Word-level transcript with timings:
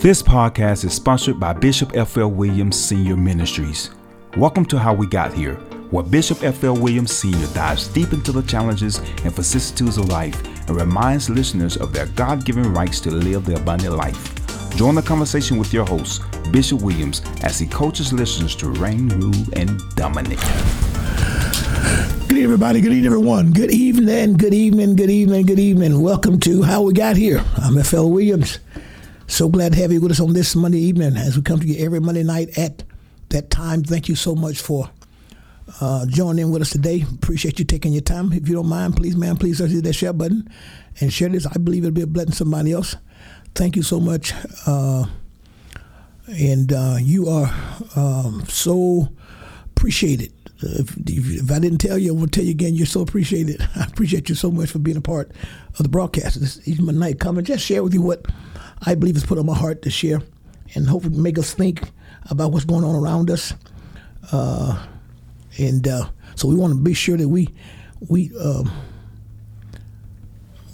This 0.00 0.22
podcast 0.22 0.86
is 0.86 0.94
sponsored 0.94 1.38
by 1.38 1.52
Bishop 1.52 1.94
F.L. 1.94 2.30
Williams 2.30 2.82
Senior 2.82 3.18
Ministries. 3.18 3.90
Welcome 4.34 4.64
to 4.64 4.78
How 4.78 4.94
We 4.94 5.06
Got 5.06 5.34
Here, 5.34 5.56
where 5.90 6.02
Bishop 6.02 6.42
F.L. 6.42 6.74
Williams 6.74 7.12
Sr. 7.12 7.52
dives 7.52 7.86
deep 7.88 8.14
into 8.14 8.32
the 8.32 8.40
challenges 8.44 8.96
and 8.96 9.34
vicissitudes 9.34 9.98
of 9.98 10.08
life 10.08 10.42
and 10.66 10.70
reminds 10.70 11.28
listeners 11.28 11.76
of 11.76 11.92
their 11.92 12.06
God 12.06 12.46
given 12.46 12.72
rights 12.72 12.98
to 13.00 13.10
live 13.10 13.44
the 13.44 13.56
abundant 13.56 13.94
life. 13.94 14.34
Join 14.74 14.94
the 14.94 15.02
conversation 15.02 15.58
with 15.58 15.70
your 15.74 15.84
host, 15.84 16.22
Bishop 16.50 16.80
Williams, 16.80 17.20
as 17.42 17.58
he 17.58 17.66
coaches 17.66 18.10
listeners 18.10 18.56
to 18.56 18.70
reign, 18.70 19.10
rule, 19.10 19.44
and 19.52 19.82
dominate. 19.96 20.40
Good 22.20 22.38
evening, 22.38 22.44
everybody. 22.44 22.80
Good 22.80 22.92
evening, 22.92 23.04
everyone. 23.04 23.52
Good 23.52 23.70
evening, 23.70 24.38
good 24.38 24.54
evening, 24.54 24.96
good 24.96 25.10
evening, 25.10 25.44
good 25.44 25.58
evening. 25.58 26.00
Welcome 26.00 26.40
to 26.40 26.62
How 26.62 26.80
We 26.80 26.94
Got 26.94 27.16
Here. 27.16 27.44
I'm 27.58 27.76
F.L. 27.76 28.10
Williams. 28.10 28.60
So 29.30 29.48
glad 29.48 29.72
to 29.72 29.78
have 29.78 29.92
you 29.92 30.00
with 30.00 30.10
us 30.10 30.18
on 30.18 30.32
this 30.32 30.56
Monday 30.56 30.80
evening 30.80 31.16
as 31.16 31.36
we 31.36 31.42
come 31.42 31.60
to 31.60 31.66
you 31.66 31.82
every 31.86 32.00
Monday 32.00 32.24
night 32.24 32.58
at 32.58 32.82
that 33.28 33.48
time. 33.48 33.84
Thank 33.84 34.08
you 34.08 34.16
so 34.16 34.34
much 34.34 34.60
for 34.60 34.90
uh, 35.80 36.04
joining 36.06 36.46
in 36.46 36.50
with 36.50 36.62
us 36.62 36.70
today. 36.70 37.04
Appreciate 37.14 37.60
you 37.60 37.64
taking 37.64 37.92
your 37.92 38.02
time. 38.02 38.32
If 38.32 38.48
you 38.48 38.56
don't 38.56 38.68
mind, 38.68 38.96
please, 38.96 39.16
man, 39.16 39.36
please 39.36 39.60
hit 39.60 39.84
that 39.84 39.92
share 39.92 40.12
button 40.12 40.48
and 41.00 41.12
share 41.12 41.28
this. 41.28 41.46
I 41.46 41.58
believe 41.58 41.84
it'll 41.84 41.94
be 41.94 42.02
a 42.02 42.08
blessing 42.08 42.32
to 42.32 42.36
somebody 42.36 42.72
else. 42.72 42.96
Thank 43.54 43.76
you 43.76 43.84
so 43.84 44.00
much. 44.00 44.34
Uh, 44.66 45.06
and 46.26 46.72
uh, 46.72 46.96
you 47.00 47.28
are 47.28 47.54
um, 47.94 48.44
so 48.48 49.10
appreciated. 49.76 50.32
If, 50.62 50.96
if, 51.06 51.50
I 51.50 51.58
didn't 51.58 51.78
tell 51.78 51.96
you, 51.96 52.14
I 52.14 52.18
will 52.18 52.28
tell 52.28 52.44
you 52.44 52.50
again. 52.50 52.74
You're 52.74 52.86
so 52.86 53.00
appreciated. 53.00 53.66
I 53.76 53.84
appreciate 53.84 54.28
you 54.28 54.34
so 54.34 54.50
much 54.50 54.70
for 54.70 54.78
being 54.78 54.96
a 54.96 55.02
part 55.02 55.30
of 55.70 55.82
the 55.82 55.88
broadcast. 55.88 56.40
This 56.40 56.66
evening 56.68 56.98
night, 56.98 57.20
come 57.20 57.38
and 57.38 57.46
just 57.46 57.64
share 57.64 57.82
with 57.82 57.94
you 57.94 58.02
what 58.02 58.26
I 58.82 58.94
believe 58.94 59.16
is 59.16 59.24
put 59.24 59.38
on 59.38 59.46
my 59.46 59.56
heart 59.56 59.82
to 59.82 59.90
share 59.90 60.20
and 60.74 60.86
hopefully 60.86 61.16
make 61.16 61.38
us 61.38 61.54
think 61.54 61.90
about 62.30 62.52
what's 62.52 62.64
going 62.64 62.84
on 62.84 62.94
around 62.94 63.30
us. 63.30 63.54
Uh, 64.32 64.86
and 65.58 65.88
uh, 65.88 66.08
so 66.34 66.48
we 66.48 66.54
want 66.54 66.72
to 66.72 66.80
be 66.80 66.94
sure 66.94 67.16
that 67.16 67.28
we 67.28 67.48
we 68.08 68.30
um, 68.38 68.70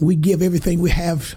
we 0.01 0.15
give 0.15 0.43
everything 0.43 0.81
we 0.81 0.91
have 0.91 1.37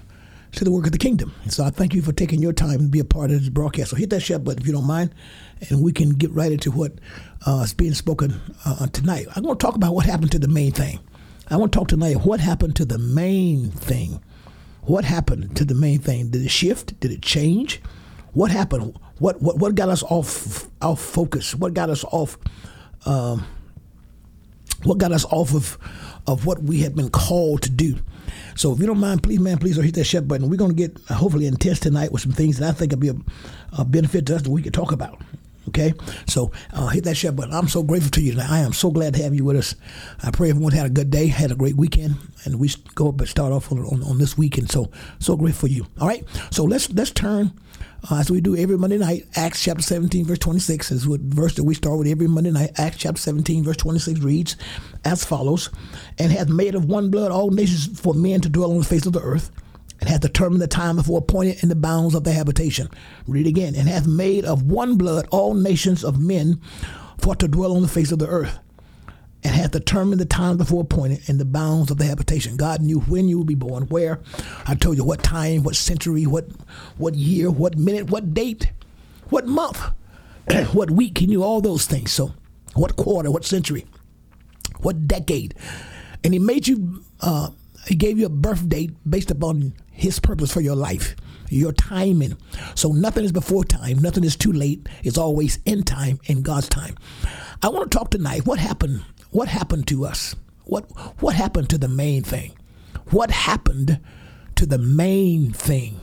to 0.53 0.63
the 0.63 0.71
work 0.71 0.85
of 0.85 0.91
the 0.91 0.97
kingdom. 0.97 1.33
And 1.43 1.53
so 1.53 1.63
I 1.63 1.69
thank 1.69 1.93
you 1.93 2.01
for 2.01 2.11
taking 2.11 2.41
your 2.41 2.53
time 2.53 2.79
to 2.79 2.87
be 2.87 2.99
a 2.99 3.05
part 3.05 3.31
of 3.31 3.39
this 3.39 3.49
broadcast. 3.49 3.91
So 3.91 3.95
hit 3.95 4.09
that 4.09 4.21
share 4.21 4.39
button 4.39 4.61
if 4.61 4.67
you 4.67 4.73
don't 4.73 4.87
mind, 4.87 5.13
and 5.69 5.83
we 5.83 5.91
can 5.91 6.09
get 6.11 6.31
right 6.31 6.51
into 6.51 6.71
what 6.71 6.93
uh, 7.45 7.61
is 7.63 7.73
being 7.73 7.93
spoken 7.93 8.39
uh, 8.65 8.87
tonight. 8.87 9.27
I'm 9.35 9.43
going 9.43 9.57
to 9.57 9.63
talk 9.63 9.75
about 9.75 9.93
what 9.93 10.05
happened 10.05 10.31
to 10.31 10.39
the 10.39 10.47
main 10.47 10.71
thing. 10.71 10.99
I 11.49 11.57
want 11.57 11.71
to 11.71 11.79
talk 11.79 11.87
tonight 11.87 12.25
what 12.25 12.39
happened 12.39 12.75
to 12.75 12.85
the 12.85 12.99
main 12.99 13.71
thing 13.71 14.21
what 14.89 15.05
happened 15.05 15.55
to 15.57 15.65
the 15.65 15.75
main 15.75 15.99
thing? 15.99 16.29
Did 16.29 16.43
it 16.43 16.49
shift? 16.49 16.99
Did 16.99 17.11
it 17.11 17.21
change? 17.21 17.81
What 18.33 18.49
happened? 18.49 18.97
What 19.19 19.41
what 19.41 19.57
what 19.57 19.75
got 19.75 19.89
us 19.89 20.01
off 20.01 20.67
off 20.81 20.99
focus? 20.99 21.53
What 21.53 21.75
got 21.75 21.91
us 21.91 22.03
off? 22.05 22.37
Um, 23.05 23.45
what 24.83 24.97
got 24.97 25.11
us 25.11 25.25
off 25.25 25.53
of 25.53 25.77
of 26.25 26.45
what 26.45 26.63
we 26.63 26.79
had 26.81 26.95
been 26.95 27.09
called 27.09 27.61
to 27.63 27.69
do? 27.69 27.97
So 28.55 28.73
if 28.73 28.79
you 28.79 28.85
don't 28.85 28.99
mind, 28.99 29.23
please, 29.23 29.39
man, 29.39 29.57
please 29.57 29.77
hit 29.77 29.95
that 29.95 30.03
share 30.03 30.21
button. 30.21 30.49
We're 30.49 30.57
going 30.57 30.75
to 30.75 30.87
get 30.87 30.97
uh, 31.09 31.15
hopefully 31.15 31.47
intense 31.47 31.79
tonight 31.79 32.11
with 32.11 32.21
some 32.21 32.31
things 32.31 32.57
that 32.57 32.69
I 32.69 32.71
think 32.73 32.91
will 32.91 32.99
be 32.99 33.09
a, 33.09 33.15
a 33.77 33.85
benefit 33.85 34.25
to 34.27 34.35
us 34.35 34.41
that 34.43 34.49
we 34.49 34.61
can 34.61 34.71
talk 34.71 34.91
about. 34.91 35.21
Okay, 35.67 35.93
so 36.25 36.51
uh, 36.73 36.87
hit 36.87 37.03
that 37.03 37.15
share 37.15 37.31
button. 37.31 37.53
I'm 37.53 37.67
so 37.67 37.83
grateful 37.83 38.09
to 38.11 38.21
you 38.21 38.31
tonight. 38.31 38.49
I 38.49 38.59
am 38.59 38.73
so 38.73 38.89
glad 38.89 39.13
to 39.13 39.21
have 39.21 39.35
you 39.35 39.45
with 39.45 39.57
us. 39.57 39.75
I 40.23 40.31
pray 40.31 40.49
everyone 40.49 40.71
had 40.71 40.87
a 40.87 40.89
good 40.89 41.11
day, 41.11 41.27
had 41.27 41.51
a 41.51 41.55
great 41.55 41.75
weekend, 41.75 42.15
and 42.45 42.59
we 42.59 42.71
go 42.95 43.09
up 43.09 43.19
and 43.19 43.29
start 43.29 43.53
off 43.53 43.71
on, 43.71 43.79
on, 43.79 44.01
on 44.01 44.17
this 44.17 44.35
weekend. 44.35 44.71
So 44.71 44.89
so 45.19 45.35
grateful 45.35 45.67
for 45.67 45.73
you. 45.73 45.85
All 45.99 46.07
right, 46.07 46.25
so 46.49 46.63
let's 46.63 46.89
let's 46.91 47.11
turn 47.11 47.51
uh, 48.09 48.15
as 48.15 48.31
we 48.31 48.41
do 48.41 48.55
every 48.55 48.77
Monday 48.77 48.97
night. 48.97 49.25
Acts 49.35 49.63
chapter 49.63 49.81
17, 49.81 50.25
verse 50.25 50.39
26 50.39 50.91
is 50.91 51.07
what 51.07 51.21
verse 51.21 51.55
that 51.55 51.63
we 51.63 51.73
start 51.73 51.97
with 51.97 52.07
every 52.07 52.27
Monday 52.27 52.51
night. 52.51 52.71
Acts 52.77 52.97
chapter 52.97 53.21
17, 53.21 53.63
verse 53.63 53.77
26 53.77 54.19
reads 54.19 54.55
as 55.05 55.25
follows: 55.25 55.69
"And 56.17 56.31
hath 56.31 56.49
made 56.49 56.75
of 56.75 56.85
one 56.85 57.09
blood 57.09 57.31
all 57.31 57.51
nations 57.51 57.99
for 57.99 58.13
men 58.13 58.41
to 58.41 58.49
dwell 58.49 58.71
on 58.71 58.79
the 58.79 58.85
face 58.85 59.05
of 59.05 59.13
the 59.13 59.21
earth." 59.21 59.51
and 60.01 60.09
hath 60.09 60.21
determined 60.21 60.61
the 60.61 60.67
time 60.67 60.95
before 60.95 61.19
appointed 61.19 61.61
in 61.61 61.67
the 61.67 61.75
bounds 61.75 62.15
of 62.15 62.23
their 62.23 62.33
habitation. 62.33 62.89
Read 63.27 63.45
again, 63.45 63.75
and 63.75 63.89
hath 63.89 64.07
made 64.07 64.45
of 64.45 64.63
one 64.63 64.95
blood 64.95 65.27
all 65.29 65.53
nations 65.53 66.05
of 66.05 66.17
men 66.17 66.61
for 67.17 67.35
to 67.35 67.47
dwell 67.49 67.75
on 67.75 67.81
the 67.81 67.87
face 67.87 68.11
of 68.11 68.19
the 68.19 68.27
earth, 68.27 68.59
and 69.43 69.55
hath 69.55 69.71
determined 69.71 70.19
the 70.19 70.25
time 70.25 70.57
before 70.57 70.81
appointed 70.81 71.27
in 71.29 71.37
the 71.37 71.45
bounds 71.45 71.91
of 71.91 71.97
the 71.97 72.05
habitation. 72.05 72.57
God 72.57 72.81
knew 72.81 72.99
when 73.01 73.27
you 73.27 73.37
would 73.37 73.47
be 73.47 73.55
born, 73.55 73.83
where. 73.83 74.19
I 74.65 74.75
told 74.75 74.97
you 74.97 75.03
what 75.03 75.23
time, 75.23 75.63
what 75.63 75.75
century, 75.75 76.25
what 76.25 76.45
what 76.97 77.15
year, 77.15 77.49
what 77.49 77.77
minute, 77.77 78.09
what 78.09 78.33
date, 78.33 78.71
what 79.29 79.47
month, 79.47 79.81
what 80.73 80.91
week. 80.91 81.17
He 81.19 81.27
knew 81.27 81.43
all 81.43 81.61
those 81.61 81.85
things. 81.85 82.11
So, 82.11 82.33
what 82.73 82.95
quarter, 82.95 83.31
what 83.31 83.45
century, 83.45 83.85
what 84.79 85.07
decade, 85.07 85.55
and 86.23 86.33
He 86.33 86.39
made 86.39 86.67
you. 86.67 87.03
Uh, 87.21 87.49
he 87.87 87.95
gave 87.95 88.19
you 88.19 88.25
a 88.27 88.29
birth 88.29 88.69
date 88.69 88.91
based 89.09 89.31
upon 89.31 89.73
his 89.91 90.19
purpose 90.19 90.53
for 90.53 90.61
your 90.61 90.75
life, 90.75 91.15
your 91.49 91.71
timing. 91.71 92.37
So 92.75 92.91
nothing 92.91 93.25
is 93.25 93.31
before 93.31 93.63
time, 93.63 93.97
nothing 93.99 94.23
is 94.23 94.35
too 94.35 94.51
late. 94.51 94.87
It's 95.03 95.17
always 95.17 95.59
in 95.65 95.83
time, 95.83 96.19
in 96.25 96.43
God's 96.43 96.69
time. 96.69 96.95
I 97.63 97.69
want 97.69 97.91
to 97.91 97.97
talk 97.97 98.11
tonight. 98.11 98.45
What 98.45 98.59
happened? 98.59 99.03
What 99.31 99.47
happened 99.47 99.87
to 99.87 100.05
us? 100.05 100.35
What 100.65 100.83
what 101.21 101.35
happened 101.35 101.69
to 101.69 101.77
the 101.77 101.87
main 101.87 102.23
thing? 102.23 102.53
What 103.11 103.31
happened 103.31 103.99
to 104.55 104.65
the 104.65 104.77
main 104.77 105.51
thing? 105.51 105.99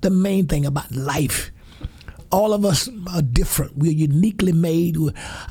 The 0.00 0.10
main 0.10 0.46
thing 0.46 0.66
about 0.66 0.92
life. 0.92 1.50
All 2.32 2.52
of 2.52 2.64
us 2.64 2.88
are 3.12 3.22
different. 3.22 3.78
We're 3.78 3.92
uniquely 3.92 4.52
made. 4.52 4.96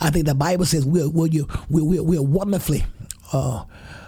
I 0.01 0.09
think 0.09 0.25
the 0.25 0.35
Bible 0.35 0.65
says 0.65 0.85
we're 0.85 1.09
we're 1.09 1.29
we're, 1.69 2.03
we're 2.03 2.21
wonderfully 2.21 2.85
uh, 3.33 3.63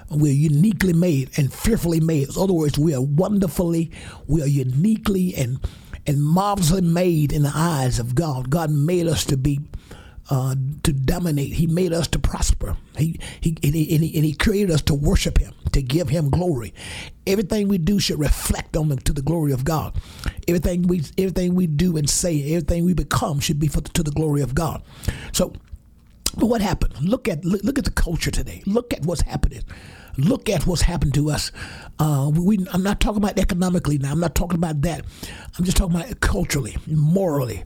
we're 0.09 0.31
uniquely 0.31 0.93
made 0.93 1.31
and 1.37 1.53
fearfully 1.53 1.99
made. 1.99 2.29
In 2.29 2.41
other 2.41 2.53
words, 2.53 2.77
we 2.77 2.93
are 2.93 3.01
wonderfully, 3.01 3.91
we 4.27 4.41
are 4.41 4.47
uniquely 4.47 5.35
and 5.35 5.59
and 6.05 6.23
marvelously 6.23 6.81
made 6.81 7.33
in 7.33 7.43
the 7.43 7.51
eyes 7.53 7.99
of 7.99 8.15
God. 8.15 8.49
God 8.49 8.71
made 8.71 9.07
us 9.07 9.25
to 9.25 9.35
be 9.35 9.59
uh, 10.29 10.55
to 10.83 10.93
dominate. 10.93 11.53
He 11.53 11.67
made 11.67 11.93
us 11.93 12.07
to 12.09 12.19
prosper. 12.19 12.75
He, 12.97 13.19
he, 13.41 13.57
and 13.63 13.75
he, 13.75 13.95
and 13.95 14.03
he, 14.03 14.15
and 14.15 14.25
he 14.25 14.33
created 14.33 14.71
us 14.71 14.81
to 14.83 14.93
worship 14.93 15.37
Him, 15.37 15.53
to 15.71 15.81
give 15.81 16.09
Him 16.09 16.29
glory. 16.29 16.73
Everything 17.25 17.67
we 17.67 17.77
do 17.77 17.99
should 17.99 18.19
reflect 18.19 18.75
on 18.75 18.89
the, 18.89 18.95
to 18.97 19.13
the 19.13 19.21
glory 19.21 19.51
of 19.51 19.63
God. 19.63 19.95
Everything 20.47 20.83
we 20.83 21.03
everything 21.17 21.55
we 21.55 21.67
do 21.67 21.97
and 21.97 22.09
say, 22.09 22.53
everything 22.53 22.85
we 22.85 22.93
become 22.93 23.39
should 23.39 23.59
be 23.59 23.67
for, 23.67 23.81
to 23.81 24.03
the 24.03 24.11
glory 24.11 24.41
of 24.41 24.55
God. 24.55 24.83
So, 25.33 25.53
but 26.37 26.47
what 26.47 26.61
happened? 26.61 26.99
Look 27.01 27.27
at 27.27 27.43
look, 27.45 27.63
look 27.63 27.77
at 27.77 27.85
the 27.85 27.91
culture 27.91 28.31
today. 28.31 28.63
Look 28.65 28.93
at 28.93 29.05
what's 29.05 29.21
happening 29.21 29.63
look 30.17 30.49
at 30.49 30.65
what's 30.65 30.81
happened 30.81 31.13
to 31.13 31.29
us. 31.29 31.51
Uh, 31.99 32.31
we, 32.33 32.65
I'm 32.73 32.83
not 32.83 32.99
talking 32.99 33.17
about 33.17 33.37
economically 33.37 33.97
now. 33.97 34.11
I'm 34.11 34.19
not 34.19 34.35
talking 34.35 34.57
about 34.57 34.81
that. 34.81 35.05
I'm 35.57 35.65
just 35.65 35.77
talking 35.77 35.95
about 35.95 36.19
culturally, 36.21 36.75
morally. 36.87 37.63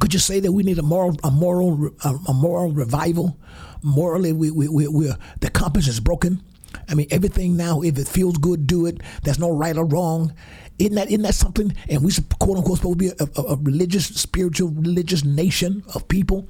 Could 0.00 0.12
you 0.12 0.20
say 0.20 0.40
that 0.40 0.52
we 0.52 0.62
need 0.62 0.78
a 0.78 0.82
moral, 0.82 1.16
a 1.24 1.30
moral, 1.30 1.90
a, 2.04 2.32
moral 2.32 2.72
revival? 2.72 3.38
Morally, 3.82 4.32
we, 4.32 4.50
we, 4.50 4.68
we, 4.68 4.88
we 4.88 5.12
the 5.40 5.50
compass 5.50 5.88
is 5.88 6.00
broken. 6.00 6.42
I 6.88 6.94
mean, 6.94 7.06
everything 7.10 7.56
now, 7.56 7.80
if 7.82 7.98
it 7.98 8.08
feels 8.08 8.36
good, 8.36 8.66
do 8.66 8.86
it. 8.86 9.00
There's 9.22 9.38
no 9.38 9.50
right 9.50 9.76
or 9.76 9.86
wrong. 9.86 10.34
Isn't 10.78 10.94
that, 10.96 11.08
isn't 11.08 11.22
that 11.22 11.34
something? 11.34 11.74
And 11.88 12.04
we 12.04 12.12
quote 12.38 12.58
unquote 12.58 12.78
supposed 12.78 12.98
to 12.98 13.04
be 13.04 13.08
a, 13.08 13.40
a, 13.40 13.54
a 13.54 13.56
religious, 13.56 14.06
spiritual, 14.06 14.68
religious 14.70 15.24
nation 15.24 15.82
of 15.94 16.06
people. 16.08 16.48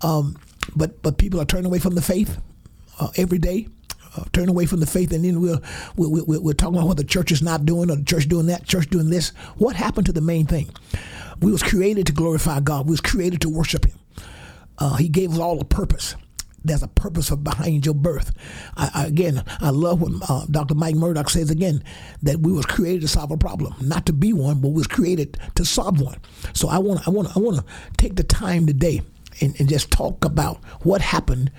Um, 0.00 0.36
but 0.74 1.02
but 1.02 1.18
people 1.18 1.40
are 1.40 1.44
turning 1.44 1.66
away 1.66 1.78
from 1.78 1.94
the 1.94 2.02
faith 2.02 2.40
uh, 2.98 3.08
every 3.16 3.38
day 3.38 3.68
uh, 4.16 4.24
turn 4.32 4.48
away 4.48 4.66
from 4.66 4.80
the 4.80 4.86
faith, 4.86 5.12
and 5.12 5.24
then 5.24 5.40
we'll, 5.40 5.62
we'll, 5.96 6.24
we'll, 6.26 6.42
we're 6.42 6.52
talking 6.52 6.76
about 6.76 6.86
what 6.86 6.96
the 6.96 7.04
church 7.04 7.32
is 7.32 7.42
not 7.42 7.64
doing, 7.64 7.90
or 7.90 7.96
the 7.96 8.04
church 8.04 8.28
doing 8.28 8.46
that, 8.46 8.66
church 8.66 8.88
doing 8.90 9.10
this. 9.10 9.30
What 9.56 9.76
happened 9.76 10.06
to 10.06 10.12
the 10.12 10.20
main 10.20 10.46
thing? 10.46 10.70
We 11.42 11.52
was 11.52 11.62
created 11.62 12.06
to 12.06 12.12
glorify 12.12 12.60
God. 12.60 12.86
We 12.86 12.92
was 12.92 13.00
created 13.00 13.40
to 13.42 13.48
worship 13.48 13.86
Him. 13.86 13.98
Uh, 14.78 14.96
he 14.96 15.08
gave 15.08 15.32
us 15.32 15.38
all 15.38 15.60
a 15.60 15.64
purpose. 15.64 16.16
There's 16.64 16.82
a 16.82 16.88
purpose 16.88 17.28
behind 17.30 17.84
your 17.84 17.94
birth. 17.94 18.30
I, 18.76 18.90
I, 18.94 19.06
again, 19.06 19.42
I 19.60 19.70
love 19.70 20.00
when 20.00 20.20
uh, 20.28 20.46
Dr. 20.48 20.74
Mike 20.74 20.94
Murdock 20.94 21.28
says 21.28 21.50
again 21.50 21.82
that 22.22 22.38
we 22.40 22.52
was 22.52 22.64
created 22.66 23.02
to 23.02 23.08
solve 23.08 23.32
a 23.32 23.36
problem, 23.36 23.74
not 23.80 24.06
to 24.06 24.12
be 24.12 24.32
one, 24.32 24.60
but 24.60 24.68
we 24.68 24.74
was 24.74 24.86
created 24.86 25.38
to 25.56 25.64
solve 25.64 26.00
one. 26.00 26.18
So 26.52 26.68
I 26.68 26.78
want, 26.78 27.06
I 27.06 27.10
want, 27.10 27.36
I 27.36 27.40
want 27.40 27.58
to 27.58 27.64
take 27.96 28.14
the 28.14 28.22
time 28.22 28.66
today 28.66 29.02
and, 29.40 29.58
and 29.58 29.68
just 29.68 29.90
talk 29.90 30.24
about 30.24 30.64
what 30.82 31.00
happened 31.00 31.50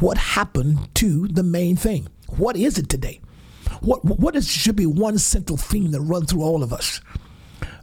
what 0.00 0.16
happened 0.16 0.94
to 0.94 1.28
the 1.28 1.42
main 1.42 1.76
thing. 1.76 2.08
What 2.28 2.56
is 2.56 2.78
it 2.78 2.88
today? 2.88 3.20
What 3.80 4.04
what 4.04 4.34
is, 4.34 4.48
should 4.48 4.76
be 4.76 4.86
one 4.86 5.18
central 5.18 5.56
theme 5.56 5.90
that 5.92 6.00
runs 6.00 6.32
through 6.32 6.42
all 6.42 6.62
of 6.62 6.72
us? 6.72 7.00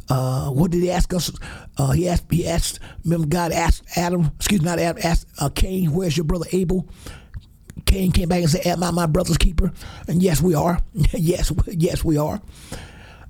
Uh, 0.09 0.49
what 0.49 0.71
did 0.71 0.81
he 0.81 0.91
ask 0.91 1.13
us? 1.13 1.31
Uh, 1.77 1.91
he 1.91 2.07
asked. 2.07 2.25
He 2.31 2.47
asked. 2.47 2.79
Remember, 3.03 3.27
God 3.27 3.51
asked 3.51 3.83
Adam. 3.95 4.31
Excuse 4.37 4.61
me, 4.61 4.65
not 4.65 4.79
Adam. 4.79 5.01
Asked 5.03 5.27
uh, 5.39 5.49
Cain, 5.49 5.91
"Where's 5.93 6.15
your 6.15 6.23
brother 6.23 6.45
Abel?" 6.51 6.87
Cain 7.85 8.11
came 8.11 8.29
back 8.29 8.41
and 8.41 8.49
said, 8.49 8.65
"Am 8.65 8.83
I 8.83 8.91
my 8.91 9.05
brother's 9.05 9.37
keeper?" 9.37 9.71
And 10.07 10.21
yes, 10.21 10.41
we 10.41 10.55
are. 10.55 10.79
yes, 10.93 11.51
yes, 11.67 12.03
we 12.03 12.17
are. 12.17 12.41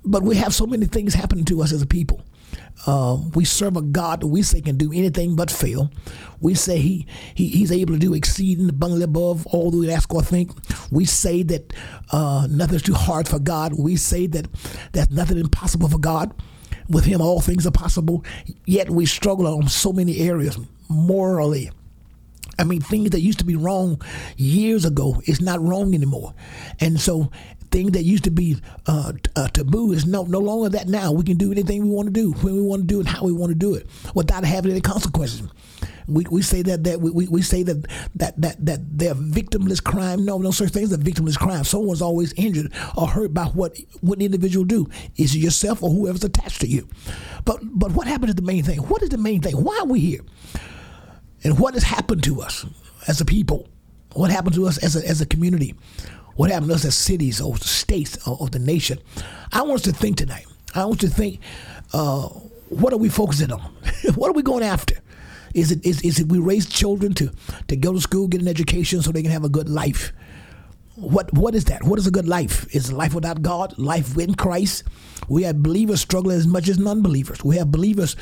But 0.04 0.22
we 0.22 0.36
have 0.36 0.54
so 0.54 0.66
many 0.66 0.86
things 0.86 1.14
happening 1.14 1.44
to 1.46 1.62
us 1.62 1.72
as 1.72 1.82
a 1.82 1.86
people. 1.86 2.22
Uh, 2.86 3.18
we 3.34 3.44
serve 3.44 3.76
a 3.76 3.82
God 3.82 4.20
that 4.20 4.28
we 4.28 4.42
say 4.42 4.60
can 4.60 4.76
do 4.76 4.92
anything 4.92 5.34
but 5.34 5.50
fail. 5.50 5.90
We 6.40 6.54
say 6.54 6.78
he, 6.78 7.06
he 7.34 7.48
He's 7.48 7.72
able 7.72 7.94
to 7.94 7.98
do 7.98 8.14
exceeding 8.14 8.68
abundantly 8.68 9.04
above 9.04 9.46
all 9.48 9.70
that 9.70 9.76
we 9.76 9.90
ask 9.90 10.12
or 10.14 10.22
think. 10.22 10.52
We 10.90 11.04
say 11.04 11.42
that 11.44 11.72
uh, 12.12 12.46
nothing's 12.48 12.82
too 12.82 12.94
hard 12.94 13.26
for 13.28 13.38
God. 13.38 13.74
We 13.78 13.96
say 13.96 14.26
that 14.28 14.46
there's 14.92 15.10
nothing 15.10 15.38
impossible 15.38 15.88
for 15.88 15.98
God. 15.98 16.32
With 16.88 17.04
Him, 17.04 17.20
all 17.20 17.40
things 17.40 17.66
are 17.66 17.70
possible. 17.70 18.24
Yet 18.64 18.90
we 18.90 19.06
struggle 19.06 19.46
on 19.46 19.68
so 19.68 19.92
many 19.92 20.20
areas 20.20 20.58
morally. 20.88 21.70
I 22.58 22.64
mean, 22.64 22.80
things 22.80 23.10
that 23.10 23.20
used 23.20 23.38
to 23.38 23.44
be 23.44 23.56
wrong 23.56 24.02
years 24.36 24.84
ago 24.84 25.22
is 25.26 25.40
not 25.40 25.62
wrong 25.62 25.94
anymore. 25.94 26.34
And 26.80 27.00
so 27.00 27.30
thing 27.70 27.92
that 27.92 28.02
used 28.02 28.24
to 28.24 28.30
be 28.30 28.56
uh, 28.86 29.12
uh, 29.36 29.48
taboo 29.48 29.92
is 29.92 30.06
no 30.06 30.24
no 30.24 30.38
longer 30.38 30.70
that 30.70 30.88
now. 30.88 31.12
We 31.12 31.24
can 31.24 31.36
do 31.36 31.52
anything 31.52 31.82
we 31.84 31.90
want 31.94 32.06
to 32.06 32.12
do 32.12 32.32
when 32.32 32.54
we 32.54 32.62
want 32.62 32.82
to 32.82 32.86
do 32.86 33.00
it, 33.00 33.06
how 33.06 33.24
we 33.24 33.32
want 33.32 33.50
to 33.50 33.54
do 33.54 33.74
it, 33.74 33.86
without 34.14 34.44
having 34.44 34.70
any 34.70 34.80
consequences. 34.80 35.42
We, 36.08 36.24
we 36.30 36.42
say 36.42 36.62
that 36.62 36.84
that 36.84 37.00
we, 37.00 37.28
we 37.28 37.42
say 37.42 37.62
that 37.62 37.86
that 38.14 38.40
that 38.40 38.64
that 38.64 38.98
they're 38.98 39.14
victimless 39.14 39.82
crime. 39.82 40.24
No, 40.24 40.38
no 40.38 40.50
such 40.50 40.70
thing 40.70 40.84
as 40.84 40.92
a 40.92 40.98
victimless 40.98 41.38
crime. 41.38 41.64
Someone's 41.64 42.02
always 42.02 42.32
injured 42.34 42.72
or 42.96 43.06
hurt 43.06 43.34
by 43.34 43.44
what 43.44 43.76
what 44.00 44.20
individual 44.20 44.64
do. 44.64 44.88
Is 45.16 45.34
it 45.34 45.38
yourself 45.38 45.82
or 45.82 45.90
whoever's 45.90 46.24
attached 46.24 46.60
to 46.62 46.66
you? 46.66 46.88
But 47.44 47.60
but 47.62 47.92
what 47.92 48.06
happened 48.06 48.30
is 48.30 48.34
the 48.36 48.42
main 48.42 48.64
thing. 48.64 48.78
What 48.78 49.02
is 49.02 49.10
the 49.10 49.18
main 49.18 49.42
thing? 49.42 49.54
Why 49.54 49.78
are 49.78 49.86
we 49.86 50.00
here? 50.00 50.20
And 51.44 51.58
what 51.58 51.74
has 51.74 51.84
happened 51.84 52.24
to 52.24 52.40
us 52.40 52.66
as 53.06 53.20
a 53.20 53.24
people? 53.24 53.68
What 54.14 54.30
happened 54.30 54.54
to 54.54 54.66
us 54.66 54.78
as 54.78 54.96
a 54.96 55.06
as 55.06 55.20
a 55.20 55.26
community? 55.26 55.74
what 56.38 56.52
happened 56.52 56.68
to 56.70 56.74
us 56.76 56.84
as 56.84 56.94
cities 56.94 57.40
or 57.40 57.56
states 57.56 58.16
or 58.28 58.48
the 58.48 58.60
nation. 58.60 58.96
I 59.52 59.62
want 59.62 59.74
us 59.74 59.82
to 59.82 59.92
think 59.92 60.18
tonight. 60.18 60.46
I 60.72 60.84
want 60.84 61.02
you 61.02 61.08
to 61.08 61.14
think, 61.14 61.40
uh, 61.92 62.28
what 62.68 62.92
are 62.92 62.96
we 62.96 63.08
focusing 63.08 63.50
on? 63.50 63.60
what 64.14 64.30
are 64.30 64.34
we 64.34 64.42
going 64.42 64.62
after? 64.62 64.94
Is 65.54 65.70
it, 65.72 65.84
is, 65.84 66.00
is 66.02 66.20
it 66.20 66.28
we 66.28 66.38
raise 66.38 66.66
children 66.66 67.14
to, 67.14 67.32
to 67.68 67.76
go 67.76 67.92
to 67.92 68.00
school, 68.00 68.28
get 68.28 68.40
an 68.40 68.48
education 68.48 69.02
so 69.02 69.12
they 69.12 69.22
can 69.22 69.30
have 69.32 69.44
a 69.44 69.48
good 69.48 69.68
life? 69.68 70.12
What 70.96 71.32
what 71.32 71.54
is 71.54 71.66
that? 71.66 71.84
What 71.84 72.00
is 72.00 72.08
a 72.08 72.10
good 72.10 72.26
life? 72.26 72.66
Is 72.74 72.92
life 72.92 73.14
without 73.14 73.40
God? 73.40 73.78
Life 73.78 74.18
in 74.18 74.34
Christ? 74.34 74.82
We 75.28 75.44
have 75.44 75.62
believers 75.62 76.00
struggling 76.00 76.36
as 76.36 76.46
much 76.46 76.68
as 76.68 76.76
non-believers. 76.76 77.44
We 77.44 77.56
have 77.56 77.70
believers 77.70 78.16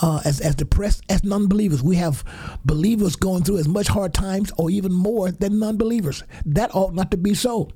uh, 0.00 0.22
as 0.24 0.40
as 0.40 0.54
depressed 0.54 1.02
as 1.10 1.22
non-believers. 1.24 1.82
We 1.82 1.96
have 1.96 2.24
believers 2.64 3.16
going 3.16 3.44
through 3.44 3.58
as 3.58 3.68
much 3.68 3.88
hard 3.88 4.14
times 4.14 4.50
or 4.56 4.70
even 4.70 4.92
more 4.94 5.30
than 5.30 5.58
non-believers. 5.58 6.24
That 6.46 6.74
ought 6.74 6.94
not 6.94 7.10
to 7.10 7.18
be 7.18 7.34
so. 7.34 7.68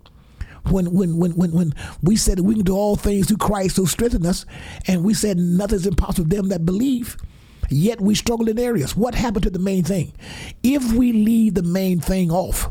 When 0.70 0.90
when 0.90 1.18
when 1.18 1.32
when 1.32 1.52
when 1.52 1.74
we 2.02 2.16
said 2.16 2.40
we 2.40 2.54
can 2.54 2.64
do 2.64 2.74
all 2.74 2.96
things 2.96 3.28
through 3.28 3.36
Christ 3.36 3.76
who 3.76 3.84
strengthens 3.84 4.26
us, 4.26 4.46
and 4.86 5.04
we 5.04 5.12
said 5.12 5.36
nothing's 5.36 5.86
impossible 5.86 6.30
to 6.30 6.34
them 6.34 6.48
that 6.48 6.64
believe. 6.64 7.18
Yet 7.70 8.00
we 8.00 8.14
struggle 8.14 8.48
in 8.48 8.58
areas. 8.58 8.96
What 8.96 9.14
happened 9.14 9.44
to 9.44 9.50
the 9.50 9.58
main 9.58 9.84
thing? 9.84 10.12
If 10.62 10.92
we 10.92 11.12
leave 11.12 11.54
the 11.54 11.62
main 11.62 12.00
thing 12.00 12.30
off, 12.30 12.70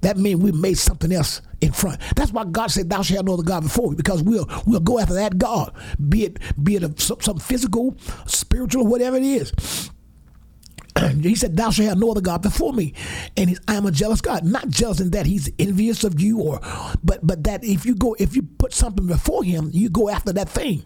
that 0.00 0.16
means 0.16 0.40
we 0.40 0.52
made 0.52 0.78
something 0.78 1.12
else 1.12 1.42
in 1.60 1.72
front. 1.72 2.00
That's 2.14 2.32
why 2.32 2.44
God 2.44 2.70
said, 2.70 2.90
"Thou 2.90 3.02
shalt 3.02 3.26
know 3.26 3.36
the 3.36 3.42
God 3.42 3.62
before 3.62 3.90
me," 3.90 3.96
because 3.96 4.22
we'll 4.22 4.48
we'll 4.66 4.80
go 4.80 4.98
after 4.98 5.14
that 5.14 5.38
God, 5.38 5.72
be 6.08 6.24
it 6.24 6.38
be 6.62 6.76
it 6.76 6.82
a, 6.82 6.94
some, 7.00 7.20
some 7.20 7.38
physical, 7.38 7.96
spiritual, 8.26 8.86
whatever 8.86 9.16
it 9.16 9.24
is. 9.24 9.90
he 11.22 11.34
said, 11.34 11.56
"Thou 11.56 11.70
shalt 11.70 11.88
have 11.88 11.98
no 11.98 12.10
other 12.10 12.20
God 12.20 12.42
before 12.42 12.72
me," 12.72 12.94
and 13.36 13.58
I 13.68 13.74
am 13.74 13.86
a 13.86 13.90
jealous 13.90 14.20
God. 14.20 14.44
Not 14.44 14.68
jealous 14.68 15.00
in 15.00 15.10
that 15.10 15.26
He's 15.26 15.50
envious 15.58 16.04
of 16.04 16.20
you, 16.20 16.40
or 16.40 16.60
but 17.02 17.26
but 17.26 17.44
that 17.44 17.64
if 17.64 17.86
you 17.86 17.94
go 17.94 18.14
if 18.18 18.36
you 18.36 18.42
put 18.42 18.72
something 18.72 19.06
before 19.06 19.44
Him, 19.44 19.70
you 19.72 19.88
go 19.88 20.08
after 20.08 20.32
that 20.34 20.48
thing. 20.48 20.84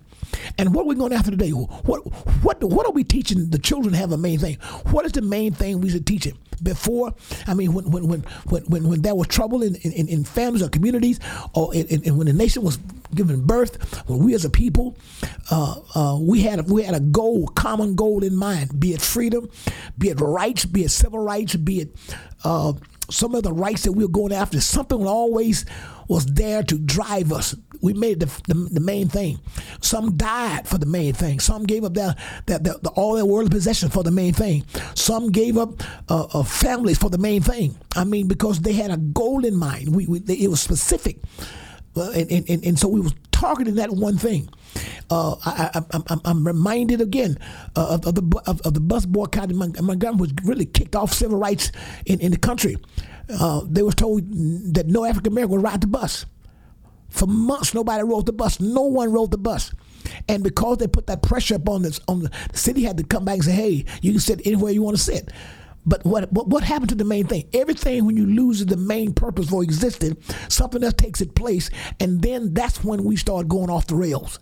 And 0.59 0.75
what 0.75 0.87
we're 0.87 0.91
we 0.91 0.99
going 0.99 1.13
after 1.13 1.31
today? 1.31 1.51
What 1.51 2.01
what 2.43 2.63
what 2.63 2.87
are 2.87 2.93
we 2.93 3.05
teaching 3.05 3.51
the 3.51 3.59
children 3.59 3.95
have 3.95 4.13
a 4.13 4.19
main 4.19 4.39
thing? 4.39 4.57
What 4.91 5.05
is 5.07 5.13
the 5.13 5.23
main 5.23 5.53
thing 5.53 5.81
we 5.81 5.91
should 5.91 6.07
teach 6.07 6.25
them? 6.25 6.39
Before, 6.63 7.15
I 7.47 7.55
mean, 7.55 7.73
when 7.73 7.91
when 7.91 8.05
when 8.09 8.25
when, 8.67 8.89
when 8.89 9.03
there 9.03 9.15
was 9.15 9.29
trouble 9.29 9.63
in, 9.63 9.77
in, 9.77 10.09
in 10.09 10.25
families 10.25 10.63
or 10.63 10.69
communities, 10.69 11.19
or 11.55 11.75
in, 11.75 12.03
in, 12.03 12.17
when 12.19 12.27
the 12.27 12.35
nation 12.35 12.63
was 12.63 12.79
given 13.15 13.45
birth, 13.47 14.07
when 14.09 14.19
we 14.19 14.35
as 14.35 14.45
a 14.45 14.51
people, 14.51 14.97
uh, 15.51 15.81
uh, 15.95 16.19
we 16.21 16.43
had 16.43 16.61
a, 16.61 16.63
we 16.65 16.83
had 16.83 16.95
a 16.95 17.01
goal, 17.01 17.49
common 17.49 17.95
goal 17.95 18.23
in 18.23 18.37
mind, 18.37 18.79
be 18.79 18.93
it 18.93 19.01
freedom, 19.01 19.49
be 19.99 20.11
it 20.11 20.21
rights, 20.21 20.67
be 20.67 20.85
it 20.85 20.91
civil 20.91 21.19
rights, 21.19 21.57
be 21.57 21.81
it 21.81 21.97
uh, 22.45 22.73
some 23.11 23.35
of 23.35 23.43
the 23.43 23.53
rights 23.53 23.83
that 23.83 23.93
we 23.93 24.05
were 24.05 24.11
going 24.11 24.33
after. 24.33 24.61
Something 24.61 25.07
always 25.07 25.65
was 26.09 26.27
there 26.27 26.63
to 26.65 26.79
drive 26.79 27.33
us. 27.33 27.55
We 27.81 27.95
made 27.95 28.21
the, 28.21 28.27
the, 28.49 28.55
the, 28.55 28.81
main 28.81 29.09
thing. 29.09 29.39
Some 29.81 30.17
died 30.17 30.67
for 30.69 30.77
the 30.77 30.87
main 30.87 31.15
thing. 31.15 31.41
Some 31.41 31.65
gave 31.65 31.85
up 31.85 31.95
their, 31.95 32.15
their, 32.47 32.59
their, 32.59 32.75
their 32.75 32.93
all 32.95 33.15
their 33.15 33.25
worldly 33.25 33.51
possessions 33.51 33.95
for 33.95 34.03
the 34.03 34.11
main 34.11 34.35
thing. 34.35 34.65
Some 34.95 35.31
gave 35.31 35.57
up 35.57 35.83
uh, 36.09 36.27
uh, 36.35 36.43
families 36.43 36.99
for 36.99 37.09
the 37.09 37.19
main 37.19 37.43
thing. 37.43 37.77
I 37.97 38.05
mean, 38.05 38.29
because 38.29 38.61
they 38.61 38.73
had 38.73 38.91
a 38.91 38.97
goal 38.99 39.45
in 39.45 39.57
mind. 39.57 39.95
We, 39.95 40.07
we 40.07 40.19
they, 40.19 40.35
it 40.35 40.49
was 40.49 40.61
specific, 40.61 41.19
uh, 41.97 42.11
and, 42.11 42.31
and, 42.49 42.65
and 42.65 42.79
so 42.79 42.89
we 42.89 43.01
was 43.01 43.15
targeting 43.33 43.77
that 43.77 43.91
one 43.91 44.19
thing. 44.19 44.49
Uh, 45.11 45.35
I, 45.45 45.83
am 46.25 46.47
reminded 46.47 47.01
again 47.01 47.37
of, 47.75 48.07
of, 48.07 48.15
the 48.15 48.43
of, 48.47 48.61
of, 48.61 48.75
the 48.75 48.81
bus 48.81 49.07
boycott 49.07 49.51
in 49.51 49.57
Montgomery, 49.57 50.21
which 50.21 50.33
really 50.45 50.67
kicked 50.67 50.95
off 50.95 51.13
civil 51.13 51.37
rights 51.37 51.73
in, 52.07 52.21
in 52.21 52.31
the 52.31 52.39
country 52.39 52.77
uh, 53.39 53.63
they 53.65 53.83
were 53.83 53.93
told 53.93 54.23
that 54.75 54.87
no 54.87 55.05
African 55.05 55.33
American 55.33 55.57
would 55.57 55.63
ride 55.63 55.81
the 55.81 55.87
bus. 55.87 56.27
For 57.09 57.27
months, 57.27 57.75
nobody 57.75 58.03
rode 58.05 58.27
the 58.27 58.33
bus. 58.33 58.61
No 58.61 58.83
one 58.83 59.13
rode 59.13 59.31
the 59.31 59.39
bus. 59.39 59.73
And 60.29 60.43
because 60.43 60.79
they 60.79 60.87
put 60.87 61.07
that 61.09 61.23
pressure 61.23 61.57
upon 61.57 61.83
this, 61.83 62.01
on 62.09 62.21
the, 62.21 62.31
the 62.53 62.59
city, 62.59 62.83
had 62.83 62.97
to 62.99 63.05
come 63.05 63.25
back 63.25 63.37
and 63.37 63.45
say, 63.45 63.53
"Hey, 63.53 63.85
you 64.01 64.13
can 64.13 64.21
sit 64.21 64.47
anywhere 64.47 64.73
you 64.73 64.83
want 64.83 64.97
to 64.97 65.03
sit." 65.03 65.31
But 65.87 66.05
what, 66.05 66.31
what, 66.33 66.49
what 66.49 66.63
happened 66.63 66.91
to 66.91 66.95
the 66.95 67.05
main 67.05 67.27
thing? 67.27 67.49
Everything 67.53 68.05
when 68.05 68.17
you 68.17 68.27
lose 68.27 68.65
the 68.65 68.77
main 68.77 69.15
purpose 69.15 69.49
for 69.49 69.63
existing, 69.63 70.17
something 70.49 70.85
else 70.85 70.95
takes 70.95 71.21
its 71.21 71.33
place, 71.33 71.71
and 71.99 72.23
then 72.23 72.53
that's 72.53 72.85
when 72.85 73.05
we 73.05 73.17
start 73.17 73.49
going 73.49 73.71
off 73.71 73.87
the 73.87 73.95
rails. 73.95 74.39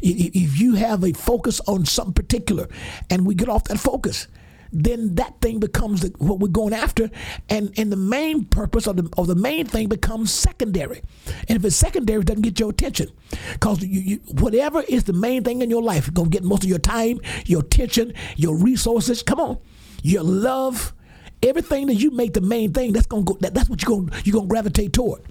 If 0.00 0.58
you 0.60 0.74
have 0.76 1.04
a 1.04 1.12
focus 1.12 1.60
on 1.66 1.84
something 1.84 2.14
particular, 2.14 2.68
and 3.10 3.26
we 3.26 3.34
get 3.34 3.48
off 3.48 3.64
that 3.64 3.78
focus, 3.78 4.28
then 4.72 5.14
that 5.16 5.40
thing 5.40 5.60
becomes 5.60 6.00
the, 6.00 6.12
what 6.18 6.40
we're 6.40 6.48
going 6.48 6.72
after, 6.72 7.10
and 7.48 7.72
and 7.76 7.92
the 7.92 7.96
main 7.96 8.44
purpose 8.44 8.88
of 8.88 8.96
the 8.96 9.08
of 9.16 9.26
the 9.26 9.34
main 9.34 9.66
thing 9.66 9.88
becomes 9.88 10.32
secondary. 10.32 11.02
And 11.48 11.56
if 11.58 11.64
it's 11.64 11.76
secondary, 11.76 12.20
it 12.20 12.26
doesn't 12.26 12.42
get 12.42 12.58
your 12.58 12.70
attention, 12.70 13.08
because 13.52 13.82
you, 13.82 14.00
you, 14.00 14.16
whatever 14.32 14.82
is 14.88 15.04
the 15.04 15.12
main 15.12 15.44
thing 15.44 15.62
in 15.62 15.70
your 15.70 15.82
life, 15.82 16.12
gonna 16.12 16.28
get 16.28 16.42
most 16.42 16.64
of 16.64 16.68
your 16.68 16.78
time, 16.78 17.20
your 17.46 17.60
attention, 17.60 18.14
your 18.36 18.56
resources. 18.56 19.22
Come 19.22 19.38
on, 19.40 19.58
your 20.04 20.22
love, 20.22 20.92
everything 21.42 21.86
that 21.86 21.94
you 21.94 22.10
make 22.10 22.34
the 22.34 22.40
main 22.40 22.72
thing. 22.72 22.92
That's 22.92 23.06
gonna 23.06 23.24
go. 23.24 23.36
That, 23.40 23.54
that's 23.54 23.68
what 23.68 23.82
you're 23.82 23.98
gonna 24.00 24.12
you're 24.22 24.34
gonna 24.34 24.46
gravitate 24.46 24.92
toward. 24.92 25.22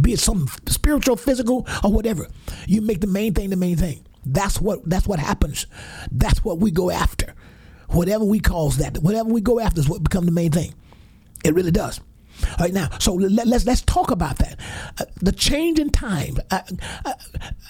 Be 0.00 0.14
it 0.14 0.18
some 0.18 0.48
spiritual, 0.66 1.16
physical, 1.16 1.68
or 1.84 1.92
whatever. 1.92 2.26
You 2.66 2.80
make 2.80 3.02
the 3.02 3.06
main 3.06 3.34
thing 3.34 3.50
the 3.50 3.56
main 3.56 3.76
thing. 3.76 4.04
That's 4.24 4.60
what 4.60 4.88
that's 4.88 5.06
what 5.06 5.18
happens. 5.18 5.66
That's 6.10 6.42
what 6.44 6.58
we 6.58 6.70
go 6.70 6.90
after. 6.90 7.34
Whatever 7.88 8.24
we 8.24 8.40
cause 8.40 8.78
that, 8.78 8.98
whatever 8.98 9.28
we 9.28 9.42
go 9.42 9.60
after 9.60 9.78
is 9.78 9.88
what 9.88 10.02
becomes 10.02 10.26
the 10.26 10.32
main 10.32 10.50
thing. 10.50 10.74
It 11.44 11.54
really 11.54 11.70
does. 11.70 12.00
All 12.42 12.56
right 12.60 12.72
now, 12.72 12.88
so 12.98 13.14
let, 13.14 13.46
us 13.46 13.50
let's, 13.50 13.66
let's 13.66 13.80
talk 13.82 14.10
about 14.10 14.38
that. 14.38 14.58
Uh, 14.98 15.04
the 15.20 15.32
change 15.32 15.78
in 15.78 15.90
time. 15.90 16.38
I, 16.50 16.62
I, 17.04 17.14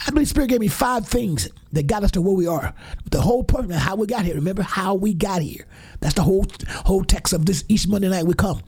I 0.06 0.10
believe 0.10 0.28
Spirit 0.28 0.50
gave 0.50 0.60
me 0.60 0.68
five 0.68 1.06
things 1.06 1.48
that 1.72 1.86
got 1.86 2.04
us 2.04 2.12
to 2.12 2.22
where 2.22 2.34
we 2.34 2.46
are. 2.46 2.72
The 3.10 3.20
whole 3.20 3.44
of 3.54 3.70
how 3.72 3.96
we 3.96 4.06
got 4.06 4.24
here. 4.24 4.34
Remember 4.36 4.62
how 4.62 4.94
we 4.94 5.14
got 5.14 5.42
here. 5.42 5.66
That's 6.02 6.14
the 6.14 6.22
whole 6.22 6.44
whole 6.84 7.04
text 7.04 7.32
of 7.32 7.46
this 7.46 7.64
each 7.68 7.86
Monday 7.86 8.08
night 8.08 8.26
we 8.26 8.34
come. 8.34 8.60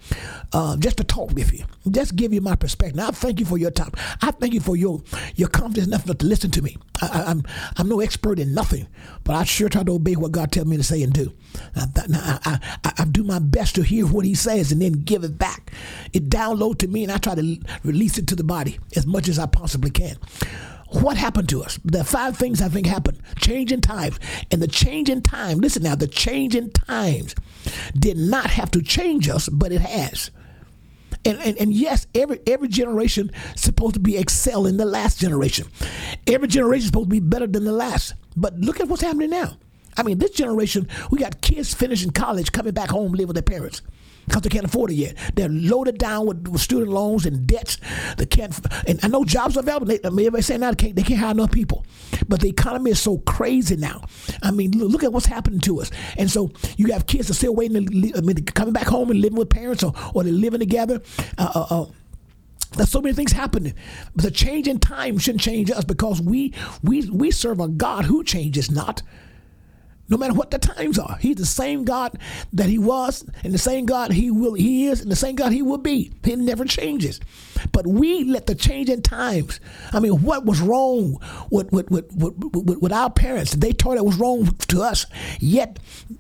Uh, 0.53 0.77
just 0.77 0.99
to 0.99 1.05
talk 1.05 1.33
with 1.33 1.53
you, 1.53 1.65
just 1.91 2.15
give 2.15 2.33
you 2.33 2.41
my 2.41 2.55
perspective. 2.55 2.97
Now, 2.97 3.09
I 3.09 3.11
thank 3.11 3.41
you 3.41 3.45
for 3.47 3.59
your 3.59 3.73
time. 3.73 3.91
I 4.23 4.31
thank 4.31 4.55
you 4.55 4.61
for 4.61 4.77
your 4.77 5.03
your 5.35 5.49
confidence 5.49 5.89
enough 5.89 6.05
to 6.05 6.17
listen 6.25 6.53
to 6.53 6.63
me. 6.63 6.77
I, 7.03 7.07
am 7.07 7.27
I'm, 7.27 7.43
I'm 7.77 7.89
no 7.89 7.99
expert 8.01 8.39
in 8.39 8.55
nothing, 8.55 8.87
but 9.25 9.35
I 9.35 9.43
sure 9.43 9.69
try 9.69 9.83
to 9.83 9.93
obey 9.93 10.15
what 10.15 10.31
God 10.31 10.53
tells 10.53 10.69
me 10.69 10.77
to 10.77 10.85
say 10.85 11.03
and 11.03 11.13
do. 11.13 11.33
I, 11.75 11.87
I, 12.15 12.61
I, 12.85 12.93
I 12.99 13.05
do 13.05 13.25
my 13.25 13.41
best 13.41 13.75
to 13.75 13.83
hear 13.83 14.07
what 14.07 14.25
He 14.25 14.37
says 14.37 14.71
and 14.71 14.81
then 14.81 14.93
give 14.93 15.25
it 15.25 15.37
back. 15.37 15.73
It 16.13 16.31
download 16.31 16.79
to 16.79 16.89
me, 16.89 17.03
and 17.03 17.11
I 17.13 17.19
try 17.19 17.35
to 17.35 17.59
release 17.83 18.17
it 18.17 18.29
to 18.29 18.37
the 18.37 18.45
body 18.45 18.79
as 18.95 19.07
much 19.07 19.29
as 19.29 19.41
I 19.41 19.47
possibly 19.47 19.91
can 19.91 20.17
what 21.03 21.17
happened 21.17 21.49
to 21.51 21.63
us? 21.63 21.79
The 21.85 22.05
five 22.05 22.37
things 22.37 22.63
I 22.63 22.69
think 22.69 22.87
happened. 22.87 23.21
Change 23.37 23.73
in 23.73 23.81
times. 23.81 24.19
And 24.51 24.63
the 24.63 24.69
change 24.69 25.09
in 25.09 25.23
time, 25.23 25.59
listen 25.59 25.83
now, 25.83 25.95
the 25.95 26.07
change 26.07 26.55
in 26.55 26.71
times 26.71 27.35
did 27.99 28.17
not 28.17 28.47
have 28.51 28.71
to 28.73 28.83
change 28.83 29.29
us, 29.29 29.49
but 29.49 29.73
it 29.73 29.81
has. 29.81 30.31
And, 31.25 31.39
and, 31.41 31.57
and 31.59 31.73
yes, 31.73 32.07
every 32.15 32.39
every 32.47 32.69
generation 32.69 33.31
supposed 33.57 33.95
to 33.95 34.01
be 34.01 34.19
excelling 34.19 34.77
the 34.77 34.85
last 34.85 35.21
generation. 35.21 35.67
Every 36.27 36.49
generation 36.49 36.87
supposed 36.89 37.07
to 37.07 37.11
be 37.11 37.21
better 37.21 37.47
than 37.47 37.65
the 37.65 37.73
last. 37.73 38.15
But 38.37 38.59
look 38.59 38.81
at 38.81 38.89
what's 38.89 39.03
happening 39.03 39.31
now. 39.31 39.57
I 39.97 40.03
mean, 40.03 40.19
this 40.19 40.33
generation, 40.33 40.89
we 41.11 41.19
got 41.19 41.41
kids 41.41 41.73
finishing 41.73 42.11
college, 42.11 42.53
coming 42.53 42.75
back 42.75 42.91
home, 42.91 43.13
live 43.13 43.29
with 43.29 43.37
their 43.37 43.43
parents. 43.43 43.81
Because 44.27 44.43
they 44.43 44.49
can't 44.49 44.65
afford 44.65 44.91
it 44.91 44.95
yet. 44.95 45.17
They're 45.35 45.49
loaded 45.49 45.99
down 45.99 46.27
with, 46.27 46.49
with 46.49 46.61
student 46.61 46.91
loans 46.91 47.27
and 47.27 47.47
debts. 47.47 47.79
They 48.17 48.27
can't. 48.27 48.59
And 48.87 49.01
I 49.03 49.09
know 49.09 49.25
jobs 49.25 49.57
are 49.57 49.61
available. 49.61 49.87
They, 49.87 50.01
I 50.05 50.11
mean, 50.11 50.31
saying 50.43 50.61
now 50.61 50.71
they 50.71 50.77
can't, 50.77 50.97
they 50.97 51.03
can't 51.03 51.21
hire 51.21 51.31
enough 51.33 51.53
people. 51.53 51.85
But 52.29 52.41
the 52.41 52.49
economy 52.49 52.91
is 52.91 53.01
so 53.01 53.19
crazy 53.19 53.77
now. 53.77 54.05
I 54.43 54.51
mean, 54.51 54.73
look, 54.73 54.91
look 54.91 55.05
at 55.05 55.13
what's 55.13 55.27
happening 55.27 55.61
to 55.61 55.81
us. 55.81 55.91
And 56.17 56.31
so 56.31 56.51
you 56.77 56.93
have 56.93 57.07
kids 57.07 57.29
that 57.29 57.35
are 57.35 57.37
still 57.37 57.55
waiting 57.55 57.87
to 57.87 58.13
I 58.17 58.21
mean, 58.21 58.45
coming 58.45 58.73
back 58.73 58.87
home 58.87 59.11
and 59.11 59.21
living 59.21 59.39
with 59.39 59.51
parents, 59.51 59.83
or, 59.83 59.93
or 60.15 60.23
they're 60.23 60.33
living 60.33 60.61
together. 60.61 61.01
Uh, 61.39 61.51
uh, 61.55 61.67
uh, 61.83 61.87
there's 62.77 62.91
so 62.91 63.01
many 63.01 63.15
things 63.15 63.33
happening. 63.33 63.75
But 64.15 64.25
the 64.25 64.31
change 64.31 64.67
in 64.69 64.79
time 64.79 65.19
shouldn't 65.19 65.43
change 65.43 65.71
us 65.71 65.85
because 65.85 66.21
we 66.21 66.55
we 66.83 67.09
we 67.09 67.31
serve 67.31 67.61
a 67.61 67.69
God 67.69 68.05
who 68.05 68.25
changes 68.25 68.71
not. 68.71 69.03
No 70.09 70.19
matter 70.19 70.35
what 70.35 70.51
the 70.51 70.59
times 70.59 70.99
are, 70.99 71.17
He's 71.17 71.37
the 71.37 71.47
same 71.47 71.85
God 71.85 72.19
that 72.53 72.69
He 72.69 72.79
was, 72.79 73.25
and 73.43 73.55
the 73.55 73.59
same 73.59 73.87
God 73.87 74.13
He 74.13 74.31
will 74.31 74.55
He 74.55 74.87
is, 74.87 75.01
and 75.01 75.11
the 75.11 75.17
same 75.17 75.35
God 75.35 75.53
He 75.53 75.63
will 75.63 75.79
be. 75.79 76.13
He 76.23 76.37
never 76.37 76.65
changes. 76.65 77.21
But 77.73 77.87
we 77.87 78.25
let 78.25 78.47
the 78.47 78.55
change 78.55 78.91
in 78.91 79.03
times. 79.03 79.61
I 79.93 80.01
mean, 80.01 80.23
what 80.23 80.45
was 80.45 80.61
wrong 80.61 81.21
with 81.51 81.73
with, 81.73 81.91
with, 81.91 82.13
with, 82.13 82.79
with 82.83 82.93
our 82.93 83.11
parents? 83.11 83.53
They 83.53 83.73
taught 83.73 83.97
it 83.97 84.05
was 84.05 84.17
wrong 84.17 84.47
to 84.69 84.83
us. 84.83 85.07
Yet 85.41 85.79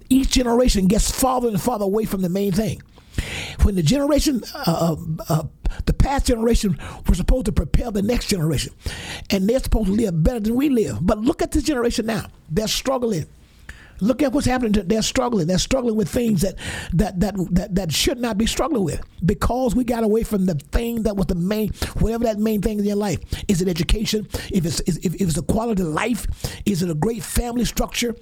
each 0.08 0.30
generation 0.30 0.86
gets 0.86 1.10
farther 1.10 1.48
and 1.48 1.60
farther 1.60 1.84
away 1.84 2.06
from 2.06 2.22
the 2.22 2.28
main 2.28 2.52
thing. 2.52 2.82
When 3.62 3.76
the 3.76 3.82
generation, 3.82 4.42
uh, 4.54 4.96
uh, 4.96 4.96
uh, 5.28 5.42
the 5.86 5.92
past 5.92 6.26
generation, 6.26 6.78
were 7.08 7.14
supposed 7.14 7.46
to 7.46 7.52
propel 7.52 7.92
the 7.92 8.02
next 8.02 8.26
generation, 8.26 8.74
and 9.30 9.48
they're 9.48 9.60
supposed 9.60 9.86
to 9.86 9.92
live 9.92 10.22
better 10.22 10.40
than 10.40 10.54
we 10.56 10.68
live. 10.68 10.98
But 11.00 11.18
look 11.18 11.40
at 11.40 11.52
this 11.52 11.62
generation 11.62 12.06
now; 12.06 12.26
they're 12.50 12.66
struggling. 12.68 13.26
Look 14.00 14.22
at 14.22 14.32
what's 14.32 14.46
happening. 14.46 14.72
They're 14.72 15.02
struggling. 15.02 15.46
They're 15.46 15.58
struggling 15.58 15.96
with 15.96 16.08
things 16.08 16.42
that 16.42 16.56
that 16.92 17.20
that 17.20 17.34
that, 17.52 17.74
that 17.74 17.92
should 17.92 18.18
not 18.18 18.38
be 18.38 18.46
struggling 18.46 18.84
with 18.84 19.00
because 19.24 19.74
we 19.74 19.84
got 19.84 20.04
away 20.04 20.24
from 20.24 20.46
the 20.46 20.54
thing 20.54 21.02
that 21.04 21.16
was 21.16 21.26
the 21.26 21.34
main, 21.34 21.70
whatever 21.98 22.24
that 22.24 22.38
main 22.38 22.60
thing 22.60 22.78
in 22.78 22.84
your 22.84 22.96
life. 22.96 23.20
Is 23.48 23.62
it 23.62 23.68
education? 23.68 24.26
If 24.50 24.66
it's 24.66 24.80
if, 24.80 25.04
if 25.04 25.20
it's 25.20 25.38
a 25.38 25.42
quality 25.42 25.82
of 25.82 25.88
life, 25.88 26.26
is 26.66 26.82
it 26.82 26.90
a 26.90 26.94
great 26.94 27.22
family 27.22 27.64
structure, 27.64 28.14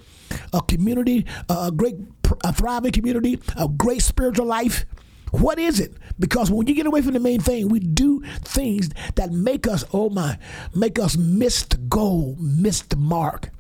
a 0.52 0.60
community, 0.62 1.26
a 1.48 1.72
great 1.72 1.96
a 2.44 2.52
thriving 2.52 2.92
community, 2.92 3.40
a 3.56 3.68
great 3.68 4.02
spiritual 4.02 4.46
life? 4.46 4.84
What 5.30 5.58
is 5.58 5.80
it? 5.80 5.94
Because 6.18 6.50
when 6.50 6.66
you 6.66 6.74
get 6.74 6.86
away 6.86 7.00
from 7.00 7.14
the 7.14 7.20
main 7.20 7.40
thing, 7.40 7.68
we 7.68 7.80
do 7.80 8.22
things 8.42 8.90
that 9.14 9.32
make 9.32 9.66
us, 9.66 9.82
oh 9.94 10.10
my, 10.10 10.38
make 10.74 10.98
us 10.98 11.16
miss 11.16 11.62
the 11.62 11.78
goal, 11.78 12.36
miss 12.38 12.82
the 12.82 12.96
mark 12.96 13.50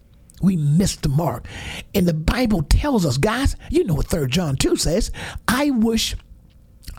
we 0.42 0.56
missed 0.56 1.02
the 1.02 1.08
mark. 1.08 1.46
And 1.94 2.06
the 2.06 2.14
Bible 2.14 2.62
tells 2.62 3.06
us, 3.06 3.16
guys, 3.16 3.56
you 3.70 3.84
know 3.84 3.94
what 3.94 4.08
3 4.08 4.26
John 4.26 4.56
2 4.56 4.76
says, 4.76 5.10
I 5.48 5.70
wish 5.70 6.14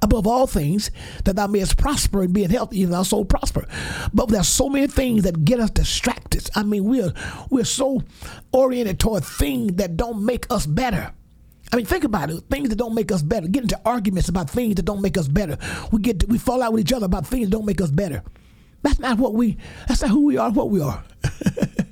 above 0.02 0.28
all 0.28 0.48
things 0.48 0.92
that 1.24 1.36
thou 1.36 1.48
mayest 1.48 1.78
prosper 1.78 2.24
and 2.24 2.34
be 2.34 2.44
in 2.44 2.52
health, 2.52 2.74
even 2.74 2.94
our 2.94 3.06
soul 3.06 3.26
prosper. 3.26 3.66
But 4.14 4.30
there's 4.30 4.48
so 4.48 4.70
many 4.70 4.88
things 4.88 5.24
that 5.24 5.46
get 5.46 5.60
us 5.60 5.70
distracted. 5.72 6.50
I 6.56 6.64
mean, 6.64 6.84
we're 6.86 7.14
we're 7.50 7.66
so 7.66 8.04
oriented 8.52 9.00
toward 9.00 9.24
things 9.24 9.74
that 9.74 9.98
don't 9.98 10.26
make 10.26 10.46
us 10.52 10.66
better. 10.66 11.14
I 11.72 11.78
mean, 11.78 11.86
think 11.86 12.04
about 12.04 12.30
it. 12.30 12.44
Things 12.52 12.70
that 12.70 12.76
don't 12.76 12.94
make 12.94 13.12
us 13.12 13.24
better. 13.24 13.48
Get 13.48 13.64
into 13.64 13.82
arguments 13.84 14.30
about 14.30 14.50
things 14.50 14.76
that 14.76 14.84
don't 14.86 15.02
make 15.02 15.18
us 15.18 15.28
better. 15.28 15.58
We 15.92 16.02
get 16.02 16.20
to, 16.20 16.28
we 16.28 16.38
fall 16.38 16.62
out 16.62 16.72
with 16.74 16.82
each 16.82 16.94
other 16.94 17.08
about 17.08 17.26
things 17.26 17.48
that 17.48 17.52
don't 17.52 17.66
make 17.66 17.82
us 17.82 17.90
better. 17.90 18.22
That's 18.84 19.00
not 19.00 19.18
what 19.18 19.34
we. 19.34 19.58
That's 19.88 20.02
not 20.02 20.12
who 20.12 20.26
we 20.26 20.38
are. 20.38 20.52
What 20.52 20.70
we 20.70 20.82
are. 20.82 21.04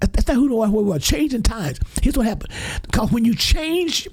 That's 0.00 0.28
not 0.28 0.36
who 0.36 0.56
we 0.56 0.64
are. 0.64 0.70
We 0.70 0.96
are 0.96 0.98
changing 0.98 1.42
times. 1.42 1.78
Here's 2.02 2.16
what 2.16 2.26
happened. 2.26 2.52
Because 2.82 3.10
when 3.10 3.24
you 3.24 3.34
change 3.34 4.08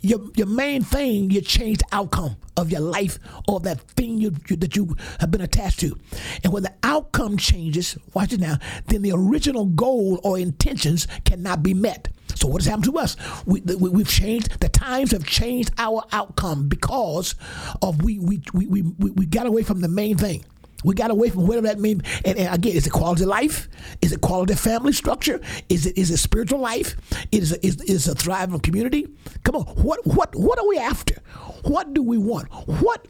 your 0.00 0.20
your 0.34 0.46
main 0.46 0.82
thing, 0.82 1.30
you 1.30 1.40
change 1.40 1.78
the 1.78 1.86
outcome 1.92 2.36
of 2.56 2.70
your 2.70 2.80
life 2.80 3.18
or 3.46 3.60
that 3.60 3.80
thing 3.80 4.18
you, 4.18 4.34
you, 4.48 4.56
that 4.56 4.74
you 4.74 4.96
have 5.20 5.30
been 5.30 5.40
attached 5.40 5.80
to. 5.80 5.96
And 6.42 6.52
when 6.52 6.64
the 6.64 6.74
outcome 6.82 7.36
changes, 7.36 7.96
watch 8.14 8.32
it 8.32 8.40
now, 8.40 8.58
then 8.86 9.02
the 9.02 9.12
original 9.12 9.66
goal 9.66 10.20
or 10.24 10.38
intentions 10.38 11.06
cannot 11.24 11.62
be 11.62 11.74
met. 11.74 12.08
So 12.34 12.48
what 12.48 12.62
has 12.62 12.66
happened 12.66 12.84
to 12.84 12.98
us? 12.98 13.16
We, 13.46 13.60
we, 13.60 14.00
have 14.02 14.08
changed. 14.08 14.60
The 14.60 14.68
times 14.68 15.12
have 15.12 15.24
changed 15.24 15.72
our 15.78 16.04
outcome 16.12 16.68
because 16.68 17.34
of 17.82 18.02
we 18.02 18.18
we, 18.18 18.42
we, 18.52 18.66
we, 18.66 19.10
we 19.10 19.26
got 19.26 19.46
away 19.46 19.62
from 19.62 19.80
the 19.80 19.88
main 19.88 20.16
thing. 20.16 20.44
We 20.84 20.94
got 20.94 21.10
away 21.10 21.30
from 21.30 21.46
whatever 21.46 21.66
that 21.66 21.80
means. 21.80 22.02
And, 22.24 22.38
and, 22.38 22.54
again, 22.54 22.76
is 22.76 22.86
it 22.86 22.90
quality 22.90 23.24
of 23.24 23.28
life? 23.28 23.68
Is 24.00 24.12
it 24.12 24.20
quality 24.20 24.52
of 24.52 24.60
family 24.60 24.92
structure? 24.92 25.40
Is 25.68 25.86
it 25.86 25.98
is 25.98 26.10
it 26.10 26.18
spiritual 26.18 26.60
life? 26.60 26.96
Is 27.32 27.52
it 27.52 27.64
is, 27.64 27.80
is 27.82 28.06
a 28.06 28.14
thriving 28.14 28.60
community? 28.60 29.08
Come 29.44 29.56
on, 29.56 29.64
what 29.82 30.06
what 30.06 30.34
what 30.36 30.58
are 30.58 30.68
we 30.68 30.78
after? 30.78 31.16
What 31.64 31.94
do 31.94 32.02
we 32.02 32.18
want? 32.18 32.48
What 32.80 33.06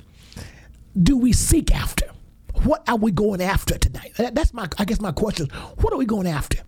do 1.00 1.16
we 1.16 1.32
seek 1.32 1.74
after? 1.74 2.06
What 2.64 2.88
are 2.88 2.96
we 2.96 3.12
going 3.12 3.42
after 3.42 3.76
tonight? 3.78 4.12
That's 4.16 4.54
my 4.54 4.68
I 4.78 4.84
guess 4.84 5.00
my 5.00 5.12
question. 5.12 5.48
What 5.80 5.92
are 5.92 5.98
we 5.98 6.06
going 6.06 6.26
after? 6.26 6.58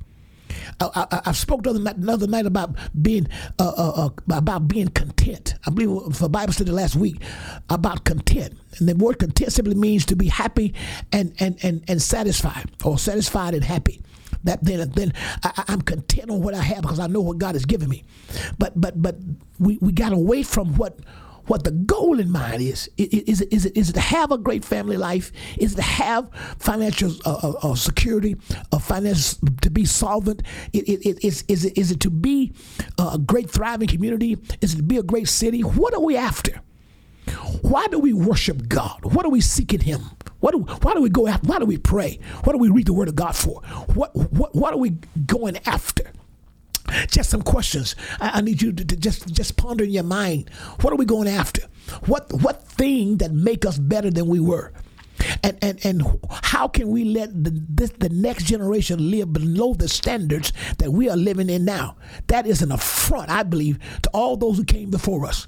I, 0.80 1.06
I, 1.10 1.20
I 1.26 1.32
spoke 1.32 1.62
the 1.62 1.70
other 1.70 1.90
another 1.90 2.26
night 2.26 2.46
about 2.46 2.74
being 3.00 3.28
uh, 3.58 3.72
uh, 3.76 4.06
uh, 4.06 4.36
about 4.36 4.68
being 4.68 4.88
content. 4.88 5.54
I 5.66 5.70
believe 5.70 6.16
for 6.16 6.28
Bible 6.28 6.52
study 6.52 6.70
last 6.70 6.96
week 6.96 7.22
about 7.68 8.04
content, 8.04 8.58
and 8.78 8.88
the 8.88 8.94
word 8.94 9.18
content 9.18 9.52
simply 9.52 9.74
means 9.74 10.06
to 10.06 10.16
be 10.16 10.28
happy 10.28 10.74
and 11.12 11.34
and 11.38 11.58
and, 11.62 11.84
and 11.88 12.00
satisfied, 12.00 12.70
or 12.84 12.98
satisfied 12.98 13.54
and 13.54 13.64
happy 13.64 14.02
that 14.44 14.64
then 14.64 14.90
then 14.90 15.12
I, 15.42 15.64
am 15.68 15.82
content 15.82 16.30
on 16.30 16.40
what 16.40 16.54
I 16.54 16.62
have 16.62 16.82
because 16.82 16.98
I 16.98 17.06
know 17.06 17.20
what 17.20 17.38
God 17.38 17.54
has 17.54 17.64
given 17.64 17.88
me. 17.88 18.04
But 18.58 18.80
but 18.80 19.00
but 19.00 19.16
we, 19.58 19.78
we 19.80 19.92
got 19.92 20.12
away 20.12 20.42
from 20.42 20.74
what 20.76 20.98
what 21.50 21.64
the 21.64 21.72
goal 21.72 22.20
in 22.20 22.30
mind 22.30 22.62
is. 22.62 22.88
Is 22.96 23.40
it, 23.40 23.52
is 23.52 23.66
it, 23.66 23.76
is 23.76 23.90
it 23.90 23.94
to 23.94 24.00
have 24.00 24.30
a 24.30 24.38
great 24.38 24.64
family 24.64 24.96
life? 24.96 25.32
Is 25.58 25.72
it 25.72 25.76
to 25.76 25.82
have 25.82 26.30
financial 26.60 27.12
uh, 27.26 27.40
uh, 27.42 27.70
uh 27.72 27.74
security, 27.74 28.36
uh, 28.70 28.78
finance 28.78 29.36
to 29.62 29.68
be 29.68 29.84
solvent? 29.84 30.44
It, 30.72 30.88
it, 30.88 31.24
is, 31.24 31.42
is, 31.48 31.64
it, 31.64 31.76
is 31.76 31.90
it 31.90 31.98
to 32.00 32.10
be 32.10 32.52
a 33.00 33.18
great 33.18 33.50
thriving 33.50 33.88
community? 33.88 34.38
Is 34.60 34.74
it 34.74 34.76
to 34.76 34.84
be 34.84 34.98
a 34.98 35.02
great 35.02 35.26
city? 35.26 35.62
What 35.62 35.92
are 35.92 36.00
we 36.00 36.16
after? 36.16 36.60
Why 37.62 37.88
do 37.88 37.98
we 37.98 38.12
worship 38.12 38.68
God? 38.68 39.00
What 39.02 39.26
are 39.26 39.30
we 39.30 39.40
seeking 39.40 39.80
Him? 39.80 40.02
What 40.38 40.52
do, 40.52 40.60
why 40.82 40.94
do 40.94 41.02
we 41.02 41.10
go 41.10 41.26
after? 41.26 41.48
Why 41.48 41.58
do 41.58 41.64
we 41.64 41.78
pray? 41.78 42.20
What 42.44 42.52
do 42.52 42.58
we 42.58 42.68
read 42.68 42.86
the 42.86 42.92
Word 42.92 43.08
of 43.08 43.16
God 43.16 43.34
for? 43.34 43.60
What, 43.94 44.14
what, 44.14 44.54
what 44.54 44.72
are 44.72 44.78
we 44.78 44.90
going 45.26 45.58
after? 45.66 46.12
Just 47.08 47.30
some 47.30 47.42
questions. 47.42 47.96
I, 48.20 48.30
I 48.34 48.40
need 48.40 48.62
you 48.62 48.72
to, 48.72 48.84
to, 48.84 48.96
just 48.96 49.32
just 49.32 49.56
ponder 49.56 49.84
in 49.84 49.90
your 49.90 50.02
mind. 50.02 50.50
What 50.80 50.92
are 50.92 50.96
we 50.96 51.04
going 51.04 51.28
after? 51.28 51.62
What 52.06 52.32
what 52.42 52.66
thing 52.66 53.18
that 53.18 53.32
make 53.32 53.64
us 53.64 53.78
better 53.78 54.10
than 54.10 54.26
we 54.26 54.40
were? 54.40 54.72
And 55.42 55.58
and 55.62 55.84
and 55.84 56.02
how 56.30 56.68
can 56.68 56.88
we 56.88 57.04
let 57.04 57.44
the 57.44 57.50
this, 57.68 57.90
the 57.98 58.08
next 58.08 58.44
generation 58.44 59.10
live 59.10 59.32
below 59.32 59.74
the 59.74 59.88
standards 59.88 60.52
that 60.78 60.90
we 60.90 61.08
are 61.08 61.16
living 61.16 61.50
in 61.50 61.64
now? 61.64 61.96
That 62.28 62.46
is 62.46 62.62
an 62.62 62.72
affront, 62.72 63.30
I 63.30 63.42
believe, 63.42 63.78
to 64.02 64.10
all 64.10 64.36
those 64.36 64.56
who 64.56 64.64
came 64.64 64.90
before 64.90 65.26
us 65.26 65.46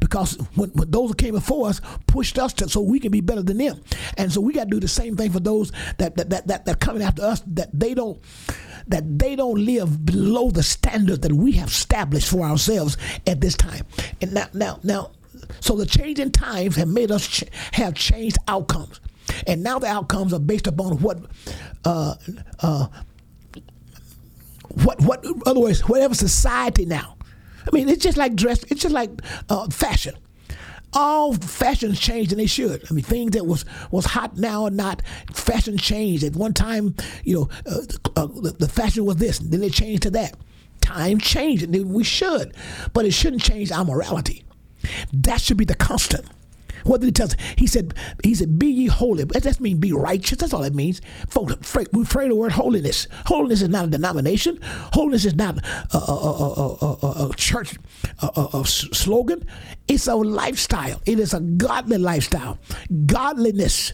because 0.00 0.36
when, 0.54 0.70
when, 0.70 0.90
those 0.90 1.10
who 1.10 1.14
came 1.14 1.34
before 1.34 1.68
us 1.68 1.80
pushed 2.06 2.38
us 2.38 2.52
to, 2.54 2.68
so 2.68 2.80
we 2.80 2.98
can 3.00 3.10
be 3.10 3.20
better 3.20 3.42
than 3.42 3.58
them 3.58 3.80
and 4.16 4.32
so 4.32 4.40
we 4.40 4.52
got 4.52 4.64
to 4.64 4.70
do 4.70 4.80
the 4.80 4.88
same 4.88 5.16
thing 5.16 5.30
for 5.30 5.40
those 5.40 5.72
that 5.98 6.16
that, 6.16 6.30
that 6.30 6.46
that 6.46 6.64
that 6.64 6.80
coming 6.80 7.02
after 7.02 7.22
us 7.22 7.42
that 7.46 7.68
they 7.78 7.94
don't 7.94 8.20
that 8.88 9.18
they 9.18 9.36
don't 9.36 9.64
live 9.64 10.04
below 10.04 10.50
the 10.50 10.62
standards 10.62 11.20
that 11.20 11.32
we 11.32 11.52
have 11.52 11.68
established 11.68 12.28
for 12.30 12.42
ourselves 12.42 12.96
at 13.26 13.40
this 13.40 13.56
time. 13.56 13.84
And 14.20 14.32
now, 14.32 14.46
now, 14.52 14.78
now, 14.82 15.10
so 15.60 15.76
the 15.76 15.86
changing 15.86 16.32
times 16.32 16.76
have 16.76 16.88
made 16.88 17.10
us 17.10 17.26
ch- 17.26 17.44
have 17.72 17.94
changed 17.94 18.38
outcomes, 18.48 19.00
and 19.46 19.62
now 19.62 19.78
the 19.78 19.86
outcomes 19.86 20.32
are 20.32 20.40
based 20.40 20.66
upon 20.66 20.98
what, 20.98 21.18
uh, 21.84 22.14
uh, 22.60 22.86
what, 24.82 25.00
what, 25.00 25.24
other 25.46 25.60
words, 25.60 25.80
whatever 25.88 26.14
society 26.14 26.84
now. 26.84 27.16
I 27.66 27.74
mean, 27.74 27.88
it's 27.88 28.02
just 28.02 28.16
like 28.16 28.34
dress. 28.36 28.62
It's 28.64 28.82
just 28.82 28.94
like 28.94 29.10
uh, 29.48 29.68
fashion 29.70 30.14
all 30.92 31.34
fashions 31.34 32.00
changed 32.00 32.32
and 32.32 32.40
they 32.40 32.46
should. 32.46 32.84
I 32.90 32.94
mean, 32.94 33.04
things 33.04 33.32
that 33.32 33.46
was 33.46 33.64
was 33.90 34.06
hot 34.06 34.36
now 34.36 34.64
are 34.64 34.70
not. 34.70 35.02
Fashion 35.32 35.76
changed. 35.78 36.24
At 36.24 36.34
one 36.34 36.52
time, 36.54 36.94
you 37.24 37.34
know, 37.34 37.48
uh, 37.66 37.80
uh, 38.16 38.26
the, 38.26 38.68
fashion 38.68 39.04
was 39.04 39.16
this, 39.16 39.38
then 39.38 39.60
they 39.60 39.68
changed 39.68 40.02
to 40.04 40.10
that. 40.10 40.36
Time 40.80 41.18
changed, 41.18 41.64
and 41.64 41.92
we 41.92 42.04
should, 42.04 42.54
but 42.92 43.04
it 43.04 43.12
shouldn't 43.12 43.42
change 43.42 43.72
our 43.72 43.84
morality. 43.84 44.44
That 45.12 45.40
should 45.40 45.56
be 45.56 45.64
the 45.64 45.74
constant. 45.74 46.26
What 46.86 47.00
did 47.00 47.06
he 47.06 47.12
tell 47.12 47.26
us? 47.26 47.36
He 47.56 47.66
said, 47.66 47.94
he 48.22 48.34
said, 48.34 48.58
be 48.58 48.68
ye 48.68 48.86
holy. 48.86 49.24
That 49.24 49.60
means 49.60 49.78
be 49.78 49.92
righteous. 49.92 50.38
That's 50.38 50.54
all 50.54 50.62
it 50.62 50.74
means. 50.74 51.00
Folks, 51.28 51.54
we 51.92 52.04
of 52.26 52.30
the 52.30 52.34
word 52.36 52.52
holiness. 52.52 53.08
Holiness 53.26 53.62
is 53.62 53.68
not 53.68 53.86
a 53.86 53.88
denomination. 53.88 54.58
Holiness 54.92 55.24
is 55.24 55.34
not 55.34 55.58
a, 55.92 55.98
a, 55.98 56.76
a, 56.82 57.28
a 57.28 57.34
church 57.36 57.76
slogan. 58.64 59.46
It's 59.88 60.06
a 60.06 60.14
lifestyle. 60.14 61.00
It 61.06 61.18
is 61.18 61.34
a 61.34 61.40
godly 61.40 61.98
lifestyle. 61.98 62.58
Godliness 63.06 63.92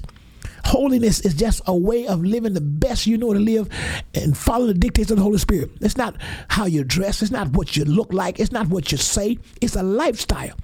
Holiness 0.64 1.20
is 1.20 1.34
just 1.34 1.60
a 1.66 1.76
way 1.76 2.06
of 2.06 2.24
living 2.24 2.54
the 2.54 2.60
best 2.60 3.06
you 3.06 3.18
know 3.18 3.32
to 3.32 3.38
live 3.38 3.68
and 4.14 4.36
follow 4.36 4.66
the 4.66 4.74
dictates 4.74 5.10
of 5.10 5.16
the 5.16 5.22
Holy 5.22 5.38
Spirit. 5.38 5.70
It's 5.80 5.96
not 5.96 6.16
how 6.48 6.66
you 6.66 6.84
dress, 6.84 7.22
it's 7.22 7.30
not 7.30 7.48
what 7.48 7.76
you 7.76 7.84
look 7.84 8.12
like, 8.12 8.40
it's 8.40 8.52
not 8.52 8.68
what 8.68 8.92
you 8.92 8.98
say, 8.98 9.38
it's 9.60 9.76
a 9.76 9.82
lifestyle. 9.82 10.56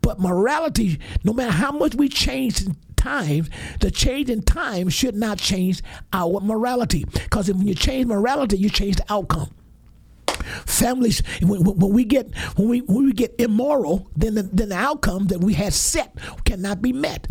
But 0.00 0.20
morality, 0.20 0.98
no 1.24 1.32
matter 1.32 1.52
how 1.52 1.72
much 1.72 1.94
we 1.94 2.08
change 2.08 2.62
in 2.62 2.76
times, 2.96 3.50
the 3.80 3.90
change 3.90 4.30
in 4.30 4.42
time 4.42 4.88
should 4.88 5.14
not 5.14 5.38
change 5.38 5.82
our 6.12 6.40
morality. 6.40 7.04
Because 7.04 7.48
when 7.48 7.66
you 7.66 7.74
change 7.74 8.06
morality, 8.06 8.56
you 8.56 8.70
change 8.70 8.96
the 8.96 9.04
outcome. 9.12 9.52
Families, 10.66 11.22
when, 11.40 11.64
when, 11.64 11.92
we 11.92 12.04
get 12.04 12.34
when 12.56 12.68
we 12.68 12.80
when 12.80 13.06
we 13.06 13.12
get 13.12 13.34
immoral, 13.38 14.10
then 14.16 14.34
the, 14.34 14.42
then 14.42 14.70
the 14.70 14.76
outcome 14.76 15.26
that 15.26 15.40
we 15.40 15.54
had 15.54 15.72
set 15.72 16.16
cannot 16.44 16.82
be 16.82 16.92
met. 16.92 17.28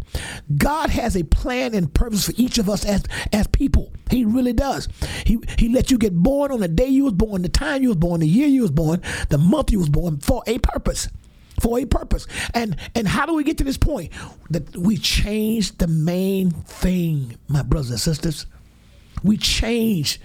God 0.58 0.90
has 0.90 1.16
a 1.16 1.24
plan 1.24 1.74
and 1.74 1.94
purpose 1.94 2.26
for 2.26 2.34
each 2.38 2.58
of 2.58 2.70
us 2.70 2.86
as 2.86 3.04
as 3.34 3.48
people. 3.48 3.94
He 4.10 4.26
really 4.26 4.54
does. 4.54 4.88
He 5.26 5.40
he 5.58 5.70
let 5.70 5.92
you 5.92 5.98
get 5.98 6.14
born 6.16 6.52
on 6.52 6.60
the 6.60 6.68
day 6.68 6.88
you 6.88 7.06
was 7.06 7.14
born, 7.14 7.42
the 7.42 7.50
time 7.50 7.82
you 7.82 7.90
was 7.90 7.98
born, 7.98 8.20
the 8.20 8.28
year 8.28 8.48
you 8.48 8.62
was 8.62 8.72
born, 8.72 9.02
the 9.30 9.38
month 9.38 9.72
you 9.72 9.80
was 9.80 9.90
born 9.90 10.20
for 10.20 10.44
a 10.48 10.60
purpose 10.60 11.08
for 11.62 11.80
a 11.80 11.86
purpose. 11.86 12.28
And 12.54 12.76
and 12.96 13.08
how 13.08 13.26
do 13.26 13.34
we 13.34 13.44
get 13.44 13.58
to 13.60 13.64
this 13.64 13.78
point 13.78 14.12
that 14.50 14.76
we 14.76 14.98
change 14.98 15.78
the 15.78 15.88
main 15.88 16.52
thing, 16.52 17.38
my 17.48 17.62
brothers 17.62 17.92
and 17.92 18.00
sisters? 18.00 18.46
We 19.24 19.38
change 19.38 20.20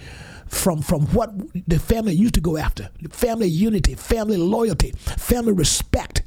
from 0.46 0.82
from 0.82 1.06
what 1.08 1.30
the 1.68 1.78
family 1.78 2.14
used 2.14 2.34
to 2.34 2.40
go 2.40 2.56
after. 2.56 2.90
Family 3.10 3.48
unity 3.48 3.94
family 3.94 4.36
loyalty 4.36 4.92
family 4.92 5.52
respect. 5.52 6.22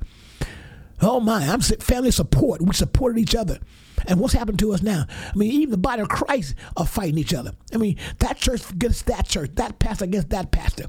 Oh 1.01 1.19
my 1.19 1.45
i'm 1.47 1.61
family 1.61 2.11
support. 2.11 2.61
We 2.61 2.73
supported 2.73 3.19
each 3.19 3.35
other. 3.35 3.59
And 4.07 4.19
what's 4.19 4.33
happened 4.33 4.59
to 4.59 4.71
us 4.73 4.81
now? 4.81 5.05
I 5.09 5.35
mean 5.35 5.51
even 5.51 5.71
the 5.71 5.77
body 5.77 6.01
of 6.01 6.09
christ 6.09 6.55
are 6.77 6.85
fighting 6.85 7.17
each 7.17 7.33
other. 7.33 7.51
I 7.73 7.77
mean 7.77 7.97
that 8.19 8.37
church 8.37 8.69
against 8.71 9.05
that 9.07 9.27
church 9.27 9.51
that 9.55 9.79
pastor 9.79 10.05
against 10.05 10.29
that 10.29 10.51
pastor. 10.51 10.85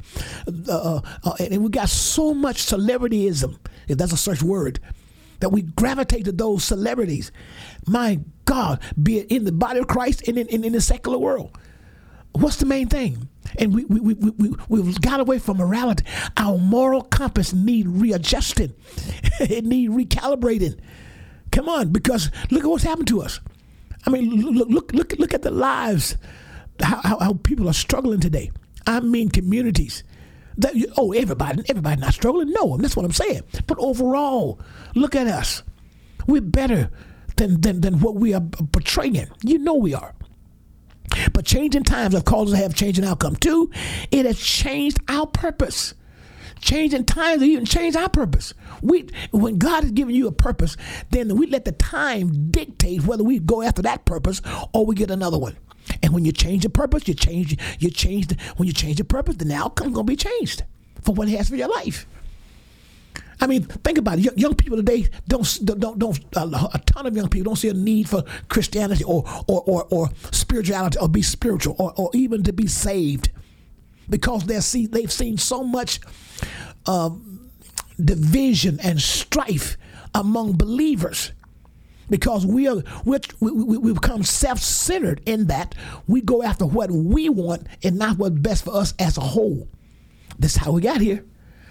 Uh, 0.68 0.72
uh, 0.72 1.00
uh 1.24 1.32
and 1.38 1.62
we 1.62 1.70
got 1.70 1.88
so 1.88 2.34
much 2.34 2.58
celebrityism 2.66 3.58
if 3.88 3.98
that's 3.98 4.12
a 4.12 4.16
such 4.16 4.42
word 4.42 4.80
that 5.40 5.50
we 5.50 5.62
gravitate 5.62 6.26
to 6.26 6.32
those 6.32 6.64
celebrities. 6.64 7.32
My 7.86 8.20
god 8.44 8.80
be 9.00 9.18
it 9.18 9.30
in 9.30 9.44
the 9.44 9.52
body 9.52 9.78
of 9.78 9.86
christ 9.86 10.26
and 10.26 10.36
in, 10.36 10.48
in, 10.48 10.64
in 10.64 10.72
the 10.72 10.80
secular 10.80 11.18
world 11.18 11.56
What's 12.32 12.56
the 12.56 12.66
main 12.66 12.88
thing? 12.88 13.28
And 13.58 13.74
we, 13.74 13.84
we, 13.86 14.00
we, 14.00 14.14
we, 14.14 14.50
we've 14.68 15.00
got 15.00 15.20
away 15.20 15.38
from 15.38 15.56
morality. 15.56 16.04
Our 16.36 16.58
moral 16.58 17.02
compass 17.02 17.52
need 17.52 17.88
readjusting. 17.88 18.72
it 19.40 19.64
need 19.64 19.90
recalibrating. 19.90 20.78
Come 21.50 21.68
on, 21.68 21.88
because 21.90 22.30
look 22.50 22.62
at 22.64 22.70
what's 22.70 22.84
happened 22.84 23.08
to 23.08 23.22
us. 23.22 23.40
I 24.06 24.10
mean, 24.10 24.30
look, 24.30 24.68
look, 24.68 24.92
look, 24.92 25.12
look 25.18 25.34
at 25.34 25.42
the 25.42 25.50
lives, 25.50 26.16
how, 26.80 27.00
how, 27.02 27.18
how 27.18 27.32
people 27.34 27.68
are 27.68 27.74
struggling 27.74 28.20
today. 28.20 28.50
I 28.86 29.00
mean, 29.00 29.28
communities. 29.28 30.04
That, 30.58 30.74
oh, 30.96 31.12
everybody, 31.12 31.62
everybody 31.68 32.00
not 32.00 32.14
struggling. 32.14 32.50
No, 32.50 32.76
that's 32.76 32.96
what 32.96 33.04
I'm 33.04 33.12
saying. 33.12 33.42
But 33.66 33.78
overall, 33.78 34.60
look 34.94 35.14
at 35.14 35.26
us. 35.26 35.62
We're 36.26 36.40
better 36.40 36.90
than, 37.36 37.60
than, 37.60 37.80
than 37.80 38.00
what 38.00 38.14
we 38.16 38.34
are 38.34 38.42
portraying. 38.72 39.28
You 39.42 39.58
know 39.58 39.74
we 39.74 39.94
are. 39.94 40.14
But 41.32 41.44
changing 41.44 41.84
times 41.84 42.14
have 42.14 42.24
caused 42.24 42.52
us 42.52 42.58
to 42.58 42.62
have 42.62 42.74
changing 42.74 43.04
outcome. 43.04 43.36
Two, 43.36 43.70
it 44.10 44.26
has 44.26 44.38
changed 44.38 44.98
our 45.08 45.26
purpose. 45.26 45.94
Changing 46.60 47.04
times 47.04 47.40
have 47.40 47.48
even 47.48 47.64
change 47.64 47.96
our 47.96 48.08
purpose. 48.08 48.52
We 48.82 49.08
when 49.30 49.58
God 49.58 49.82
has 49.82 49.92
given 49.92 50.14
you 50.14 50.26
a 50.26 50.32
purpose, 50.32 50.76
then 51.10 51.34
we 51.36 51.46
let 51.46 51.64
the 51.64 51.72
time 51.72 52.50
dictate 52.50 53.04
whether 53.04 53.24
we 53.24 53.38
go 53.38 53.62
after 53.62 53.82
that 53.82 54.04
purpose 54.04 54.42
or 54.74 54.84
we 54.84 54.94
get 54.94 55.10
another 55.10 55.38
one. 55.38 55.56
And 56.02 56.12
when 56.12 56.24
you 56.24 56.32
change 56.32 56.64
your 56.64 56.70
purpose, 56.70 57.08
you 57.08 57.14
change 57.14 57.56
you 57.78 57.90
change 57.90 58.26
the, 58.28 58.36
when 58.56 58.66
you 58.66 58.74
change 58.74 58.98
your 58.98 59.06
purpose, 59.06 59.36
then 59.36 59.48
the 59.48 59.54
outcome's 59.54 59.94
gonna 59.94 60.04
be 60.04 60.16
changed 60.16 60.64
for 61.02 61.14
what 61.14 61.28
He 61.28 61.36
has 61.36 61.48
for 61.48 61.56
your 61.56 61.68
life. 61.68 62.06
I 63.40 63.46
mean, 63.46 63.62
think 63.62 63.96
about 63.96 64.18
it. 64.18 64.36
Young 64.38 64.54
people 64.54 64.76
today 64.76 65.08
don't 65.26 65.44
don't 65.64 65.98
don't 65.98 66.18
a 66.36 66.78
ton 66.86 67.06
of 67.06 67.16
young 67.16 67.28
people 67.28 67.50
don't 67.50 67.56
see 67.56 67.68
a 67.68 67.74
need 67.74 68.08
for 68.08 68.22
Christianity 68.48 69.04
or 69.04 69.24
or 69.48 69.62
or, 69.66 69.86
or 69.90 70.10
spirituality 70.30 70.98
or 70.98 71.08
be 71.08 71.22
spiritual 71.22 71.74
or, 71.78 71.94
or 71.96 72.10
even 72.12 72.42
to 72.42 72.52
be 72.52 72.66
saved 72.66 73.30
because 74.10 74.44
they 74.44 74.60
see 74.60 74.86
they've 74.86 75.10
seen 75.10 75.38
so 75.38 75.64
much 75.64 76.00
uh, 76.86 77.10
division 78.02 78.78
and 78.80 79.00
strife 79.00 79.76
among 80.14 80.52
believers 80.56 81.32
because 82.10 82.44
we 82.44 82.68
are 82.68 82.82
we, 83.04 83.18
we, 83.40 83.78
we 83.78 83.92
become 83.94 84.22
self-centered 84.22 85.22
in 85.24 85.46
that 85.46 85.74
we 86.06 86.20
go 86.20 86.42
after 86.42 86.66
what 86.66 86.90
we 86.90 87.28
want 87.28 87.66
and 87.82 87.96
not 87.96 88.18
what's 88.18 88.34
best 88.34 88.64
for 88.64 88.74
us 88.74 88.92
as 88.98 89.16
a 89.16 89.22
whole. 89.22 89.68
This 90.38 90.52
is 90.52 90.56
how 90.58 90.72
we 90.72 90.82
got 90.82 91.00
here. 91.00 91.24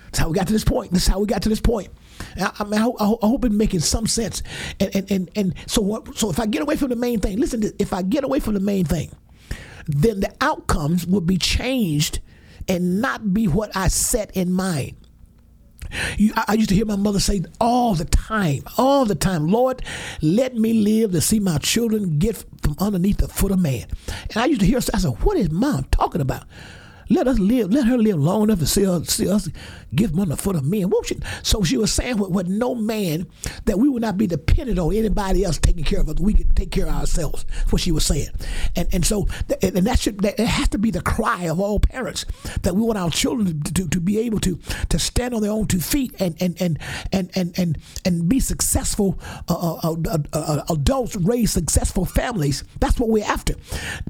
That's 0.09 0.19
how 0.19 0.29
we 0.29 0.35
got 0.35 0.47
to 0.47 0.53
this 0.53 0.63
point. 0.63 0.91
This 0.91 1.03
is 1.03 1.07
how 1.07 1.19
we 1.19 1.27
got 1.27 1.41
to 1.43 1.49
this 1.49 1.61
point. 1.61 1.89
I, 2.37 2.51
I, 2.59 2.63
mean, 2.63 2.81
I, 2.81 2.87
I, 2.87 3.05
hope 3.05 3.45
it's 3.45 3.53
making 3.53 3.81
some 3.81 4.07
sense. 4.07 4.41
And 4.79 4.95
and 4.95 5.11
and, 5.11 5.31
and 5.35 5.55
so 5.67 5.81
what, 5.81 6.17
so 6.17 6.29
if 6.29 6.39
I 6.39 6.45
get 6.45 6.61
away 6.61 6.75
from 6.75 6.89
the 6.89 6.95
main 6.95 7.19
thing, 7.19 7.37
listen. 7.37 7.61
To, 7.61 7.73
if 7.79 7.93
I 7.93 8.01
get 8.01 8.23
away 8.23 8.39
from 8.39 8.55
the 8.55 8.59
main 8.59 8.85
thing, 8.85 9.11
then 9.87 10.19
the 10.19 10.33
outcomes 10.41 11.05
will 11.05 11.21
be 11.21 11.37
changed 11.37 12.19
and 12.67 13.01
not 13.01 13.33
be 13.33 13.47
what 13.47 13.75
I 13.75 13.87
set 13.87 14.35
in 14.35 14.51
mind. 14.51 14.95
You, 16.17 16.33
I, 16.35 16.45
I, 16.49 16.53
used 16.53 16.69
to 16.69 16.75
hear 16.75 16.85
my 16.85 16.95
mother 16.95 17.19
say 17.19 17.41
all 17.59 17.95
the 17.95 18.05
time, 18.05 18.63
all 18.77 19.05
the 19.05 19.15
time, 19.15 19.47
Lord, 19.47 19.81
let 20.21 20.55
me 20.55 20.73
live 20.73 21.11
to 21.13 21.21
see 21.21 21.39
my 21.39 21.57
children 21.57 22.19
get 22.19 22.45
from 22.61 22.75
underneath 22.79 23.17
the 23.17 23.27
foot 23.27 23.51
of 23.51 23.59
man. 23.59 23.87
And 24.29 24.37
I 24.37 24.45
used 24.45 24.61
to 24.61 24.67
hear, 24.67 24.77
I 24.77 24.81
said, 24.81 25.23
what 25.23 25.37
is 25.37 25.49
mom 25.49 25.85
talking 25.85 26.21
about? 26.21 26.43
Let 27.09 27.27
us 27.27 27.39
live. 27.39 27.73
Let 27.73 27.87
her 27.87 27.97
live 27.97 28.19
long 28.19 28.43
enough 28.43 28.59
to 28.59 28.67
see 28.67 28.85
see 29.05 29.27
us 29.27 29.49
give 29.95 30.11
them 30.11 30.21
on 30.21 30.29
the 30.29 30.37
foot 30.37 30.55
of 30.55 30.63
men. 30.65 30.91
She, 31.05 31.17
so 31.43 31.63
she 31.63 31.77
was 31.77 31.91
saying 31.91 32.17
with, 32.17 32.31
with 32.31 32.47
no 32.47 32.75
man 32.75 33.27
that 33.65 33.79
we 33.79 33.89
would 33.89 34.01
not 34.01 34.17
be 34.17 34.27
dependent 34.27 34.79
on 34.79 34.93
anybody 34.93 35.43
else 35.43 35.57
taking 35.57 35.83
care 35.83 35.99
of 35.99 36.09
us. 36.09 36.19
We 36.19 36.33
could 36.33 36.55
take 36.55 36.71
care 36.71 36.87
of 36.87 36.93
ourselves. 36.93 37.45
That's 37.57 37.71
what 37.71 37.81
she 37.81 37.91
was 37.91 38.05
saying. 38.05 38.29
And 38.75 38.87
and 38.91 39.05
so 39.05 39.27
and 39.61 39.85
that 39.87 39.99
should 39.99 40.19
that 40.21 40.39
it 40.39 40.47
has 40.47 40.69
to 40.69 40.77
be 40.77 40.91
the 40.91 41.01
cry 41.01 41.43
of 41.43 41.59
all 41.59 41.79
parents 41.79 42.25
that 42.61 42.75
we 42.75 42.81
want 42.81 42.97
our 42.97 43.09
children 43.09 43.61
to, 43.61 43.73
to, 43.73 43.87
to 43.87 43.99
be 43.99 44.19
able 44.19 44.39
to 44.39 44.59
to 44.89 44.99
stand 44.99 45.33
on 45.33 45.41
their 45.41 45.51
own 45.51 45.67
two 45.67 45.79
feet 45.79 46.13
and 46.19 46.35
and 46.41 46.61
and 46.61 46.79
and 47.11 47.31
and 47.35 47.57
and, 47.57 47.77
and 48.05 48.29
be 48.29 48.39
successful 48.39 49.19
uh, 49.47 49.79
uh, 49.83 49.95
uh, 50.07 50.17
uh 50.33 50.63
adults 50.69 51.15
raise 51.15 51.51
successful 51.51 52.05
families. 52.05 52.63
That's 52.79 52.99
what 52.99 53.09
we're 53.09 53.25
after. 53.25 53.55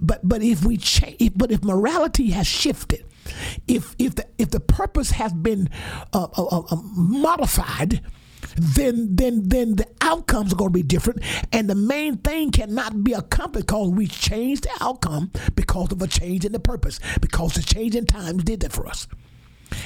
But 0.01 0.27
but 0.27 0.41
if 0.41 0.63
we 0.63 0.77
change, 0.77 1.31
but 1.35 1.51
if 1.51 1.63
morality 1.63 2.31
has 2.31 2.47
shifted 2.47 3.05
if 3.67 3.95
if 3.99 4.15
the 4.15 4.25
if 4.37 4.51
the 4.51 4.59
purpose 4.59 5.11
has 5.11 5.33
been 5.33 5.69
uh, 6.13 6.27
uh, 6.37 6.45
uh, 6.45 6.63
uh, 6.71 6.81
modified, 6.93 8.01
then 8.55 9.15
then 9.15 9.47
then 9.47 9.75
the 9.75 9.87
outcomes 10.01 10.53
are 10.53 10.55
going 10.55 10.69
to 10.69 10.73
be 10.73 10.83
different, 10.83 11.21
and 11.51 11.69
the 11.69 11.75
main 11.75 12.17
thing 12.17 12.51
cannot 12.51 13.03
be 13.03 13.13
accomplished 13.13 13.67
because 13.67 13.89
we 13.89 14.07
changed 14.07 14.63
the 14.63 14.71
outcome 14.81 15.31
because 15.55 15.91
of 15.91 16.01
a 16.01 16.07
change 16.07 16.45
in 16.45 16.51
the 16.51 16.59
purpose, 16.59 16.99
because 17.21 17.53
the 17.53 17.61
change 17.61 17.95
in 17.95 18.05
times 18.05 18.43
did 18.43 18.61
that 18.61 18.71
for 18.71 18.87
us. 18.87 19.07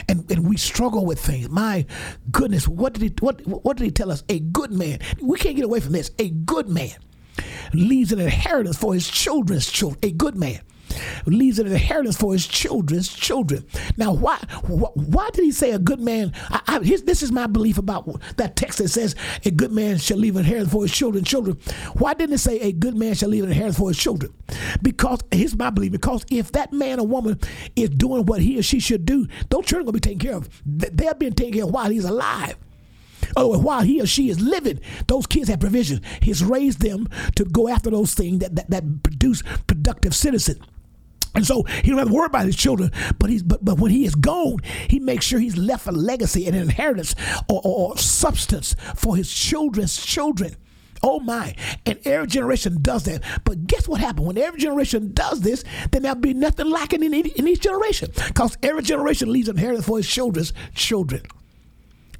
And, 0.08 0.30
and 0.32 0.48
we 0.48 0.56
struggle 0.56 1.06
with 1.06 1.19
things. 1.19 1.50
My 1.50 1.86
goodness, 2.32 2.69
what 2.69 2.93
did 2.93 3.02
he 3.02 3.13
what 3.19 3.46
what 3.46 3.76
did 3.78 3.84
he 3.84 3.91
tell 3.91 4.12
us? 4.12 4.24
A 4.30 4.39
good 4.39 4.72
man. 4.72 5.00
We 5.22 5.38
can't 5.38 5.58
get 5.58 5.65
away 5.65 5.82
from 5.82 5.91
this. 5.91 6.12
A 6.19 6.30
good 6.30 6.69
man 6.69 6.96
leaves 7.74 8.13
an 8.13 8.19
inheritance 8.19 8.78
for 8.78 8.93
his 8.93 9.10
children's 9.10 9.69
children. 9.69 10.00
A 10.04 10.12
good 10.12 10.36
man 10.36 10.62
leaves 11.25 11.60
an 11.60 11.67
inheritance 11.67 12.17
for 12.17 12.34
his 12.34 12.47
children's 12.47 13.13
children. 13.13 13.65
Now, 13.97 14.13
why 14.13 14.38
why 14.67 15.29
did 15.32 15.43
he 15.43 15.51
say 15.51 15.71
a 15.71 15.79
good 15.79 15.99
man? 15.99 16.34
I, 16.49 16.62
I, 16.67 16.79
his, 16.79 17.03
this 17.03 17.21
is 17.21 17.32
my 17.32 17.47
belief 17.47 17.77
about 17.77 18.10
that 18.38 18.56
text 18.56 18.79
that 18.79 18.89
says 18.89 19.15
a 19.45 19.51
good 19.51 19.71
man 19.71 19.97
shall 19.97 20.17
leave 20.17 20.36
an 20.36 20.45
inheritance 20.45 20.71
for 20.71 20.84
his 20.84 20.91
children. 20.91 21.23
Children. 21.23 21.58
Why 21.93 22.13
didn't 22.13 22.36
it 22.36 22.39
say 22.39 22.60
a 22.60 22.71
good 22.71 22.95
man 22.95 23.13
shall 23.15 23.29
leave 23.29 23.43
an 23.43 23.51
inheritance 23.51 23.77
for 23.77 23.89
his 23.89 23.97
children? 23.97 24.34
Because 24.82 25.19
here's 25.32 25.56
my 25.56 25.69
belief. 25.69 25.91
Because 25.91 26.25
if 26.29 26.51
that 26.53 26.73
man 26.73 26.99
or 26.99 27.08
woman 27.08 27.39
is 27.75 27.89
doing 27.89 28.25
what 28.25 28.41
he 28.41 28.60
or 28.60 28.63
she 28.63 28.79
should 28.79 29.06
do, 29.06 29.27
those 29.49 29.65
children 29.65 29.86
gonna 29.86 29.93
be 29.93 29.99
taken 29.99 30.19
care 30.19 30.36
of. 30.36 30.49
They're 30.65 31.15
being 31.15 31.34
taken 31.34 31.53
care 31.53 31.63
of 31.63 31.71
while 31.71 31.89
he's 31.89 32.06
alive. 32.06 32.58
Oh, 33.36 33.58
while 33.58 33.82
he 33.82 34.01
or 34.01 34.06
she 34.06 34.29
is 34.29 34.39
living, 34.39 34.79
those 35.08 35.25
kids 35.25 35.49
have 35.49 35.60
provision. 35.60 36.01
He's 36.21 36.43
raised 36.43 36.82
them 36.82 37.08
to 37.36 37.45
go 37.45 37.67
after 37.67 37.89
those 37.89 38.13
things 38.13 38.39
that, 38.39 38.56
that, 38.56 38.69
that 38.69 39.03
produce 39.03 39.41
productive 39.65 40.13
citizens. 40.13 40.60
And 41.36 41.46
so 41.46 41.63
he 41.63 41.89
don't 41.89 42.00
have 42.00 42.08
to 42.10 42.13
worry 42.13 42.28
about 42.28 42.46
his 42.46 42.56
children, 42.56 42.91
but 43.17 43.30
he's 43.30 43.43
but, 43.43 43.63
but 43.63 43.80
when 43.80 43.91
he 43.91 44.06
is 44.06 44.15
gone, 44.15 44.60
he 44.88 45.00
makes 45.00 45.26
sure 45.26 45.39
he's 45.39 45.58
left 45.58 45.88
a 45.88 45.91
legacy, 45.91 46.48
an 46.48 46.56
inheritance, 46.56 47.15
or, 47.50 47.62
or, 47.63 47.89
or 47.89 47.98
substance 47.98 48.76
for 48.96 49.15
his 49.15 49.34
children's 49.34 50.04
children. 50.04 50.56
Oh 51.04 51.19
my. 51.19 51.54
And 51.86 52.00
every 52.06 52.28
generation 52.28 52.82
does 52.82 53.04
that. 53.04 53.24
But 53.43 53.67
guess 53.67 53.88
what 53.88 54.00
happened? 54.00 54.26
When 54.26 54.38
every 54.38 54.60
generation 54.60 55.12
does 55.13 55.41
this, 55.41 55.65
then 55.91 56.04
there'll 56.04 56.15
be 56.15 56.34
nothing 56.34 56.69
lacking 56.69 57.04
in, 57.04 57.13
in 57.13 57.48
each 57.48 57.62
generation. 57.62 58.12
Because 58.28 58.58
every 58.63 58.84
generation 58.84 59.32
leaves 59.32 59.50
an 59.50 59.58
inheritance 59.58 59.86
for 59.86 59.98
his 59.98 60.08
children's 60.08 60.54
children. 60.74 61.24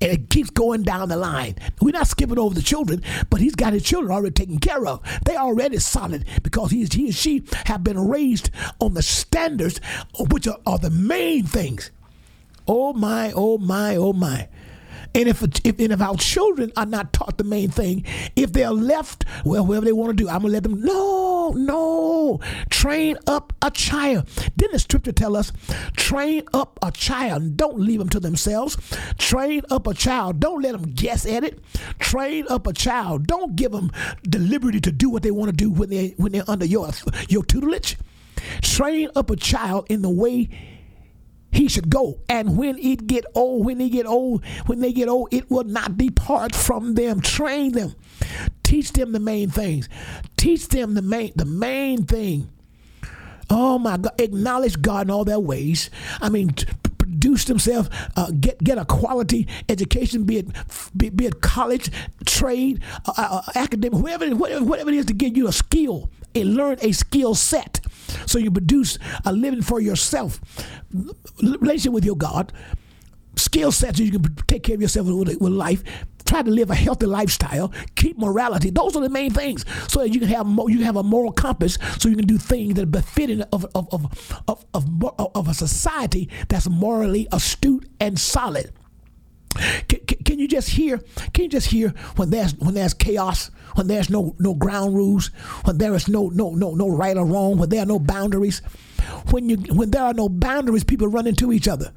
And 0.04 0.12
it 0.12 0.30
keeps 0.30 0.50
going 0.50 0.84
down 0.84 1.08
the 1.08 1.16
line. 1.16 1.56
We're 1.82 1.92
not 1.92 2.08
skipping 2.08 2.38
over 2.38 2.54
the 2.54 2.62
children, 2.62 3.02
but 3.30 3.40
he's 3.40 3.56
got 3.56 3.72
his 3.72 3.84
children 3.84 4.12
already 4.12 4.34
taken 4.34 4.60
care 4.60 4.86
of. 4.86 5.00
They 5.26 5.38
already 5.38 5.78
solid 5.80 6.26
because 6.44 6.72
he, 6.72 6.84
he 6.86 7.06
and 7.06 7.16
she 7.16 7.46
have 7.68 7.86
been 7.86 8.10
raised 8.10 8.50
on 8.82 8.96
the 8.96 9.02
standards, 9.02 9.80
which 10.30 10.46
are, 10.46 10.60
are 10.68 10.78
the 10.78 10.90
main 10.90 11.46
things. 11.46 11.90
Oh 12.68 12.92
my, 12.92 13.32
oh 13.34 13.58
my, 13.58 13.96
oh 13.96 14.12
my. 14.12 14.50
And 15.16 15.30
if, 15.30 15.44
if 15.64 15.80
and 15.80 15.94
if 15.94 16.02
our 16.02 16.18
children 16.18 16.74
are 16.76 16.86
not 16.86 17.14
taught 17.14 17.38
the 17.38 17.44
main 17.44 17.70
thing, 17.70 18.04
if 18.36 18.52
they're 18.52 18.72
left, 18.72 19.26
well, 19.46 19.66
whatever 19.66 19.86
they 19.86 19.92
want 19.94 20.18
to 20.18 20.24
do, 20.24 20.28
I'm 20.28 20.42
gonna 20.42 20.54
let 20.54 20.64
them. 20.64 20.82
No, 20.82 20.94
no, 21.52 22.40
train 22.70 23.18
up 23.28 23.54
a 23.62 23.72
child. 23.72 24.28
Didn't 24.58 24.74
the 24.74 24.80
scripture 24.80 25.12
tell 25.12 25.36
us, 25.36 25.52
train 25.96 26.44
up 26.54 26.80
a 26.82 26.92
child? 26.92 27.58
Don't 27.58 27.80
leave 27.80 28.00
them 28.00 28.10
to 28.10 28.20
themselves. 28.20 28.78
Train 29.18 29.62
up 29.70 29.88
a 29.88 29.94
child. 29.94 30.40
Don't 30.40 30.62
let 30.62 30.74
them 30.74 30.92
guess 30.94 31.26
at 31.26 31.44
it. 31.44 31.60
Train 32.00 32.46
up 32.50 32.68
a 32.68 32.74
child. 32.74 33.28
Don't 33.28 33.56
give 33.56 33.72
them 33.72 33.92
the 34.24 34.40
liberty 34.40 34.80
to 34.82 34.92
do 34.92 35.10
what 35.10 35.24
they 35.24 35.32
want 35.32 35.50
to 35.50 35.56
do 35.56 35.70
when 35.70 35.90
they 35.90 36.14
when 36.18 36.32
they're 36.32 36.50
under 36.50 36.66
your 36.66 36.90
your 37.30 37.44
tutelage. 37.44 37.98
Train 38.62 39.10
up 39.16 39.30
a 39.30 39.36
child 39.36 39.88
in 39.90 40.02
the 40.02 40.10
way 40.10 40.50
he 41.54 41.68
should 41.68 41.90
go. 41.90 42.20
And 42.28 42.58
when 42.58 42.78
it 42.80 43.08
get 43.08 43.26
old, 43.36 43.66
when 43.66 43.78
they 43.78 43.90
get 43.90 44.06
old, 44.06 44.44
when 44.66 44.80
they 44.80 44.92
get 44.92 45.08
old, 45.08 45.34
it 45.34 45.50
will 45.50 45.64
not 45.64 45.98
depart 45.98 46.56
from 46.56 46.96
them. 46.96 47.22
Train 47.22 47.74
them. 47.74 47.96
Teach 48.74 48.92
them 48.92 49.12
the 49.12 49.20
main 49.20 49.52
things. 49.52 49.88
Teach 50.36 50.68
them 50.68 50.96
the 50.96 51.04
main 51.04 51.32
the 51.36 51.46
main 51.46 52.06
thing. 52.06 52.50
Oh 53.48 53.78
my 53.78 53.98
God! 53.98 54.20
Acknowledge 54.20 54.82
God 54.82 55.06
in 55.06 55.12
all 55.12 55.24
their 55.24 55.40
ways. 55.40 55.92
I 56.20 56.30
mean, 56.30 56.56
produce 56.98 57.46
themselves, 57.46 57.92
uh, 58.16 58.32
get 58.32 58.58
get 58.64 58.80
a 58.80 58.86
quality 58.86 59.48
education, 59.70 60.24
be 60.24 60.40
it 60.40 60.48
be, 60.98 61.10
be 61.10 61.28
it 61.28 61.40
college, 61.42 61.92
trade, 62.26 62.82
uh, 63.06 63.14
uh, 63.16 63.42
academic, 63.54 64.00
whatever, 64.00 64.36
whatever 64.36 64.66
whatever 64.66 64.90
it 64.90 64.96
is 64.96 65.06
to 65.06 65.14
give 65.14 65.38
you 65.38 65.48
a 65.48 65.52
skill 65.52 66.10
and 66.34 66.56
learn 66.56 66.80
a 66.82 66.94
skill 66.94 67.36
set 67.36 67.80
so 68.26 68.40
you 68.40 68.50
produce 68.50 68.98
a 69.24 69.32
living 69.32 69.62
for 69.62 69.82
yourself, 69.82 70.40
relationship 71.44 71.94
with 71.94 72.06
your 72.06 72.18
God, 72.18 72.52
skill 73.36 73.72
sets 73.72 74.00
you 74.00 74.12
can 74.12 74.36
take 74.48 74.64
care 74.64 74.76
of 74.76 74.82
yourself 74.82 75.08
with, 75.08 75.40
with 75.40 75.54
life. 75.54 75.84
Try 76.26 76.42
to 76.42 76.50
live 76.50 76.70
a 76.72 76.76
healthy 76.76 77.06
lifestyle. 77.06 77.74
Keep 77.96 78.18
morality. 78.18 78.70
Those 78.70 78.96
are 78.96 79.02
the 79.02 79.10
main 79.10 79.32
things, 79.32 79.66
so 79.88 80.00
that 80.00 80.10
you 80.10 80.20
can 80.20 80.30
have 80.30 80.48
you 80.48 80.78
can 80.78 80.82
have 80.84 80.96
a 80.96 81.04
moral 81.04 81.32
compass, 81.32 81.78
so 82.00 82.10
you 82.10 82.16
can 82.16 82.26
do 82.26 82.38
things 82.38 82.76
that 82.76 82.84
are 82.84 82.86
befitting 82.86 83.42
of 83.42 83.66
of 83.76 83.88
of 83.92 84.44
of, 84.48 84.66
of, 84.74 85.32
of 85.36 85.48
a 85.48 85.54
society 85.54 86.30
that's 86.48 86.70
morally 86.70 87.28
astute 87.32 87.88
and 88.00 88.18
solid. 88.18 88.72
Can, 89.88 90.00
can, 90.26 90.40
you 90.40 90.48
just 90.48 90.70
hear? 90.70 91.00
Can 91.34 91.44
you 91.44 91.50
just 91.50 91.68
hear 91.68 91.90
when 92.16 92.32
there's 92.32 92.56
when 92.56 92.74
there's 92.74 92.94
chaos, 92.94 93.52
when 93.76 93.88
there's 93.88 94.10
no 94.10 94.36
no 94.40 94.56
ground 94.56 94.96
rules, 94.96 95.28
when 95.66 95.78
there 95.78 95.94
is 95.94 96.08
no 96.08 96.30
no 96.30 96.52
no 96.52 96.74
no 96.74 96.90
right 96.90 97.16
or 97.16 97.26
wrong, 97.26 97.58
when 97.58 97.70
there 97.70 97.84
are 97.84 97.86
no 97.86 98.00
boundaries, 98.00 98.62
when 99.30 99.50
you 99.50 99.58
when 99.58 99.92
there 99.92 100.04
are 100.04 100.14
no 100.14 100.30
boundaries, 100.30 100.84
people 100.84 101.08
run 101.08 101.28
into 101.28 101.52
each 101.52 101.68
other. 101.68 101.92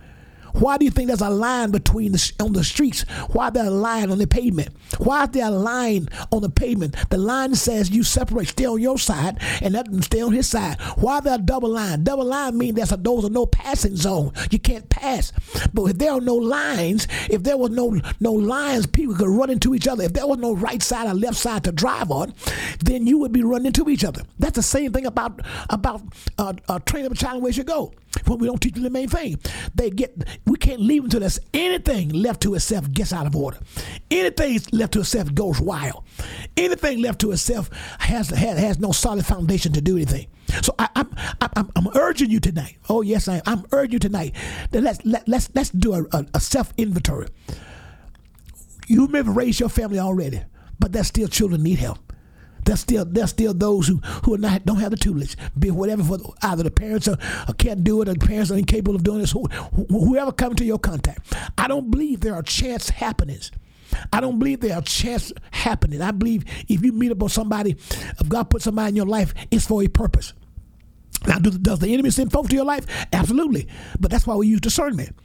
Why 0.58 0.78
do 0.78 0.84
you 0.86 0.90
think 0.90 1.08
there's 1.08 1.20
a 1.20 1.28
line 1.28 1.70
between 1.70 2.12
the 2.12 2.32
on 2.40 2.54
the 2.54 2.64
streets? 2.64 3.02
Why 3.32 3.50
there 3.50 3.66
a 3.66 3.70
line 3.70 4.10
on 4.10 4.18
the 4.18 4.26
pavement? 4.26 4.70
Why 4.98 5.24
is 5.24 5.30
there 5.30 5.46
a 5.46 5.50
line 5.50 6.08
on 6.32 6.40
the 6.40 6.48
pavement? 6.48 6.96
The 7.10 7.18
line 7.18 7.54
says 7.54 7.90
you 7.90 8.02
separate, 8.02 8.48
stay 8.48 8.64
on 8.64 8.80
your 8.80 8.98
side, 8.98 9.38
and 9.60 9.74
them 9.74 10.02
stay 10.02 10.22
on 10.22 10.32
his 10.32 10.48
side. 10.48 10.80
Why 10.96 11.20
there 11.20 11.34
a 11.34 11.38
double 11.38 11.68
line? 11.68 12.04
Double 12.04 12.24
line 12.24 12.56
means 12.56 12.76
there's 12.76 12.92
a 12.92 12.96
those 12.96 13.26
are 13.26 13.30
no 13.30 13.44
passing 13.44 13.96
zone. 13.96 14.32
You 14.50 14.58
can't 14.58 14.88
pass. 14.88 15.32
But 15.74 15.84
if 15.84 15.98
there 15.98 16.12
are 16.12 16.20
no 16.20 16.36
lines, 16.36 17.06
if 17.28 17.42
there 17.42 17.58
was 17.58 17.70
no 17.70 18.00
no 18.20 18.32
lines, 18.32 18.86
people 18.86 19.14
could 19.14 19.28
run 19.28 19.50
into 19.50 19.74
each 19.74 19.86
other. 19.86 20.04
If 20.04 20.14
there 20.14 20.26
was 20.26 20.38
no 20.38 20.54
right 20.54 20.82
side 20.82 21.06
or 21.06 21.14
left 21.14 21.36
side 21.36 21.64
to 21.64 21.72
drive 21.72 22.10
on, 22.10 22.32
then 22.80 23.06
you 23.06 23.18
would 23.18 23.32
be 23.32 23.42
running 23.42 23.66
into 23.66 23.90
each 23.90 24.04
other. 24.04 24.22
That's 24.38 24.56
the 24.56 24.62
same 24.62 24.92
thing 24.92 25.04
about 25.04 25.40
about 25.68 26.02
uh, 26.38 26.54
uh, 26.68 26.78
training 26.80 27.12
a 27.12 27.14
child 27.14 27.42
where 27.42 27.50
you 27.50 27.54
should 27.54 27.66
go. 27.66 27.92
When 28.26 28.38
we 28.38 28.46
don't 28.46 28.60
teach 28.60 28.74
them 28.74 28.82
the 28.82 28.90
main 28.90 29.08
thing, 29.08 29.38
they 29.74 29.90
get 29.90 30.16
we 30.46 30.56
can't 30.56 30.80
leave 30.80 31.02
them 31.02 31.06
until 31.06 31.20
there's 31.20 31.38
anything 31.54 32.10
left 32.10 32.42
to 32.42 32.54
itself 32.54 32.90
gets 32.92 33.12
out 33.12 33.26
of 33.26 33.36
order. 33.36 33.58
Anything 34.10 34.60
left 34.72 34.92
to 34.94 35.00
itself 35.00 35.34
goes 35.34 35.60
wild. 35.60 36.04
Anything 36.56 37.02
left 37.02 37.20
to 37.20 37.32
itself 37.32 37.70
has 38.00 38.30
has, 38.30 38.58
has 38.58 38.78
no 38.78 38.92
solid 38.92 39.24
foundation 39.26 39.72
to 39.72 39.80
do 39.80 39.96
anything. 39.96 40.26
So 40.62 40.74
I, 40.78 40.88
am 40.96 41.14
I'm, 41.40 41.50
I'm 41.56 41.70
I'm 41.76 41.88
urging 41.96 42.30
you 42.30 42.40
tonight. 42.40 42.76
Oh 42.88 43.02
yes, 43.02 43.28
I 43.28 43.36
am. 43.36 43.42
I'm 43.46 43.64
urging 43.72 43.92
you 43.94 43.98
tonight 43.98 44.34
that 44.70 44.82
let's 44.82 45.04
let, 45.04 45.28
let's 45.28 45.50
let's 45.54 45.70
do 45.70 45.94
a, 45.94 46.02
a, 46.12 46.26
a 46.34 46.40
self 46.40 46.72
inventory. 46.76 47.28
You 48.88 49.08
may 49.08 49.18
have 49.18 49.36
raised 49.36 49.60
your 49.60 49.68
family 49.68 49.98
already, 49.98 50.42
but 50.78 50.92
there's 50.92 51.08
still 51.08 51.28
children 51.28 51.62
need 51.62 51.78
help. 51.78 52.05
There's 52.66 52.81
still 52.81 53.05
there's 53.05 53.31
still 53.31 53.55
those 53.55 53.87
who 53.87 53.98
who 54.24 54.35
are 54.35 54.38
not 54.38 54.66
don't 54.66 54.81
have 54.81 54.90
the 54.90 54.96
tutelage, 54.96 55.37
be 55.59 55.70
whatever 55.70 56.02
for 56.02 56.18
either 56.42 56.64
the 56.64 56.70
parents 56.70 57.07
are, 57.09 57.16
can't 57.59 57.85
do 57.85 58.02
it, 58.02 58.09
or 58.09 58.14
the 58.14 58.26
parents 58.26 58.50
are 58.50 58.59
incapable 58.59 58.96
of 58.96 59.05
doing 59.05 59.20
this. 59.20 59.31
Who, 59.31 59.46
whoever 59.88 60.33
comes 60.33 60.57
to 60.57 60.64
your 60.64 60.79
contact, 60.79 61.33
I 61.57 61.68
don't 61.68 61.90
believe 61.90 62.20
there 62.20 62.35
are 62.35 62.42
chance 62.42 62.90
happenings. 62.90 63.52
I 64.12 64.20
don't 64.20 64.38
believe 64.38 64.61
there 64.61 64.76
are 64.76 64.83
chance 64.83 65.33
happening. 65.52 66.02
I 66.02 66.11
believe 66.11 66.44
if 66.68 66.85
you 66.85 66.92
meet 66.92 67.12
up 67.12 67.18
with 67.18 67.33
somebody, 67.33 67.70
if 67.70 68.29
God 68.29 68.50
put 68.50 68.62
somebody 68.62 68.90
in 68.90 68.96
your 68.96 69.07
life, 69.07 69.33
it's 69.50 69.66
for 69.66 69.83
a 69.83 69.88
purpose. 69.88 70.33
Now, 71.26 71.38
does 71.38 71.79
the 71.79 71.92
enemy 71.92 72.11
send 72.11 72.33
folks 72.33 72.48
to 72.50 72.57
your 72.57 72.64
life? 72.64 72.87
Absolutely. 73.12 73.68
But 73.98 74.11
that's 74.11 74.26
why 74.26 74.35
we 74.35 74.48
use 74.48 74.61
discernment. 74.61 75.16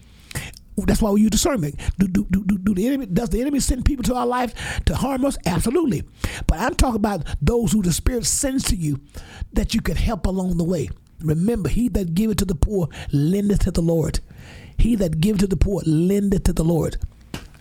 That's 0.77 1.01
why 1.01 1.11
we 1.11 1.21
use 1.21 1.29
discernment. 1.29 1.75
Do, 1.99 2.07
do, 2.07 2.25
do, 2.31 2.43
do, 2.43 2.73
the 2.73 2.87
enemy 2.87 3.05
does 3.05 3.29
the 3.29 3.41
enemy 3.41 3.59
send 3.59 3.85
people 3.85 4.03
to 4.03 4.15
our 4.15 4.25
life 4.25 4.81
to 4.85 4.95
harm 4.95 5.25
us? 5.25 5.37
Absolutely. 5.45 6.03
But 6.47 6.59
I'm 6.59 6.75
talking 6.75 6.95
about 6.95 7.25
those 7.41 7.71
who 7.71 7.81
the 7.81 7.93
Spirit 7.93 8.25
sends 8.25 8.63
to 8.65 8.75
you 8.75 8.99
that 9.53 9.73
you 9.73 9.81
can 9.81 9.95
help 9.95 10.25
along 10.25 10.57
the 10.57 10.63
way. 10.63 10.89
Remember, 11.19 11.69
he 11.69 11.87
that 11.89 12.15
giveth 12.15 12.37
to 12.37 12.45
the 12.45 12.55
poor 12.55 12.87
lendeth 13.11 13.59
to 13.59 13.71
the 13.71 13.81
Lord. 13.81 14.19
He 14.77 14.95
that 14.95 15.21
giveth 15.21 15.41
to 15.41 15.47
the 15.47 15.57
poor 15.57 15.83
lendeth 15.85 16.43
to 16.45 16.53
the 16.53 16.63
Lord. 16.63 16.97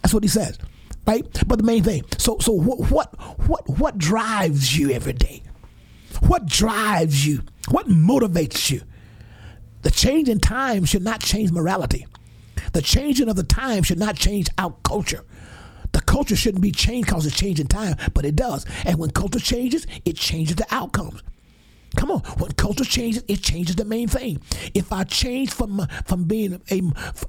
That's 0.03 0.15
what 0.15 0.23
he 0.23 0.29
says. 0.29 0.59
Right? 1.07 1.27
But 1.47 1.59
the 1.59 1.65
main 1.65 1.83
thing. 1.83 2.05
So 2.19 2.39
so 2.39 2.53
what 2.53 2.91
what 2.91 3.15
what 3.49 3.69
what 3.69 3.99
drives 3.99 4.77
you 4.79 4.91
every 4.91 5.13
day? 5.13 5.43
What 6.27 6.47
drives 6.47 7.27
you? 7.27 7.43
What 7.71 7.89
motivates 7.89 8.71
you? 8.71 8.83
The 9.83 9.91
change 9.91 10.29
in 10.29 10.41
time 10.41 10.85
should 10.85 11.03
not 11.03 11.21
change 11.21 11.51
morality. 11.53 12.07
The 12.73 12.83
changing 12.83 13.29
of 13.29 13.37
the 13.37 13.43
time 13.43 13.83
should 13.83 13.99
not 13.99 14.17
change 14.17 14.49
our 14.59 14.75
culture. 14.83 15.25
The 15.93 16.01
culture 16.01 16.37
shouldn't 16.37 16.63
be 16.63 16.71
changed 16.71 17.07
because 17.07 17.27
it's 17.27 17.37
changing 17.37 17.67
time, 17.67 17.97
but 18.15 18.25
it 18.25 18.37
does. 18.37 18.65
And 18.85 18.99
when 18.99 19.11
culture 19.11 19.41
changes, 19.41 19.87
it 20.05 20.17
changes 20.17 20.57
the 20.57 20.67
outcomes. 20.71 21.23
Come 21.97 22.13
on, 22.13 22.21
when 22.39 22.53
culture 22.53 22.85
changes, 22.85 23.25
it 23.27 23.43
changes 23.43 23.75
the 23.75 23.85
main 23.85 24.07
thing. 24.07 24.41
If 24.75 24.93
I 24.93 25.03
change 25.03 25.51
from 25.53 25.87
from 26.05 26.25
being 26.25 26.61
a, 26.71 26.83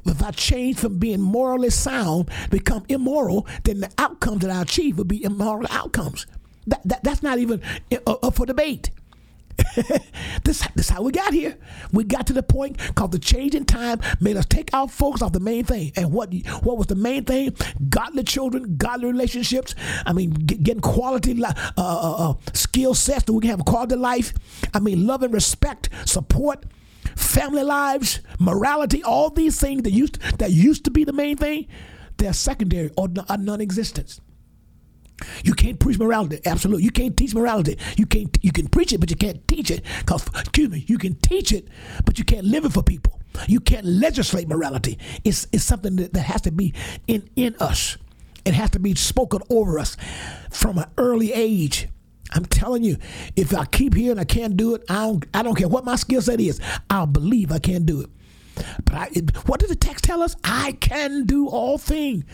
if 0.05 0.21
I 0.21 0.31
change 0.31 0.77
from 0.77 0.99
being 0.99 1.19
morally 1.19 1.71
sound, 1.71 2.29
become 2.51 2.85
immoral, 2.87 3.47
then 3.63 3.79
the 3.79 3.91
outcomes 3.97 4.41
that 4.41 4.51
I 4.51 4.61
achieve 4.61 4.97
will 4.97 5.05
be 5.05 5.23
immoral 5.23 5.65
outcomes. 5.71 6.27
That, 6.67 6.81
that 6.85 7.03
that's 7.03 7.23
not 7.23 7.39
even 7.39 7.59
uh, 8.05 8.11
up 8.11 8.35
for 8.35 8.45
debate. 8.45 8.91
this, 10.43 10.67
this 10.75 10.89
how 10.89 11.01
we 11.01 11.11
got 11.11 11.33
here. 11.33 11.57
We 11.91 12.03
got 12.03 12.27
to 12.27 12.33
the 12.33 12.43
point 12.43 12.77
called 12.95 13.11
the 13.11 13.19
change 13.19 13.55
in 13.55 13.65
time 13.65 13.99
made 14.19 14.37
us 14.37 14.45
take 14.45 14.73
our 14.73 14.87
focus 14.87 15.21
off 15.21 15.31
the 15.31 15.39
main 15.39 15.63
thing. 15.65 15.91
And 15.95 16.11
what 16.11 16.33
what 16.61 16.77
was 16.77 16.87
the 16.87 16.95
main 16.95 17.25
thing? 17.25 17.55
Godly 17.89 18.23
children, 18.23 18.77
godly 18.77 19.07
relationships. 19.07 19.75
I 20.05 20.13
mean, 20.13 20.31
get, 20.31 20.63
getting 20.63 20.81
quality 20.81 21.41
uh, 21.43 21.53
uh, 21.77 22.31
uh, 22.31 22.33
skill 22.53 22.93
sets 22.93 23.23
that 23.23 23.33
we 23.33 23.41
can 23.41 23.49
have 23.49 23.61
a 23.61 23.63
quality 23.63 23.95
life. 23.95 24.33
I 24.73 24.79
mean, 24.79 25.05
love 25.05 25.23
and 25.23 25.33
respect, 25.33 25.89
support, 26.05 26.65
family 27.15 27.63
lives, 27.63 28.21
morality. 28.39 29.03
All 29.03 29.29
these 29.29 29.59
things 29.59 29.83
that 29.83 29.91
used 29.91 30.21
that 30.39 30.51
used 30.51 30.85
to 30.85 30.91
be 30.91 31.03
the 31.03 31.13
main 31.13 31.37
thing, 31.37 31.67
they're 32.17 32.33
secondary 32.33 32.91
or 32.97 33.07
non-existence. 33.09 34.21
You 35.43 35.53
can't 35.53 35.79
preach 35.79 35.99
morality. 35.99 36.39
Absolutely. 36.45 36.83
You 36.83 36.91
can't 36.91 37.15
teach 37.15 37.33
morality. 37.33 37.77
You 37.97 38.05
can't 38.05 38.37
you 38.41 38.51
can 38.51 38.67
preach 38.67 38.93
it, 38.93 38.99
but 38.99 39.09
you 39.09 39.15
can't 39.15 39.47
teach 39.47 39.71
it. 39.71 39.83
Because 39.99 40.27
excuse 40.27 40.69
me, 40.69 40.85
you 40.87 40.97
can 40.97 41.15
teach 41.15 41.51
it, 41.51 41.67
but 42.05 42.17
you 42.17 42.25
can't 42.25 42.45
live 42.45 42.65
it 42.65 42.73
for 42.73 42.83
people. 42.83 43.19
You 43.47 43.59
can't 43.59 43.85
legislate 43.85 44.47
morality. 44.47 44.97
It's 45.23 45.47
it's 45.51 45.63
something 45.63 45.95
that, 45.97 46.13
that 46.13 46.23
has 46.23 46.41
to 46.41 46.51
be 46.51 46.73
in, 47.07 47.29
in 47.35 47.55
us. 47.59 47.97
It 48.45 48.53
has 48.53 48.71
to 48.71 48.79
be 48.79 48.95
spoken 48.95 49.41
over 49.49 49.77
us 49.79 49.97
from 50.49 50.77
an 50.77 50.85
early 50.97 51.31
age. 51.31 51.87
I'm 52.33 52.45
telling 52.45 52.83
you, 52.83 52.97
if 53.35 53.53
I 53.53 53.65
keep 53.65 53.93
hearing 53.93 54.17
I 54.17 54.23
can't 54.23 54.55
do 54.55 54.75
it, 54.75 54.83
I 54.89 55.05
don't 55.05 55.25
I 55.33 55.43
don't 55.43 55.55
care 55.55 55.67
what 55.67 55.85
my 55.85 55.95
skill 55.95 56.21
set 56.21 56.39
is. 56.39 56.59
I'll 56.89 57.07
believe 57.07 57.51
I 57.51 57.59
can't 57.59 57.85
do 57.85 58.01
it. 58.01 58.09
But 58.85 58.95
I, 58.95 59.09
what 59.45 59.59
does 59.59 59.69
the 59.69 59.75
text 59.75 60.03
tell 60.03 60.21
us? 60.21 60.35
I 60.43 60.73
can 60.73 61.25
do 61.25 61.47
all 61.47 61.77
things 61.77 62.25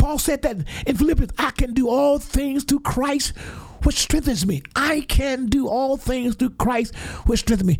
Paul 0.00 0.18
said 0.18 0.40
that 0.42 0.56
in 0.86 0.96
Philippians, 0.96 1.32
I 1.38 1.50
can 1.50 1.74
do 1.74 1.90
all 1.90 2.18
things 2.18 2.64
through 2.64 2.80
Christ 2.80 3.34
which 3.82 3.96
strengthens 3.96 4.46
me. 4.46 4.62
I 4.74 5.02
can 5.02 5.46
do 5.46 5.68
all 5.68 5.96
things 5.96 6.34
through 6.34 6.50
Christ, 6.50 6.94
which 7.26 7.40
strengthens 7.40 7.68
me. 7.68 7.76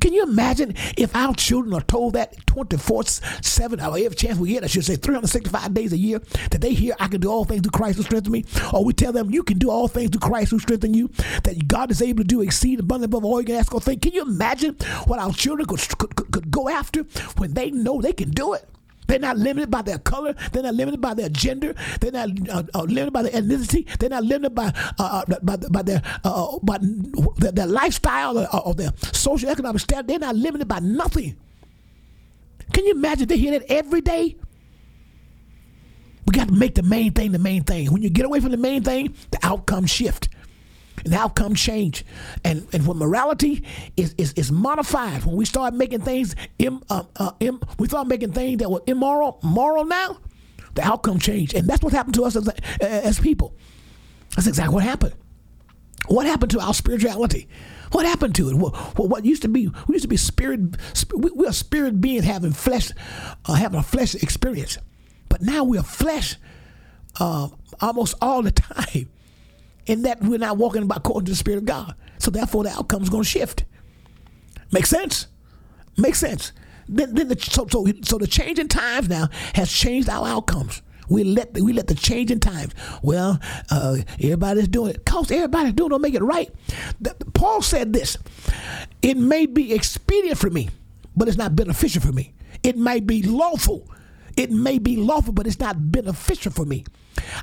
Can 0.00 0.12
you 0.12 0.24
imagine 0.24 0.74
if 0.96 1.14
our 1.14 1.34
children 1.34 1.74
are 1.74 1.82
told 1.82 2.14
that 2.14 2.46
24 2.46 3.04
7, 3.04 3.80
or 3.80 3.98
every 3.98 4.14
chance 4.14 4.38
we 4.38 4.50
get, 4.50 4.64
I 4.64 4.66
should 4.66 4.84
say 4.84 4.96
365 4.96 5.74
days 5.74 5.92
a 5.92 5.96
year, 5.96 6.20
that 6.50 6.60
they 6.60 6.74
hear, 6.74 6.94
I 6.98 7.08
can 7.08 7.20
do 7.20 7.30
all 7.30 7.44
things 7.44 7.62
through 7.62 7.70
Christ 7.70 7.96
who 7.96 8.02
strengthens 8.02 8.32
me? 8.32 8.44
Or 8.72 8.84
we 8.84 8.92
tell 8.92 9.12
them, 9.12 9.30
you 9.30 9.42
can 9.42 9.58
do 9.58 9.70
all 9.70 9.88
things 9.88 10.10
through 10.10 10.28
Christ 10.28 10.50
who 10.50 10.58
strengthens 10.58 10.96
you, 10.96 11.08
that 11.44 11.68
God 11.68 11.90
is 11.90 12.02
able 12.02 12.18
to 12.18 12.28
do 12.28 12.40
exceed 12.40 12.80
abundant 12.80 13.12
above 13.12 13.24
all 13.24 13.40
you 13.40 13.46
can 13.46 13.56
ask 13.56 13.74
or 13.74 13.80
think. 13.80 14.02
Can 14.02 14.12
you 14.12 14.22
imagine 14.22 14.76
what 15.06 15.18
our 15.18 15.32
children 15.32 15.66
could, 15.66 15.80
could, 15.98 16.32
could 16.32 16.50
go 16.50 16.68
after 16.68 17.02
when 17.38 17.54
they 17.54 17.70
know 17.70 18.00
they 18.00 18.12
can 18.12 18.30
do 18.30 18.52
it? 18.52 18.68
They're 19.12 19.18
not 19.20 19.36
limited 19.36 19.70
by 19.70 19.82
their 19.82 19.98
color. 19.98 20.34
They're 20.52 20.62
not 20.62 20.74
limited 20.74 21.02
by 21.02 21.12
their 21.12 21.28
gender. 21.28 21.74
They're 22.00 22.12
not 22.12 22.30
uh, 22.48 22.62
uh, 22.72 22.82
limited 22.84 23.12
by 23.12 23.24
their 23.24 23.32
ethnicity. 23.32 23.86
They're 23.98 24.08
not 24.08 24.24
limited 24.24 24.54
by 24.54 24.72
uh, 24.98 25.22
uh 25.28 25.36
by, 25.42 25.56
by, 25.56 25.82
their 25.82 26.00
uh, 26.24 26.54
uh, 26.54 26.58
by 26.62 26.78
their, 26.80 27.52
their 27.52 27.66
lifestyle 27.66 28.38
or, 28.38 28.48
or, 28.64 28.72
their 28.72 28.90
social 29.12 29.50
economic 29.50 29.82
status. 29.82 30.06
They're 30.06 30.18
not 30.18 30.34
limited 30.34 30.66
by 30.66 30.78
nothing. 30.78 31.36
Can 32.72 32.86
you 32.86 32.92
imagine 32.92 33.28
they 33.28 33.36
hear 33.36 33.50
that 33.58 33.70
every 33.70 34.00
day? 34.00 34.34
We 36.26 36.32
got 36.32 36.48
to 36.48 36.54
make 36.54 36.74
the 36.74 36.82
main 36.82 37.12
thing 37.12 37.32
the 37.32 37.38
main 37.38 37.64
thing. 37.64 37.92
When 37.92 38.00
you 38.00 38.08
get 38.08 38.24
away 38.24 38.40
from 38.40 38.52
the 38.52 38.56
main 38.56 38.82
thing, 38.82 39.14
the 39.30 39.38
outcome 39.42 39.84
shift 39.84 40.30
and 41.04 41.14
outcome 41.14 41.54
change. 41.54 42.04
And 42.44 42.66
and 42.72 42.86
when 42.86 42.98
morality 42.98 43.64
is, 43.96 44.14
is, 44.18 44.32
is 44.34 44.52
modified, 44.52 45.24
when 45.24 45.36
we 45.36 45.44
start 45.44 45.74
making 45.74 46.00
things 46.00 46.34
Im, 46.58 46.82
uh, 46.90 47.04
uh, 47.16 47.32
Im, 47.40 47.60
we 47.78 47.88
start 47.88 48.06
making 48.08 48.32
things 48.32 48.58
that 48.58 48.70
were 48.70 48.82
immoral 48.86 49.38
moral 49.42 49.84
now, 49.84 50.18
the 50.74 50.82
outcome 50.82 51.18
change. 51.18 51.54
And 51.54 51.68
that's 51.68 51.82
what 51.82 51.92
happened 51.92 52.14
to 52.14 52.24
us 52.24 52.36
as, 52.36 52.48
as 52.80 53.20
people. 53.20 53.54
That's 54.36 54.46
exactly 54.46 54.74
what 54.74 54.84
happened. 54.84 55.14
What 56.08 56.26
happened 56.26 56.50
to 56.52 56.60
our 56.60 56.74
spirituality? 56.74 57.48
What 57.92 58.06
happened 58.06 58.34
to 58.36 58.48
it? 58.48 58.56
What, 58.56 58.74
what 58.98 59.24
used 59.24 59.42
to 59.42 59.48
be? 59.48 59.68
We 59.86 59.94
used 59.94 60.02
to 60.02 60.08
be 60.08 60.16
spirit. 60.16 60.60
We 61.14 61.46
are 61.46 61.52
spirit 61.52 62.00
beings 62.00 62.24
having 62.24 62.52
flesh, 62.52 62.90
uh, 63.44 63.54
having 63.54 63.78
a 63.78 63.82
flesh 63.82 64.14
experience, 64.14 64.78
but 65.28 65.42
now 65.42 65.64
we 65.64 65.78
are 65.78 65.84
flesh 65.84 66.36
uh, 67.20 67.48
almost 67.80 68.14
all 68.20 68.42
the 68.42 68.50
time 68.50 69.08
in 69.86 70.02
that 70.02 70.20
we're 70.22 70.38
not 70.38 70.56
walking 70.56 70.86
by 70.86 70.96
according 70.96 71.26
to 71.26 71.32
the 71.32 71.36
Spirit 71.36 71.58
of 71.58 71.64
God. 71.64 71.94
So 72.18 72.30
therefore, 72.30 72.64
the 72.64 72.70
outcome 72.70 73.02
is 73.02 73.08
going 73.08 73.24
to 73.24 73.28
shift. 73.28 73.64
Make 74.70 74.86
sense? 74.86 75.26
Makes 75.96 76.18
sense. 76.18 76.52
Then, 76.88 77.14
then 77.14 77.28
the, 77.28 77.38
so, 77.38 77.66
so, 77.70 77.86
so 78.02 78.18
the 78.18 78.26
change 78.26 78.58
in 78.58 78.68
times 78.68 79.08
now 79.08 79.28
has 79.54 79.70
changed 79.70 80.08
our 80.08 80.26
outcomes. 80.26 80.82
We 81.08 81.24
let 81.24 81.54
the, 81.54 81.62
we 81.62 81.72
let 81.72 81.88
the 81.88 81.94
change 81.94 82.30
in 82.30 82.40
times. 82.40 82.74
Well, 83.02 83.38
uh, 83.70 83.98
everybody's 84.18 84.68
doing 84.68 84.92
it. 84.92 85.04
Cause 85.04 85.30
everybody's 85.30 85.74
doing 85.74 85.88
it, 85.88 85.90
don't 85.90 86.00
make 86.00 86.14
it 86.14 86.22
right. 86.22 86.50
The, 87.00 87.14
Paul 87.34 87.60
said 87.60 87.92
this: 87.92 88.16
It 89.02 89.16
may 89.16 89.46
be 89.46 89.74
expedient 89.74 90.38
for 90.38 90.48
me, 90.48 90.70
but 91.14 91.28
it's 91.28 91.36
not 91.36 91.54
beneficial 91.54 92.00
for 92.00 92.12
me. 92.12 92.32
It 92.62 92.78
may 92.78 93.00
be 93.00 93.22
lawful. 93.22 93.90
It 94.36 94.50
may 94.50 94.78
be 94.78 94.96
lawful, 94.96 95.32
but 95.32 95.46
it's 95.46 95.60
not 95.60 95.92
beneficial 95.92 96.52
for 96.52 96.64
me. 96.64 96.84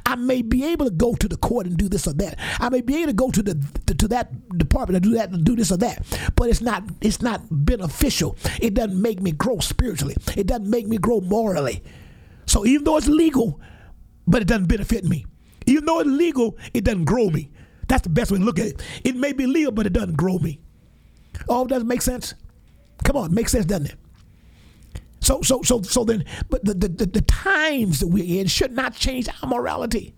I 0.05 0.15
may 0.15 0.41
be 0.41 0.65
able 0.65 0.85
to 0.85 0.91
go 0.91 1.15
to 1.15 1.27
the 1.27 1.37
court 1.37 1.65
and 1.65 1.77
do 1.77 1.89
this 1.89 2.07
or 2.07 2.13
that. 2.13 2.37
I 2.59 2.69
may 2.69 2.81
be 2.81 2.97
able 2.97 3.07
to 3.07 3.13
go 3.13 3.31
to 3.31 3.41
the 3.41 3.55
to 3.93 4.07
that 4.09 4.57
department 4.57 4.97
and 4.97 5.03
do 5.03 5.17
that 5.17 5.29
and 5.29 5.43
do 5.43 5.55
this 5.55 5.71
or 5.71 5.77
that. 5.77 6.05
But 6.35 6.49
it's 6.49 6.61
not 6.61 6.83
it's 7.01 7.21
not 7.21 7.41
beneficial. 7.49 8.37
It 8.61 8.73
doesn't 8.73 8.99
make 9.01 9.21
me 9.21 9.31
grow 9.31 9.59
spiritually. 9.59 10.15
It 10.35 10.47
doesn't 10.47 10.69
make 10.69 10.87
me 10.87 10.97
grow 10.97 11.21
morally. 11.21 11.83
So 12.45 12.65
even 12.65 12.83
though 12.83 12.97
it's 12.97 13.07
legal, 13.07 13.59
but 14.27 14.41
it 14.41 14.47
doesn't 14.47 14.67
benefit 14.67 15.05
me. 15.05 15.25
Even 15.65 15.85
though 15.85 15.99
it's 15.99 16.09
legal, 16.09 16.57
it 16.73 16.83
doesn't 16.83 17.05
grow 17.05 17.29
me. 17.29 17.51
That's 17.87 18.03
the 18.03 18.09
best 18.09 18.31
way 18.31 18.37
to 18.37 18.43
look 18.43 18.59
at 18.59 18.67
it. 18.67 18.81
It 19.03 19.15
may 19.15 19.33
be 19.33 19.45
legal, 19.45 19.71
but 19.71 19.85
it 19.85 19.93
doesn't 19.93 20.15
grow 20.15 20.37
me. 20.39 20.59
Oh, 21.47 21.65
doesn't 21.65 21.87
make 21.87 22.01
sense? 22.01 22.33
Come 23.03 23.17
on, 23.17 23.33
makes 23.33 23.51
sense, 23.51 23.65
doesn't 23.65 23.87
it? 23.87 23.95
So, 25.21 25.41
so, 25.41 25.61
so, 25.63 25.81
so 25.81 26.03
then, 26.03 26.25
but 26.49 26.63
the, 26.63 26.73
the, 26.73 26.87
the 26.87 27.21
times 27.21 27.99
that 27.99 28.07
we're 28.07 28.41
in 28.41 28.47
should 28.47 28.71
not 28.71 28.95
change 28.95 29.27
our 29.41 29.49
morality. 29.49 30.15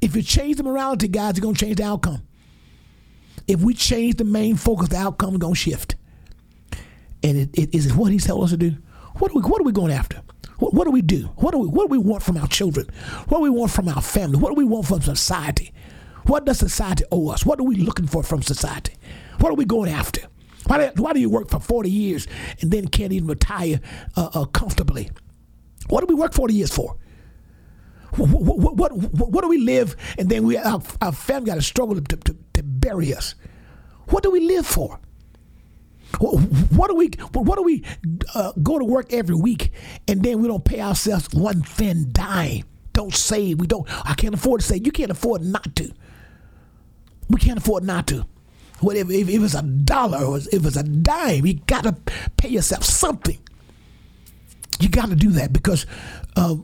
If 0.00 0.16
you 0.16 0.22
change 0.22 0.56
the 0.56 0.62
morality, 0.62 1.08
guys, 1.08 1.38
going 1.38 1.54
to 1.54 1.64
change 1.64 1.76
the 1.76 1.84
outcome. 1.84 2.22
If 3.46 3.60
we 3.60 3.74
change 3.74 4.16
the 4.16 4.24
main 4.24 4.56
focus, 4.56 4.88
the 4.88 4.96
outcome 4.96 5.34
is 5.34 5.40
to 5.40 5.54
shift. 5.54 5.96
And 7.22 7.36
it, 7.36 7.50
it 7.54 7.74
is 7.74 7.86
it 7.86 7.96
what 7.96 8.12
he's 8.12 8.24
telling 8.24 8.44
us 8.44 8.50
to 8.50 8.56
do? 8.56 8.76
What 9.18 9.32
are 9.32 9.34
we, 9.34 9.40
what 9.42 9.60
are 9.60 9.64
we 9.64 9.72
going 9.72 9.92
after? 9.92 10.22
What, 10.58 10.72
what 10.72 10.84
do 10.84 10.90
we 10.90 11.02
do? 11.02 11.24
What 11.36 11.52
do 11.52 11.58
we, 11.58 11.68
what 11.68 11.88
do 11.88 11.90
we 11.90 11.98
want 11.98 12.22
from 12.22 12.36
our 12.36 12.46
children? 12.46 12.86
What 13.28 13.38
do 13.38 13.42
we 13.42 13.50
want 13.50 13.72
from 13.72 13.88
our 13.88 14.00
family? 14.00 14.38
What 14.38 14.50
do 14.50 14.54
we 14.54 14.64
want 14.64 14.86
from 14.86 15.00
society? 15.00 15.72
What 16.26 16.44
does 16.44 16.58
society 16.58 17.04
owe 17.10 17.28
us? 17.30 17.44
What 17.44 17.58
are 17.60 17.64
we 17.64 17.76
looking 17.76 18.06
for 18.06 18.22
from 18.22 18.42
society? 18.42 18.94
What 19.38 19.50
are 19.50 19.56
we 19.56 19.64
going 19.64 19.90
after? 19.90 20.22
Why 20.66 20.78
do, 20.90 21.02
why 21.02 21.12
do 21.12 21.20
you 21.20 21.30
work 21.30 21.48
for 21.48 21.60
40 21.60 21.90
years 21.90 22.26
and 22.60 22.70
then 22.70 22.88
can't 22.88 23.12
even 23.12 23.28
retire 23.28 23.80
uh, 24.16 24.30
uh, 24.34 24.44
comfortably? 24.46 25.10
What 25.88 26.00
do 26.00 26.06
we 26.06 26.20
work 26.20 26.34
40 26.34 26.54
years 26.54 26.74
for? 26.74 26.96
What, 28.16 28.74
what, 28.74 28.76
what, 28.76 29.30
what, 29.30 29.42
do 29.42 29.48
we 29.48 29.58
live 29.58 29.96
and 30.18 30.28
then 30.28 30.44
we 30.44 30.56
our, 30.56 30.82
our 31.00 31.12
family 31.12 31.46
got 31.46 31.54
to 31.54 31.62
struggle 31.62 31.94
to, 31.94 32.16
to, 32.16 32.36
to 32.54 32.62
bury 32.62 33.14
us? 33.14 33.34
What 34.08 34.22
do 34.22 34.30
we 34.30 34.40
live 34.40 34.66
for? 34.66 34.98
What 36.18 36.88
do 36.88 36.96
we 36.96 37.08
what 37.32 37.56
do 37.56 37.62
we 37.62 37.84
uh, 38.34 38.52
go 38.62 38.80
to 38.80 38.84
work 38.84 39.12
every 39.12 39.36
week 39.36 39.70
and 40.08 40.22
then 40.24 40.40
we 40.40 40.48
don't 40.48 40.64
pay 40.64 40.80
ourselves 40.80 41.28
one 41.32 41.62
thin 41.62 42.10
dime? 42.10 42.64
Don't 42.92 43.14
save. 43.14 43.60
We 43.60 43.68
don't. 43.68 43.86
I 44.04 44.14
can't 44.14 44.34
afford 44.34 44.60
to 44.60 44.66
save. 44.66 44.84
You 44.84 44.92
can't 44.92 45.12
afford 45.12 45.42
not 45.42 45.76
to. 45.76 45.92
We 47.28 47.38
can't 47.38 47.58
afford 47.58 47.84
not 47.84 48.08
to. 48.08 48.26
Whatever, 48.80 49.12
if, 49.12 49.28
if 49.28 49.40
was 49.40 49.54
a 49.54 49.62
dollar 49.62 50.24
or 50.24 50.38
if 50.38 50.52
it 50.52 50.62
was 50.62 50.76
a 50.76 50.82
dime, 50.82 51.46
you 51.46 51.54
got 51.66 51.84
to 51.84 51.94
pay 52.36 52.48
yourself 52.48 52.84
something. 52.84 53.38
You 54.80 54.88
got 54.88 55.10
to 55.10 55.16
do 55.16 55.30
that 55.32 55.52
because 55.52 55.86
uh, 56.36 56.56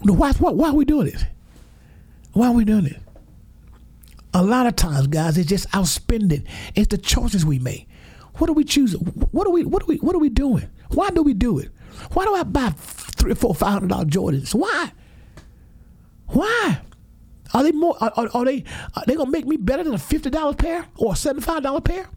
why, 0.00 0.32
why, 0.32 0.50
why 0.50 0.68
are 0.68 0.74
we 0.74 0.84
doing 0.84 1.08
it? 1.08 1.24
Why 2.32 2.48
are 2.48 2.52
we 2.52 2.64
doing 2.64 2.86
it? 2.86 3.00
A 4.34 4.42
lot 4.42 4.66
of 4.66 4.76
times, 4.76 5.06
guys, 5.06 5.36
it's 5.38 5.48
just 5.48 5.68
outspending. 5.70 6.46
It's 6.74 6.88
the 6.88 6.98
choices 6.98 7.44
we 7.44 7.58
make. 7.58 7.88
What 8.34 8.48
are 8.48 8.52
we 8.52 8.64
choosing? 8.64 9.00
What 9.00 9.46
are 9.46 9.50
we? 9.50 9.64
What 9.64 9.82
are 9.82 9.86
we? 9.86 9.96
What 9.96 10.14
are 10.14 10.20
we 10.20 10.28
doing? 10.28 10.68
Why 10.90 11.10
do 11.10 11.22
we 11.22 11.34
do 11.34 11.58
it? 11.58 11.70
Why 12.12 12.24
do 12.24 12.34
I 12.34 12.44
buy 12.44 12.70
three, 12.70 13.34
four, 13.34 13.54
five 13.54 13.72
hundred 13.72 13.88
dollar 13.88 14.04
Jordans? 14.04 14.54
Why? 14.54 14.92
Why? 16.28 16.80
Are 17.52 17.62
they 17.62 17.72
more? 17.72 17.96
Are, 18.00 18.28
are 18.34 18.44
they? 18.44 18.64
Are 18.94 19.04
they 19.06 19.14
gonna 19.16 19.30
make 19.30 19.46
me 19.46 19.56
better 19.56 19.82
than 19.84 19.94
a 19.94 19.98
fifty 19.98 20.30
dollar 20.30 20.54
pair 20.54 20.86
or 20.96 21.12
a 21.14 21.16
seventy 21.16 21.44
five 21.44 21.62
dollar 21.62 21.80
pair? 21.80 22.08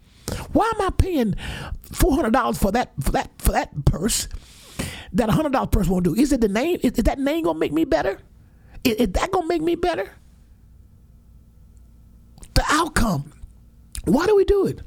Why 0.52 0.72
am 0.76 0.82
I 0.82 0.90
paying 0.92 1.36
four 1.92 2.16
hundred 2.16 2.34
dollars 2.34 2.58
for 2.58 2.72
that 2.72 2.92
for 3.02 3.12
that 3.12 3.32
for 3.40 3.52
that 3.52 3.86
purse 3.86 4.28
that 5.14 5.30
a 5.30 5.32
hundred 5.32 5.54
dollar 5.54 5.68
purse 5.68 5.88
won't 5.88 6.04
do? 6.06 6.16
Is 6.16 6.32
it 6.32 6.42
the 6.42 6.48
name? 6.48 6.80
Is, 6.84 6.94
is 6.94 7.04
that 7.06 7.20
name 7.20 7.44
gonna 7.46 7.60
make 7.60 7.74
me 7.74 7.86
better? 7.86 8.20
Is, 8.84 8.96
is 8.96 9.08
that 9.10 9.32
gonna 9.32 9.48
make 9.48 9.62
me 9.62 9.76
better? 9.76 10.12
The 12.54 12.64
outcome. 12.70 13.32
Why 14.06 14.26
do 14.28 14.36
we 14.36 14.46
do 14.46 14.68
it? 14.68 14.82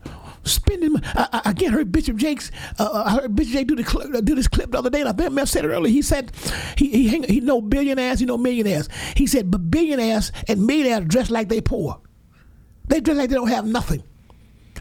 Spending. 0.46 0.96
I, 1.04 1.40
I 1.44 1.50
again 1.50 1.72
heard 1.72 1.92
Bishop 1.92 2.16
Jakes. 2.16 2.50
Uh, 2.78 2.88
uh, 2.92 3.02
I 3.06 3.10
heard 3.20 3.36
Bishop 3.36 3.52
Jakes 3.52 3.68
do, 3.68 3.76
the, 3.76 4.22
do 4.22 4.34
this 4.34 4.48
clip 4.48 4.72
the 4.72 4.78
other 4.78 4.90
day. 4.90 5.00
And 5.00 5.08
I 5.08 5.12
think 5.12 5.38
I 5.38 5.44
said 5.44 5.64
it 5.64 5.68
earlier. 5.68 5.92
He 5.92 6.02
said 6.02 6.32
he 6.76 6.88
he 6.88 7.08
hang, 7.08 7.22
he 7.24 7.40
know 7.40 7.60
billionaires, 7.60 8.20
he 8.20 8.26
know 8.26 8.38
millionaires. 8.38 8.88
He 9.16 9.26
said, 9.26 9.50
but 9.50 9.70
billionaires 9.70 10.32
and 10.48 10.66
millionaires 10.66 11.06
dress 11.06 11.30
like 11.30 11.48
they 11.48 11.60
poor. 11.60 12.00
They 12.88 13.00
dress 13.00 13.16
like 13.16 13.30
they 13.30 13.36
don't 13.36 13.48
have 13.48 13.66
nothing. 13.66 14.02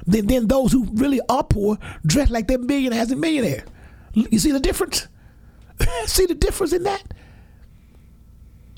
Then 0.06 0.28
then 0.28 0.48
those 0.48 0.72
who 0.72 0.86
really 0.94 1.22
are 1.30 1.44
poor 1.44 1.78
dress 2.06 2.30
like 2.30 2.48
they're 2.48 2.58
millionaires 2.58 3.12
and 3.12 3.20
millionaires. 3.20 3.68
You 4.14 4.40
see 4.40 4.52
the 4.52 4.60
difference? 4.60 5.08
see 6.06 6.26
the 6.26 6.36
difference 6.36 6.74
in 6.74 6.84
that? 6.84 7.04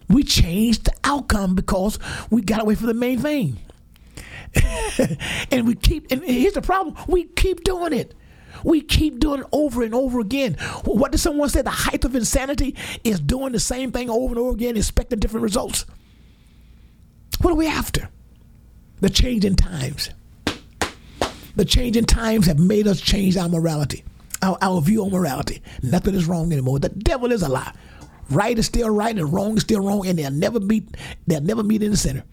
We 0.09 0.23
changed 0.23 0.85
the 0.85 0.93
outcome 1.03 1.53
because 1.53 1.99
we 2.29 2.41
got 2.41 2.61
away 2.61 2.75
from 2.75 2.87
the 2.87 2.93
main 2.93 3.19
thing. 3.19 3.57
and 5.51 5.67
we 5.67 5.75
keep, 5.75 6.11
and 6.11 6.23
here's 6.23 6.53
the 6.53 6.61
problem 6.61 6.95
we 7.07 7.25
keep 7.25 7.63
doing 7.63 7.93
it. 7.93 8.13
We 8.63 8.81
keep 8.81 9.19
doing 9.19 9.41
it 9.41 9.47
over 9.51 9.83
and 9.83 9.93
over 9.93 10.19
again. 10.19 10.55
What 10.83 11.11
did 11.11 11.19
someone 11.19 11.49
say? 11.49 11.61
The 11.61 11.69
height 11.69 12.03
of 12.05 12.15
insanity 12.15 12.75
is 13.03 13.19
doing 13.19 13.51
the 13.53 13.59
same 13.59 13.91
thing 13.91 14.09
over 14.09 14.29
and 14.29 14.39
over 14.39 14.51
again, 14.51 14.75
expecting 14.77 15.19
different 15.19 15.43
results. 15.43 15.85
What 17.41 17.51
are 17.51 17.57
we 17.57 17.67
after? 17.67 18.09
The 18.99 19.09
change 19.09 19.45
in 19.45 19.55
times. 19.55 20.09
The 21.55 21.65
change 21.65 21.97
in 21.97 22.05
times 22.05 22.47
have 22.47 22.59
made 22.59 22.87
us 22.87 22.99
change 22.99 23.37
our 23.37 23.49
morality, 23.49 24.03
our, 24.41 24.57
our 24.61 24.81
view 24.81 25.03
on 25.03 25.11
morality. 25.11 25.61
Nothing 25.83 26.15
is 26.15 26.25
wrong 26.25 26.51
anymore. 26.51 26.79
The 26.79 26.89
devil 26.89 27.31
is 27.31 27.41
a 27.41 27.49
lie. 27.49 27.73
Right 28.29 28.57
is 28.57 28.65
still 28.65 28.89
right 28.89 29.17
and 29.17 29.31
wrong 29.31 29.57
is 29.57 29.63
still 29.63 29.81
wrong, 29.81 30.05
and 30.05 30.19
they'll 30.19 30.31
never 30.31 30.59
meet. 30.59 30.97
They'll 31.25 31.41
never 31.41 31.63
meet 31.63 31.81
in 31.81 31.91
the 31.91 31.97
center. 31.97 32.23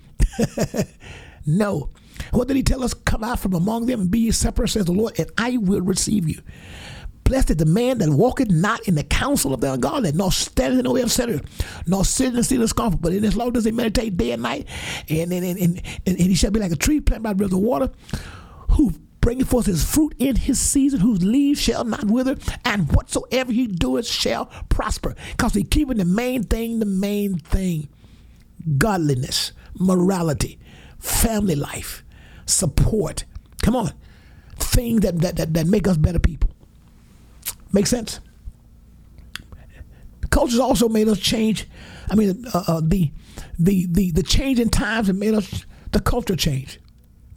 no, 1.46 1.90
what 2.30 2.48
did 2.48 2.56
he 2.56 2.62
tell 2.62 2.84
us? 2.84 2.94
Come 2.94 3.24
out 3.24 3.40
from 3.40 3.54
among 3.54 3.86
them 3.86 4.00
and 4.00 4.10
be 4.10 4.20
ye 4.20 4.30
separate, 4.30 4.68
says 4.68 4.86
the 4.86 4.92
Lord, 4.92 5.18
and 5.18 5.30
I 5.38 5.56
will 5.56 5.80
receive 5.80 6.28
you. 6.28 6.40
Blessed 7.24 7.50
is 7.50 7.56
the 7.56 7.64
man 7.64 7.98
that 7.98 8.10
walketh 8.10 8.50
not 8.50 8.86
in 8.86 8.96
the 8.96 9.02
counsel 9.02 9.54
of 9.54 9.60
the 9.62 9.72
ungodly, 9.72 10.12
nor 10.12 10.30
standeth 10.30 10.80
in 10.80 10.84
the 10.84 10.90
way 10.90 11.00
of 11.00 11.10
sinners, 11.10 11.40
nor 11.86 12.04
sitteth 12.04 12.34
in 12.34 12.36
the 12.36 12.44
seat 12.44 12.60
of 12.60 12.68
scornful. 12.68 13.00
But 13.00 13.14
in 13.14 13.22
his 13.22 13.34
law 13.34 13.50
does 13.50 13.64
he 13.64 13.70
meditate 13.70 14.18
day 14.18 14.32
and 14.32 14.42
night, 14.42 14.68
and 15.08 15.32
and, 15.32 15.44
and, 15.44 15.58
and, 15.58 15.82
and 16.06 16.18
he 16.18 16.34
shall 16.34 16.50
be 16.50 16.60
like 16.60 16.72
a 16.72 16.76
tree 16.76 17.00
planted 17.00 17.22
by 17.22 17.32
the 17.32 17.44
river 17.44 17.56
of 17.56 17.62
water, 17.62 17.90
who 18.72 18.92
bringeth 19.22 19.48
forth 19.48 19.64
his 19.64 19.82
fruit 19.82 20.14
in 20.18 20.36
his 20.36 20.60
season, 20.60 21.00
whose 21.00 21.24
leaves 21.24 21.58
shall 21.58 21.84
not 21.84 22.04
wither, 22.04 22.36
and 22.66 22.92
whatsoever 22.92 23.52
he 23.52 23.66
doeth 23.66 24.06
shall 24.06 24.46
prosper. 24.68 25.14
Because 25.30 25.54
he 25.54 25.64
keeping 25.64 25.96
the 25.96 26.04
main 26.04 26.42
thing, 26.42 26.78
the 26.78 26.84
main 26.84 27.38
thing. 27.38 27.88
Godliness, 28.76 29.52
morality, 29.78 30.58
family 30.98 31.54
life, 31.54 32.03
support. 32.46 33.24
Come 33.62 33.76
on. 33.76 33.92
Things 34.56 35.00
that, 35.00 35.18
that, 35.20 35.36
that, 35.36 35.54
that 35.54 35.66
make 35.66 35.88
us 35.88 35.96
better 35.96 36.18
people. 36.18 36.50
Make 37.72 37.86
sense? 37.86 38.20
Culture's 40.30 40.60
also 40.60 40.88
made 40.88 41.08
us 41.08 41.18
change. 41.18 41.68
I 42.10 42.14
mean, 42.14 42.44
uh, 42.52 42.64
uh, 42.66 42.80
the 42.82 43.10
the 43.58 43.86
the 43.90 44.10
the 44.10 44.22
change 44.22 44.58
in 44.58 44.68
times 44.68 45.06
have 45.06 45.16
made 45.16 45.34
us 45.34 45.64
the 45.92 46.00
culture 46.00 46.36
change. 46.36 46.80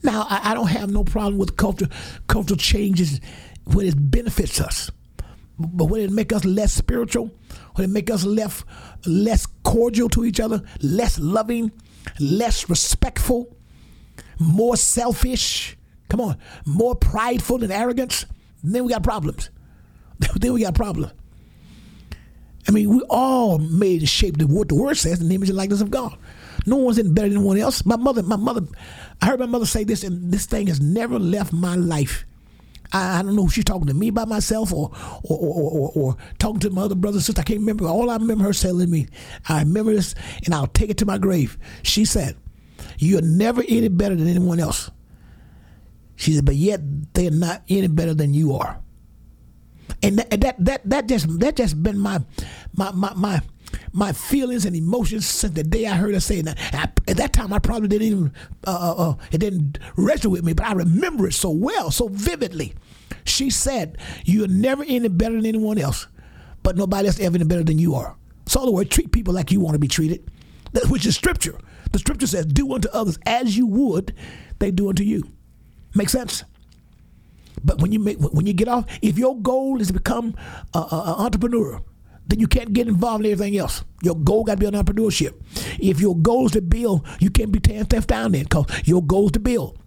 Now, 0.04 0.26
I, 0.30 0.52
I 0.52 0.54
don't 0.54 0.68
have 0.68 0.92
no 0.92 1.04
problem 1.04 1.38
with 1.38 1.58
culture 1.58 1.88
cultural 2.28 2.58
changes 2.58 3.22
when 3.66 3.86
it 3.86 3.96
benefits 4.12 4.60
us, 4.60 4.90
but 5.60 5.86
when 5.86 6.02
it 6.02 6.12
make 6.12 6.34
us 6.34 6.44
less 6.46 6.74
spiritual, 6.74 7.32
when 7.76 7.86
it 7.86 7.92
make 7.92 8.10
us 8.10 8.24
less 8.24 8.64
less 9.06 9.46
cordial 9.64 10.10
to 10.10 10.26
each 10.26 10.40
other, 10.40 10.64
less 10.82 11.20
loving, 11.20 11.72
less 12.20 12.70
respectful, 12.70 13.56
more 14.40 14.78
selfish. 14.78 15.78
Come 16.10 16.22
on, 16.22 16.38
more 16.66 16.96
prideful 16.96 17.64
and 17.64 17.72
arrogance. 17.72 18.26
Then 18.64 18.86
we 18.86 18.92
got 18.92 19.04
problems. 19.04 19.50
then 20.36 20.54
we 20.54 20.62
got 20.62 20.76
problems. 20.76 21.12
I 22.68 22.72
mean, 22.72 22.90
we 22.90 23.02
all 23.10 23.60
made 23.60 24.02
and 24.02 24.10
shaped 24.10 24.42
what 24.44 24.70
the 24.70 24.76
word 24.76 24.98
says 24.98 25.22
in 25.22 25.30
the 25.30 25.36
image 25.36 25.50
and 25.50 25.58
likeness 25.58 25.82
of 25.82 25.90
God. 25.90 26.18
No 26.66 26.76
one's 26.76 27.00
any 27.00 27.10
better 27.10 27.30
than 27.30 27.38
anyone 27.38 27.58
else. 27.58 27.86
My 27.86 27.96
mother, 27.96 28.24
my 28.24 28.36
mother, 28.36 28.62
I 29.22 29.28
heard 29.28 29.40
my 29.40 29.46
mother 29.46 29.66
say 29.66 29.86
this, 29.86 30.04
and 30.04 30.32
this 30.32 30.46
thing 30.46 30.68
has 30.68 30.82
never 30.82 31.18
left 31.18 31.54
my 31.54 31.76
life. 31.76 32.26
I, 32.92 33.20
I 33.20 33.22
don't 33.22 33.36
know 33.36 33.46
if 33.46 33.54
she's 33.54 33.64
talking 33.64 33.88
to 33.88 33.94
me 33.94 34.10
by 34.10 34.26
myself 34.26 34.74
or 34.74 34.92
or, 35.24 35.38
or, 35.38 35.72
or, 35.72 35.92
or 35.96 36.18
talking 36.40 36.60
to 36.62 36.70
my 36.70 36.84
other 36.84 36.96
brother 36.96 37.18
and 37.18 37.24
sister. 37.24 37.42
I 37.42 37.46
can't 37.46 37.62
remember. 37.62 37.86
All 37.86 38.10
I 38.10 38.18
remember 38.18 38.44
her 38.46 38.54
telling 38.54 38.90
me, 38.90 39.08
I 39.48 39.60
remember 39.60 39.94
this, 39.94 40.14
and 40.46 40.54
I'll 40.54 40.68
take 40.68 40.90
it 40.90 40.98
to 40.98 41.06
my 41.06 41.18
grave. 41.18 41.58
She 41.84 42.04
said, 42.04 42.36
"You're 42.98 43.22
never 43.22 43.64
any 43.68 43.88
better 43.88 44.16
than 44.16 44.28
anyone 44.28 44.60
else." 44.60 44.90
She 46.16 46.34
said, 46.34 46.46
"But 46.46 46.56
yet 46.56 46.82
they're 47.14 47.32
not 47.32 47.64
any 47.70 47.88
better 47.88 48.14
than 48.14 48.34
you 48.34 48.54
are." 48.54 48.82
and 50.04 50.20
that 50.20 50.42
that 50.42 50.56
that, 50.60 50.82
that 50.90 51.08
just 51.08 51.40
that 51.40 51.56
just 51.56 51.82
been 51.82 51.98
my 51.98 52.20
my 52.76 52.92
my 52.92 53.14
my 53.16 53.42
my 53.92 54.14
feelings 54.14 54.66
and 54.66 54.76
emotions 54.76 55.26
since 55.26 55.54
the 55.54 55.64
day 55.64 55.86
I 55.88 55.96
heard 55.96 56.14
her 56.14 56.20
say 56.20 56.42
that. 56.42 56.58
At 56.74 57.18
that 57.18 57.34
time, 57.34 57.52
I 57.52 57.60
probably 57.60 57.88
didn't 57.88 58.08
even 58.08 58.34
uh, 58.66 58.94
uh, 58.98 59.10
uh, 59.10 59.16
it 59.32 59.40
didn't 59.40 59.80
register 59.96 60.30
with 60.30 60.44
me, 60.44 60.54
but 60.54 60.66
I 60.66 60.74
remember 60.74 61.28
it 61.28 61.34
so 61.34 61.50
well, 61.50 61.92
so 61.92 62.08
vividly. 62.08 62.74
She 63.26 63.50
said, 63.50 63.98
"You're 64.26 64.48
never 64.48 64.84
any 64.88 65.10
better 65.10 65.36
than 65.36 65.46
anyone 65.46 65.78
else, 65.78 66.08
but 66.64 66.78
nobody 66.78 67.08
else 67.08 67.20
ever 67.20 67.36
any 67.36 67.46
better 67.46 67.64
than 67.64 67.80
you 67.80 67.96
are." 67.96 68.16
So, 68.46 68.62
in 68.62 68.64
other 68.64 68.72
words, 68.72 68.90
treat 68.90 69.12
people 69.12 69.34
like 69.34 69.52
you 69.52 69.60
want 69.60 69.76
to 69.76 69.80
be 69.80 69.88
treated, 69.88 70.30
which 70.90 71.06
is 71.06 71.16
Scripture. 71.16 71.58
The 71.92 72.00
Scripture 72.00 72.28
says, 72.28 72.46
"Do 72.46 72.74
unto 72.74 72.90
others 72.90 73.18
as 73.26 73.58
you 73.58 73.66
would 73.68 74.14
they 74.60 74.72
do 74.72 74.90
unto 74.90 75.04
you." 75.04 75.24
Make 75.96 76.10
sense? 76.10 76.44
But 77.64 77.82
when 77.82 77.92
you 77.92 78.00
make 78.00 78.20
when 78.20 78.46
you 78.46 78.54
get 78.54 78.68
off, 78.68 78.86
if 79.02 79.18
your 79.18 79.36
goal 79.40 79.82
is 79.82 79.88
to 79.88 79.94
become 79.94 80.36
an 80.74 80.84
entrepreneur, 80.92 81.82
then 82.28 82.40
you 82.40 82.48
can't 82.48 82.74
get 82.74 82.88
involved 82.88 83.26
in 83.26 83.32
everything 83.32 83.58
else. 83.58 83.84
Your 84.04 84.16
goal 84.16 84.44
got 84.44 84.60
to 84.60 84.60
be 84.60 84.66
on 84.68 84.74
entrepreneurship. 84.74 85.34
If 85.80 86.00
your 86.00 86.16
goal 86.16 86.46
is 86.46 86.52
to 86.52 86.62
build, 86.62 87.06
you 87.20 87.30
can't 87.30 87.52
be 87.52 87.60
tearing 87.60 87.86
stuff 87.86 88.06
down 88.06 88.34
there 88.34 88.44
because 88.44 88.66
your 88.86 89.02
goal 89.02 89.28
is 89.28 89.32
to 89.34 89.40
build. 89.40 89.78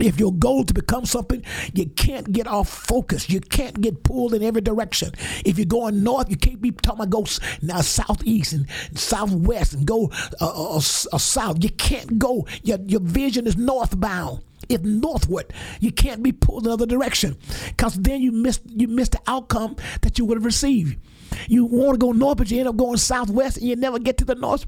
If 0.00 0.18
your 0.18 0.32
goal 0.32 0.64
to 0.64 0.74
become 0.74 1.04
something, 1.04 1.44
you 1.74 1.86
can't 1.86 2.32
get 2.32 2.46
off 2.46 2.68
focus. 2.68 3.28
You 3.28 3.40
can't 3.40 3.80
get 3.80 4.02
pulled 4.02 4.34
in 4.34 4.42
every 4.42 4.62
direction. 4.62 5.12
If 5.44 5.58
you're 5.58 5.66
going 5.66 6.02
north, 6.02 6.30
you 6.30 6.36
can't 6.36 6.60
be 6.60 6.70
talking 6.70 7.00
about 7.00 7.10
go 7.10 7.26
now 7.62 7.80
southeast 7.82 8.52
and 8.54 8.66
southwest 8.94 9.74
and 9.74 9.86
go 9.86 10.10
uh, 10.40 10.46
uh, 10.46 10.74
uh, 10.74 10.76
uh, 10.76 10.80
south. 11.18 11.62
You 11.62 11.70
can't 11.70 12.18
go. 12.18 12.46
Your, 12.62 12.78
your 12.86 13.00
vision 13.00 13.46
is 13.46 13.56
northbound 13.56 14.42
if 14.68 14.82
northward. 14.82 15.52
You 15.80 15.92
can't 15.92 16.22
be 16.22 16.32
pulled 16.32 16.64
the 16.64 16.70
other 16.70 16.86
direction 16.86 17.36
because 17.68 17.94
then 17.94 18.22
you 18.22 18.32
miss 18.32 18.60
you 18.66 18.88
miss 18.88 19.10
the 19.10 19.20
outcome 19.26 19.76
that 20.02 20.18
you 20.18 20.24
would 20.24 20.38
have 20.38 20.44
received. 20.44 20.98
You 21.46 21.64
want 21.64 22.00
to 22.00 22.06
go 22.06 22.12
north, 22.12 22.38
but 22.38 22.50
you 22.50 22.58
end 22.58 22.68
up 22.68 22.76
going 22.76 22.96
southwest, 22.96 23.58
and 23.58 23.66
you 23.66 23.76
never 23.76 23.98
get 23.98 24.18
to 24.18 24.24
the 24.24 24.34
north 24.34 24.66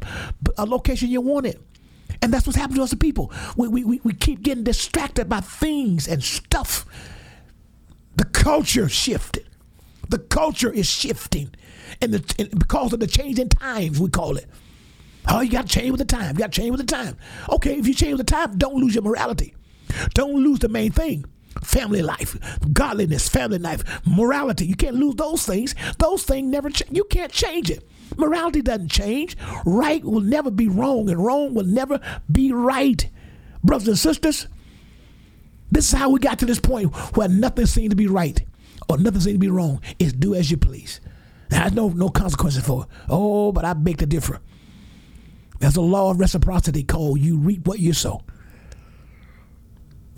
a 0.58 0.66
location 0.66 1.08
you 1.08 1.20
wanted. 1.20 1.60
And 2.22 2.32
that's 2.32 2.46
what's 2.46 2.56
happening 2.56 2.76
to 2.76 2.84
us, 2.84 2.90
the 2.90 2.96
people. 2.96 3.32
We, 3.56 3.68
we, 3.68 4.00
we 4.04 4.14
keep 4.14 4.42
getting 4.42 4.64
distracted 4.64 5.28
by 5.28 5.40
things 5.40 6.06
and 6.06 6.22
stuff. 6.22 6.86
The 8.16 8.24
culture 8.24 8.88
shifted. 8.88 9.46
The 10.08 10.18
culture 10.18 10.70
is 10.70 10.88
shifting, 10.88 11.54
and, 12.02 12.12
the, 12.12 12.34
and 12.38 12.58
because 12.58 12.92
of 12.92 13.00
the 13.00 13.06
change 13.06 13.38
in 13.38 13.48
times, 13.48 13.98
we 13.98 14.10
call 14.10 14.36
it. 14.36 14.46
Oh, 15.26 15.40
you 15.40 15.50
got 15.50 15.68
to 15.68 15.72
change 15.72 15.90
with 15.90 16.00
the 16.00 16.04
time. 16.04 16.34
You 16.34 16.40
got 16.40 16.52
to 16.52 16.60
change 16.60 16.70
with 16.70 16.80
the 16.80 16.86
time. 16.86 17.16
Okay, 17.48 17.78
if 17.78 17.86
you 17.86 17.94
change 17.94 18.18
with 18.18 18.26
the 18.26 18.30
time, 18.30 18.58
don't 18.58 18.74
lose 18.74 18.94
your 18.94 19.04
morality. 19.04 19.54
Don't 20.12 20.34
lose 20.34 20.58
the 20.58 20.68
main 20.68 20.92
thing 20.92 21.24
family 21.62 22.02
life, 22.02 22.36
godliness, 22.72 23.28
family 23.28 23.58
life, 23.58 23.84
morality. 24.06 24.66
You 24.66 24.76
can't 24.76 24.96
lose 24.96 25.14
those 25.16 25.46
things. 25.46 25.74
Those 25.98 26.24
things 26.24 26.50
never 26.50 26.70
change. 26.70 26.92
You 26.96 27.04
can't 27.04 27.32
change 27.32 27.70
it. 27.70 27.88
Morality 28.16 28.62
doesn't 28.62 28.90
change. 28.90 29.36
Right 29.64 30.04
will 30.04 30.20
never 30.20 30.50
be 30.50 30.68
wrong, 30.68 31.08
and 31.08 31.24
wrong 31.24 31.54
will 31.54 31.64
never 31.64 32.00
be 32.30 32.52
right. 32.52 33.08
Brothers 33.64 33.88
and 33.88 33.98
sisters, 33.98 34.48
this 35.70 35.92
is 35.92 35.98
how 35.98 36.10
we 36.10 36.18
got 36.18 36.38
to 36.40 36.46
this 36.46 36.60
point 36.60 36.94
where 37.16 37.28
nothing 37.28 37.66
seems 37.66 37.90
to 37.90 37.96
be 37.96 38.06
right 38.06 38.42
or 38.88 38.98
nothing 38.98 39.20
seems 39.20 39.36
to 39.36 39.38
be 39.38 39.48
wrong. 39.48 39.80
It's 39.98 40.12
do 40.12 40.34
as 40.34 40.50
you 40.50 40.56
please. 40.56 41.00
There's 41.48 41.72
no 41.72 41.88
no 41.88 42.08
consequences 42.08 42.64
for 42.64 42.82
it. 42.82 42.88
Oh, 43.08 43.52
but 43.52 43.64
I 43.64 43.72
beg 43.74 43.98
to 43.98 44.06
differ. 44.06 44.40
There's 45.60 45.76
a 45.76 45.80
law 45.80 46.10
of 46.10 46.18
reciprocity 46.18 46.82
called 46.82 47.20
you 47.20 47.38
reap 47.38 47.66
what 47.66 47.78
you 47.78 47.92
sow. 47.92 48.22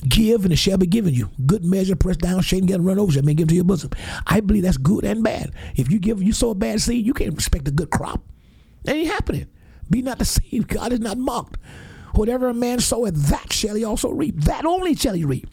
Give 0.06 0.44
and 0.44 0.52
it 0.52 0.56
shall 0.56 0.76
be 0.76 0.86
given 0.86 1.14
you. 1.14 1.30
Good 1.46 1.64
measure, 1.64 1.96
pressed 1.96 2.20
down, 2.20 2.42
shaken, 2.42 2.66
get 2.66 2.80
run 2.80 2.98
over, 2.98 3.10
shall 3.10 3.22
be 3.22 3.34
given 3.34 3.48
to 3.48 3.54
your 3.54 3.64
bosom. 3.64 3.90
I 4.26 4.40
believe 4.40 4.62
that's 4.62 4.76
good 4.76 5.04
and 5.04 5.22
bad. 5.22 5.52
If 5.76 5.90
you 5.90 5.98
give, 5.98 6.22
you 6.22 6.32
sow 6.32 6.50
a 6.50 6.54
bad 6.54 6.80
seed, 6.80 7.06
you 7.06 7.14
can't 7.14 7.32
expect 7.32 7.68
a 7.68 7.70
good 7.70 7.90
crop. 7.90 8.22
That 8.84 8.96
ain't 8.96 9.10
happening. 9.10 9.46
Be 9.88 10.02
not 10.02 10.18
deceived. 10.18 10.68
God 10.68 10.92
is 10.92 11.00
not 11.00 11.16
mocked. 11.16 11.58
Whatever 12.14 12.48
a 12.48 12.54
man 12.54 12.80
soweth, 12.80 13.14
that 13.28 13.52
shall 13.52 13.74
he 13.74 13.84
also 13.84 14.10
reap. 14.10 14.36
That 14.42 14.64
only 14.66 14.94
shall 14.94 15.14
he 15.14 15.24
reap. 15.24 15.48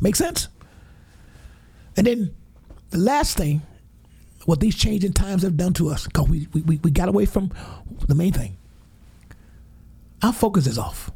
Make 0.00 0.16
sense? 0.16 0.48
And 1.96 2.06
then 2.06 2.34
the 2.90 2.98
last 2.98 3.36
thing, 3.36 3.62
what 4.44 4.60
these 4.60 4.76
changing 4.76 5.12
times 5.12 5.42
have 5.42 5.56
done 5.56 5.72
to 5.74 5.88
us, 5.88 6.06
because 6.06 6.28
we, 6.28 6.48
we, 6.52 6.78
we 6.78 6.90
got 6.90 7.08
away 7.08 7.26
from 7.26 7.52
the 8.08 8.14
main 8.14 8.32
thing. 8.32 8.56
Our 10.22 10.32
focus 10.32 10.66
is 10.66 10.78
off. 10.78 11.10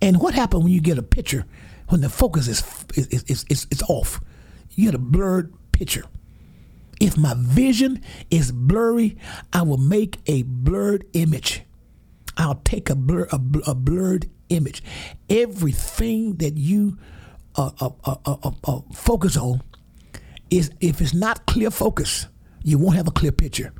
And 0.00 0.20
what 0.20 0.34
happens 0.34 0.64
when 0.64 0.72
you 0.72 0.80
get 0.80 0.98
a 0.98 1.02
picture 1.02 1.44
when 1.88 2.00
the 2.00 2.08
focus 2.08 2.48
is 2.48 2.62
is, 2.94 3.24
is, 3.24 3.44
is, 3.48 3.66
is 3.70 3.82
off? 3.88 4.20
You 4.70 4.86
get 4.86 4.94
a 4.94 4.98
blurred 4.98 5.52
picture. 5.72 6.04
If 7.00 7.16
my 7.16 7.34
vision 7.36 8.02
is 8.30 8.50
blurry, 8.50 9.16
I 9.52 9.62
will 9.62 9.78
make 9.78 10.18
a 10.26 10.42
blurred 10.42 11.04
image. 11.12 11.62
I'll 12.36 12.60
take 12.64 12.90
a 12.90 12.94
blur 12.94 13.28
a, 13.32 13.40
a 13.66 13.74
blurred 13.74 14.28
image. 14.48 14.82
Everything 15.28 16.36
that 16.36 16.56
you 16.56 16.98
uh 17.56 17.70
uh, 17.80 17.90
uh, 18.04 18.16
uh, 18.24 18.50
uh, 18.64 18.80
focus 18.92 19.36
on 19.36 19.62
is 20.50 20.70
if 20.80 21.00
it's 21.00 21.14
not 21.14 21.46
clear 21.46 21.70
focus, 21.70 22.26
you 22.62 22.78
won't 22.78 22.96
have 22.96 23.08
a 23.08 23.10
clear 23.12 23.32
picture. 23.32 23.72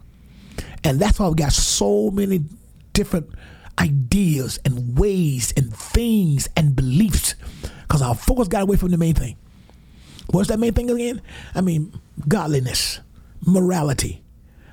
And 0.85 1.00
that's 1.00 1.18
why 1.18 1.28
we 1.28 1.35
got 1.35 1.52
so 1.52 2.11
many 2.11 2.44
different 2.92 3.31
ideas 3.79 4.59
and 4.64 4.99
ways 4.99 5.53
and 5.57 5.75
things 5.75 6.49
and 6.57 6.75
beliefs 6.75 7.35
because 7.83 8.03
our 8.03 8.14
focus 8.14 8.49
got 8.49 8.62
away 8.62 8.77
from 8.77 8.91
the 8.91 8.99
main 8.99 9.14
thing. 9.14 9.37
What's 10.31 10.49
that 10.49 10.59
main 10.59 10.75
thing 10.75 10.91
again? 10.91 11.23
I 11.55 11.61
mean, 11.62 11.99
godliness, 12.27 13.01
morality, 13.47 14.23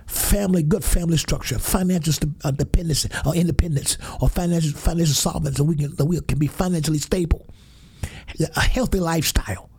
family, 0.06 0.63
good 0.63 0.84
family 0.84 1.18
structure, 1.18 1.58
financial 1.58 2.13
st- 2.13 2.36
uh, 2.44 2.52
dependence 2.52 3.08
or 3.26 3.36
independence, 3.36 3.98
or 4.22 4.28
financial 4.28 4.78
financial 4.78 5.13
solvency, 5.13 5.58
so 5.58 5.63
we 5.63 5.76
can 5.76 5.96
that 5.96 6.06
we 6.06 6.20
can 6.22 6.39
be 6.39 6.48
financially 6.48 7.00
stable, 7.00 7.48
a 8.56 8.62
healthy 8.62 9.00
lifestyle, 9.00 9.70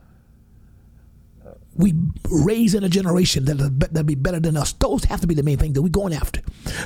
we 1.77 1.93
raise 2.29 2.73
in 2.73 2.83
a 2.83 2.89
generation 2.89 3.45
that'll, 3.45 4.03
be 4.03 4.15
better 4.15 4.39
than 4.39 4.57
us. 4.57 4.73
Those 4.73 5.03
have 5.05 5.21
to 5.21 5.27
be 5.27 5.35
the 5.35 5.43
main 5.43 5.57
thing 5.57 5.73
that 5.73 5.81
we're 5.81 5.89
going 5.89 6.13
after. 6.13 6.41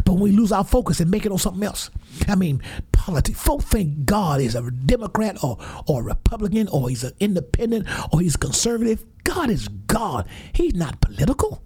But 0.06 0.14
when 0.14 0.22
we 0.22 0.32
lose 0.32 0.52
our 0.52 0.64
focus 0.64 1.00
and 1.00 1.10
make 1.10 1.26
it 1.26 1.32
on 1.32 1.38
something 1.38 1.64
else, 1.64 1.90
I 2.28 2.36
mean, 2.36 2.62
politics. 2.92 3.40
Folk 3.40 3.64
think 3.64 4.06
God 4.06 4.42
is 4.42 4.56
a 4.56 4.70
Democrat 4.70 5.44
or, 5.44 5.58
or 5.88 6.04
Republican 6.04 6.68
or 6.68 6.90
he's 6.90 7.04
an 7.04 7.14
independent 7.20 7.88
or 8.12 8.22
he's 8.22 8.36
conservative. 8.36 9.06
God 9.24 9.50
is 9.50 9.68
God. 9.68 10.28
He's 10.54 10.74
not 10.74 11.00
political. 11.02 11.64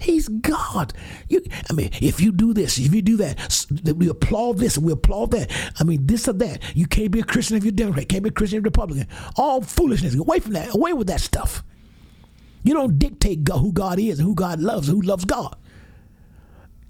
He's 0.00 0.28
God. 0.28 0.94
You, 1.28 1.42
I 1.68 1.74
mean, 1.74 1.90
if 2.00 2.20
you 2.20 2.32
do 2.32 2.54
this, 2.54 2.78
if 2.78 2.94
you 2.94 3.02
do 3.02 3.18
that, 3.18 3.66
we 3.96 4.08
applaud 4.08 4.58
this 4.58 4.76
and 4.76 4.86
we 4.86 4.92
applaud 4.92 5.32
that. 5.32 5.50
I 5.78 5.84
mean, 5.84 6.06
this 6.06 6.26
or 6.26 6.32
that. 6.34 6.62
You 6.74 6.86
can't 6.86 7.10
be 7.10 7.20
a 7.20 7.24
Christian 7.24 7.58
if 7.58 7.64
you're 7.64 7.72
Democrat. 7.72 8.08
Can't 8.08 8.24
be 8.24 8.30
a 8.30 8.32
Christian 8.32 8.58
if 8.58 8.62
you're 8.62 8.70
Republican. 8.70 9.06
All 9.36 9.60
foolishness. 9.60 10.14
Away 10.14 10.40
from 10.40 10.54
that. 10.54 10.74
Away 10.74 10.94
with 10.94 11.06
that 11.08 11.20
stuff. 11.20 11.62
You 12.62 12.74
don't 12.74 12.98
dictate 12.98 13.48
who 13.48 13.72
God 13.72 13.98
is 13.98 14.18
who 14.18 14.34
God 14.34 14.60
loves, 14.60 14.88
who 14.88 15.00
loves 15.00 15.24
God. 15.24 15.56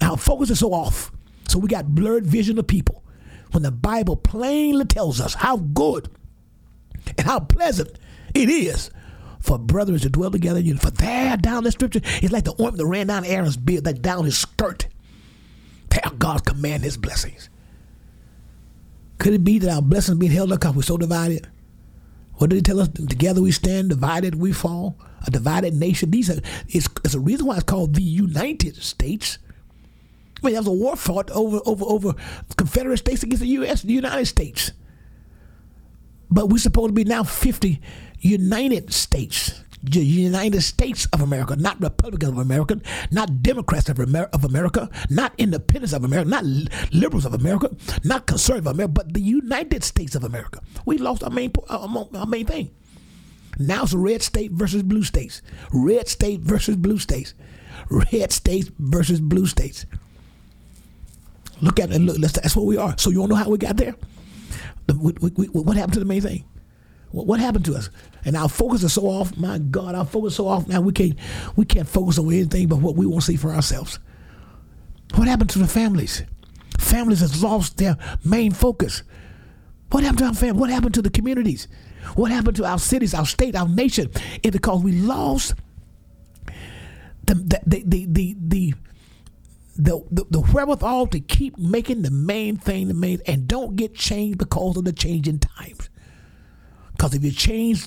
Our 0.00 0.16
focus 0.16 0.50
is 0.50 0.58
so 0.58 0.72
off. 0.72 1.12
So 1.48 1.58
we 1.58 1.68
got 1.68 1.94
blurred 1.94 2.26
vision 2.26 2.58
of 2.58 2.66
people. 2.66 3.04
When 3.52 3.62
the 3.62 3.72
Bible 3.72 4.16
plainly 4.16 4.84
tells 4.84 5.20
us 5.20 5.34
how 5.34 5.56
good 5.56 6.08
and 7.18 7.26
how 7.26 7.40
pleasant 7.40 7.98
it 8.34 8.48
is 8.48 8.90
for 9.40 9.58
brothers 9.58 10.02
to 10.02 10.08
dwell 10.10 10.30
together. 10.30 10.60
You 10.60 10.76
for 10.76 10.90
there 10.90 11.36
down 11.36 11.64
the 11.64 11.72
scripture, 11.72 12.00
it's 12.04 12.32
like 12.32 12.44
the 12.44 12.52
ointment 12.52 12.78
that 12.78 12.86
ran 12.86 13.08
down 13.08 13.24
Aaron's 13.24 13.56
beard, 13.56 13.84
that 13.84 14.02
down 14.02 14.24
his 14.24 14.38
skirt. 14.38 14.86
There 15.90 16.12
God 16.18 16.44
command 16.44 16.84
his 16.84 16.96
blessings. 16.96 17.48
Could 19.18 19.34
it 19.34 19.44
be 19.44 19.58
that 19.58 19.70
our 19.70 19.82
blessings 19.82 20.18
being 20.18 20.32
held 20.32 20.52
up 20.52 20.60
because 20.60 20.76
we're 20.76 20.82
so 20.82 20.96
divided? 20.96 21.46
What 22.40 22.48
did 22.48 22.56
he 22.56 22.62
tell 22.62 22.80
us? 22.80 22.88
Together 22.88 23.42
we 23.42 23.52
stand, 23.52 23.90
divided 23.90 24.34
we 24.36 24.52
fall. 24.52 24.96
A 25.26 25.30
divided 25.30 25.74
nation. 25.74 26.10
These 26.10 26.30
are 26.30 26.40
it's, 26.68 26.88
it's 27.04 27.12
a 27.12 27.20
reason 27.20 27.44
why 27.44 27.56
it's 27.56 27.64
called 27.64 27.94
the 27.94 28.02
United 28.02 28.76
States. 28.76 29.36
I 30.42 30.46
mean, 30.46 30.54
there 30.54 30.62
was 30.62 30.68
a 30.68 30.72
war 30.72 30.96
fought 30.96 31.30
over 31.32 31.60
over 31.66 31.84
over 31.84 32.14
Confederate 32.56 32.96
states 32.96 33.22
against 33.22 33.42
the 33.42 33.48
U.S. 33.48 33.82
the 33.82 33.92
United 33.92 34.24
States. 34.24 34.72
But 36.30 36.48
we're 36.48 36.56
supposed 36.56 36.88
to 36.88 36.94
be 36.94 37.04
now 37.04 37.24
fifty 37.24 37.82
United 38.20 38.90
States, 38.94 39.62
the 39.82 40.00
United 40.04 40.60
States 40.60 41.06
of 41.12 41.20
America, 41.20 41.56
not 41.56 41.80
Republicans 41.80 42.32
of 42.32 42.38
America, 42.38 42.80
not 43.10 43.42
Democrats 43.42 43.88
of, 43.88 43.98
Amer- 43.98 44.28
of 44.32 44.44
America, 44.44 44.90
not 45.08 45.32
Independents 45.38 45.92
of 45.92 46.04
America, 46.04 46.28
not 46.28 46.44
Liberals 46.92 47.24
of 47.24 47.34
America, 47.34 47.70
not 48.04 48.26
Conservative 48.26 48.66
of 48.66 48.74
America, 48.74 48.92
but 48.92 49.14
the 49.14 49.20
United 49.20 49.82
States 49.82 50.14
of 50.14 50.24
America. 50.24 50.60
We 50.84 50.98
lost 50.98 51.24
our 51.24 51.30
main 51.30 51.52
our 51.68 52.26
main 52.26 52.46
thing. 52.46 52.70
Now 53.58 53.82
it's 53.82 53.94
red 53.94 54.22
state 54.22 54.52
versus 54.52 54.82
blue 54.82 55.02
states. 55.02 55.42
Red 55.72 56.08
state 56.08 56.40
versus 56.40 56.76
blue 56.76 56.98
states. 56.98 57.34
Red 57.90 58.32
states 58.32 58.70
versus 58.78 59.20
blue 59.20 59.46
states. 59.46 59.86
Look 61.60 61.80
at 61.80 61.90
it. 61.90 62.00
Look, 62.00 62.18
that's 62.18 62.56
what 62.56 62.66
we 62.66 62.76
are. 62.76 62.96
So 62.96 63.10
you 63.10 63.18
don't 63.18 63.28
know 63.28 63.34
how 63.34 63.50
we 63.50 63.58
got 63.58 63.76
there? 63.76 63.94
The, 64.86 64.94
we, 64.96 65.30
we, 65.36 65.46
what 65.46 65.76
happened 65.76 65.94
to 65.94 66.00
the 66.00 66.06
main 66.06 66.22
thing? 66.22 66.44
What, 67.12 67.40
happened 67.40 67.64
to 67.64 67.74
us? 67.74 67.90
And 68.24 68.36
our 68.36 68.48
focus 68.48 68.84
is 68.84 68.92
so 68.92 69.02
off. 69.02 69.36
My 69.36 69.58
God, 69.58 69.94
our 69.94 70.04
focus 70.04 70.34
is 70.34 70.36
so 70.36 70.46
off 70.46 70.68
now. 70.68 70.80
We 70.80 70.92
can't 70.92 71.18
we 71.56 71.64
can't 71.64 71.88
focus 71.88 72.18
on 72.18 72.26
anything 72.26 72.68
but 72.68 72.76
what 72.76 72.94
we 72.94 73.04
want 73.04 73.24
to 73.24 73.32
see 73.32 73.36
for 73.36 73.52
ourselves. 73.52 73.98
What 75.16 75.26
happened 75.26 75.50
to 75.50 75.58
the 75.58 75.66
families? 75.66 76.22
Families 76.78 77.20
has 77.20 77.42
lost 77.42 77.78
their 77.78 77.96
main 78.24 78.52
focus. 78.52 79.02
What 79.90 80.04
happened 80.04 80.18
to 80.18 80.24
our 80.26 80.34
family? 80.34 80.60
What 80.60 80.70
happened 80.70 80.94
to 80.94 81.02
the 81.02 81.10
communities? 81.10 81.66
What 82.14 82.30
happened 82.30 82.56
to 82.56 82.64
our 82.64 82.78
cities, 82.78 83.12
our 83.12 83.26
state, 83.26 83.56
our 83.56 83.68
nation? 83.68 84.10
It's 84.42 84.52
because 84.52 84.82
we 84.82 84.92
lost 84.92 85.54
the 87.24 87.34
the 87.34 87.60
the 87.66 87.82
the 87.84 88.06
the, 88.06 88.36
the 88.38 88.74
the, 89.76 90.04
the, 90.10 90.24
the 90.28 90.40
wherewithal 90.40 91.06
to 91.06 91.20
keep 91.20 91.56
making 91.56 92.02
the 92.02 92.10
main 92.10 92.56
thing 92.56 92.88
the 92.88 92.94
main 92.94 93.20
and 93.26 93.48
don't 93.48 93.76
get 93.76 93.94
changed 93.94 94.38
because 94.38 94.76
of 94.76 94.84
the 94.84 94.92
changing 94.92 95.38
times. 95.38 95.88
Because 97.00 97.14
if 97.14 97.24
you 97.24 97.30
change 97.30 97.86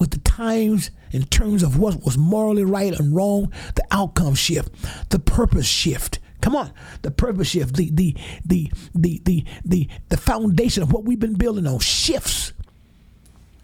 with 0.00 0.10
the 0.10 0.18
times 0.18 0.90
in 1.12 1.22
terms 1.22 1.62
of 1.62 1.78
what 1.78 2.04
was 2.04 2.18
morally 2.18 2.64
right 2.64 2.98
and 2.98 3.14
wrong, 3.14 3.52
the 3.76 3.84
outcome 3.92 4.34
shift, 4.34 4.74
the 5.10 5.20
purpose 5.20 5.68
shift. 5.68 6.18
Come 6.40 6.56
on, 6.56 6.72
the 7.02 7.12
purpose 7.12 7.46
shift, 7.46 7.76
the 7.76 7.90
the 7.90 8.16
the 8.44 8.72
the 8.92 9.22
the 9.24 9.44
the, 9.64 9.88
the 10.08 10.16
foundation 10.16 10.82
of 10.82 10.92
what 10.92 11.04
we've 11.04 11.20
been 11.20 11.34
building 11.34 11.64
on 11.64 11.78
shifts. 11.78 12.52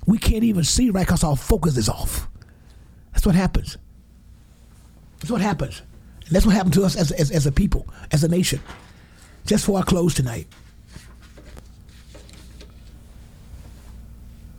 We 0.07 0.19
can't 0.19 0.45
even 0.45 0.63
see 0.63 0.91
right 0.91 1.05
because 1.05 1.25
our 1.25 1.37
focus 1.37 1.77
is 1.77 1.89
off. 1.89 2.29
That's 3.13 3.27
what 3.27 3.35
happens. 3.35 3.79
That's 5.19 5.33
what 5.33 5.41
happens. 5.41 5.83
And 6.27 6.31
that's 6.31 6.47
what 6.47 6.55
happened 6.55 6.75
to 6.75 6.85
us 6.85 6.95
as, 6.95 7.11
as, 7.11 7.33
as 7.33 7.45
a 7.45 7.51
people, 7.51 7.89
as 8.13 8.23
a 8.23 8.29
nation. 8.29 8.61
Just 9.47 9.67
for 9.67 9.79
our 9.79 9.85
close 9.85 10.15
tonight. 10.15 10.47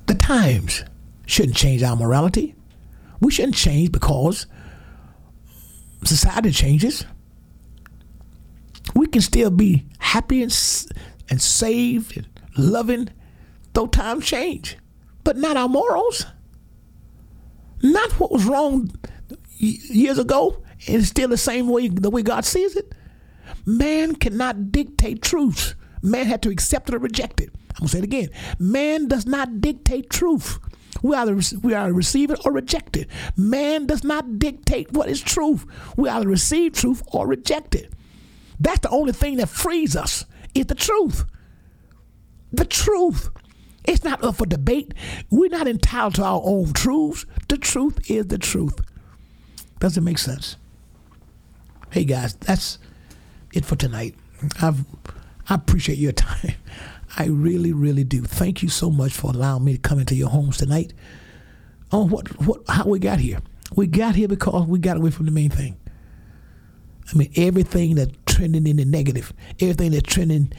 The 0.07 0.15
times 0.15 0.83
shouldn't 1.25 1.55
change 1.55 1.83
our 1.83 1.95
morality. 1.95 2.55
We 3.19 3.31
shouldn't 3.31 3.55
change 3.55 3.91
because 3.91 4.47
society 6.03 6.51
changes. 6.51 7.05
We 8.95 9.07
can 9.07 9.21
still 9.21 9.51
be 9.51 9.85
happy 9.99 10.41
and, 10.41 10.51
and 11.29 11.41
saved 11.41 12.17
and 12.17 12.27
loving 12.57 13.09
though 13.73 13.87
times 13.87 14.25
change, 14.25 14.77
but 15.23 15.37
not 15.37 15.57
our 15.57 15.69
morals. 15.69 16.25
Not 17.83 18.11
what 18.13 18.31
was 18.31 18.45
wrong 18.45 18.91
years 19.59 20.17
ago 20.17 20.63
it's 20.81 21.07
still 21.07 21.27
the 21.27 21.37
same 21.37 21.67
way 21.69 21.87
the 21.87 22.09
way 22.09 22.21
God 22.21 22.45
sees 22.45 22.75
it. 22.75 22.93
Man 23.65 24.15
cannot 24.15 24.71
dictate 24.71 25.21
truth. 25.21 25.75
Man 26.07 26.25
had 26.25 26.41
to 26.43 26.49
accept 26.49 26.89
it 26.89 26.95
or 26.95 26.99
reject 26.99 27.41
it. 27.41 27.49
I'm 27.71 27.79
gonna 27.79 27.89
say 27.89 27.97
it 27.99 28.03
again. 28.05 28.29
Man 28.59 29.07
does 29.07 29.25
not 29.25 29.59
dictate 29.61 30.09
truth. 30.09 30.59
We 31.01 31.15
either 31.15 31.37
we 31.61 31.75
either 31.75 31.93
receive 31.93 32.31
it 32.31 32.39
or 32.45 32.53
reject 32.53 32.95
it. 32.95 33.09
Man 33.35 33.85
does 33.85 34.03
not 34.03 34.39
dictate 34.39 34.91
what 34.93 35.09
is 35.09 35.21
truth. 35.21 35.65
We 35.97 36.09
either 36.09 36.27
receive 36.27 36.73
truth 36.73 37.03
or 37.11 37.27
reject 37.27 37.75
it. 37.75 37.91
That's 38.59 38.79
the 38.79 38.89
only 38.89 39.11
thing 39.11 39.37
that 39.37 39.49
frees 39.49 39.95
us 39.95 40.25
is 40.55 40.67
the 40.67 40.75
truth. 40.75 41.25
The 42.51 42.65
truth. 42.65 43.29
It's 43.83 44.03
not 44.03 44.23
up 44.23 44.37
for 44.37 44.45
debate. 44.45 44.93
We're 45.29 45.49
not 45.49 45.67
entitled 45.67 46.15
to 46.15 46.23
our 46.23 46.41
own 46.43 46.73
truths. 46.73 47.25
The 47.47 47.57
truth 47.57 48.09
is 48.09 48.27
the 48.27 48.37
truth. 48.37 48.79
Does 49.79 49.97
it 49.97 50.01
make 50.01 50.17
sense? 50.17 50.55
Hey 51.91 52.03
guys, 52.03 52.33
that's 52.35 52.79
it 53.53 53.65
for 53.65 53.75
tonight. 53.75 54.15
I've 54.61 54.85
I 55.49 55.55
appreciate 55.55 55.97
your 55.97 56.11
time. 56.13 56.55
I 57.17 57.25
really, 57.25 57.73
really 57.73 58.03
do. 58.03 58.21
Thank 58.21 58.61
you 58.61 58.69
so 58.69 58.91
much 58.91 59.13
for 59.13 59.31
allowing 59.31 59.63
me 59.65 59.73
to 59.73 59.79
come 59.79 59.99
into 59.99 60.15
your 60.15 60.29
homes 60.29 60.57
tonight. 60.57 60.93
Oh, 61.91 62.05
what, 62.05 62.27
what, 62.41 62.61
how 62.67 62.85
we 62.85 62.99
got 62.99 63.19
here? 63.19 63.39
We 63.75 63.87
got 63.87 64.15
here 64.15 64.27
because 64.27 64.67
we 64.67 64.79
got 64.79 64.97
away 64.97 65.09
from 65.09 65.25
the 65.25 65.31
main 65.31 65.49
thing. 65.49 65.77
I 67.11 67.17
mean, 67.17 67.31
everything 67.37 67.95
that's 67.95 68.11
trending 68.25 68.67
in 68.67 68.77
the 68.77 68.85
negative, 68.85 69.33
everything 69.59 69.91
that's 69.91 70.13
trending 70.13 70.51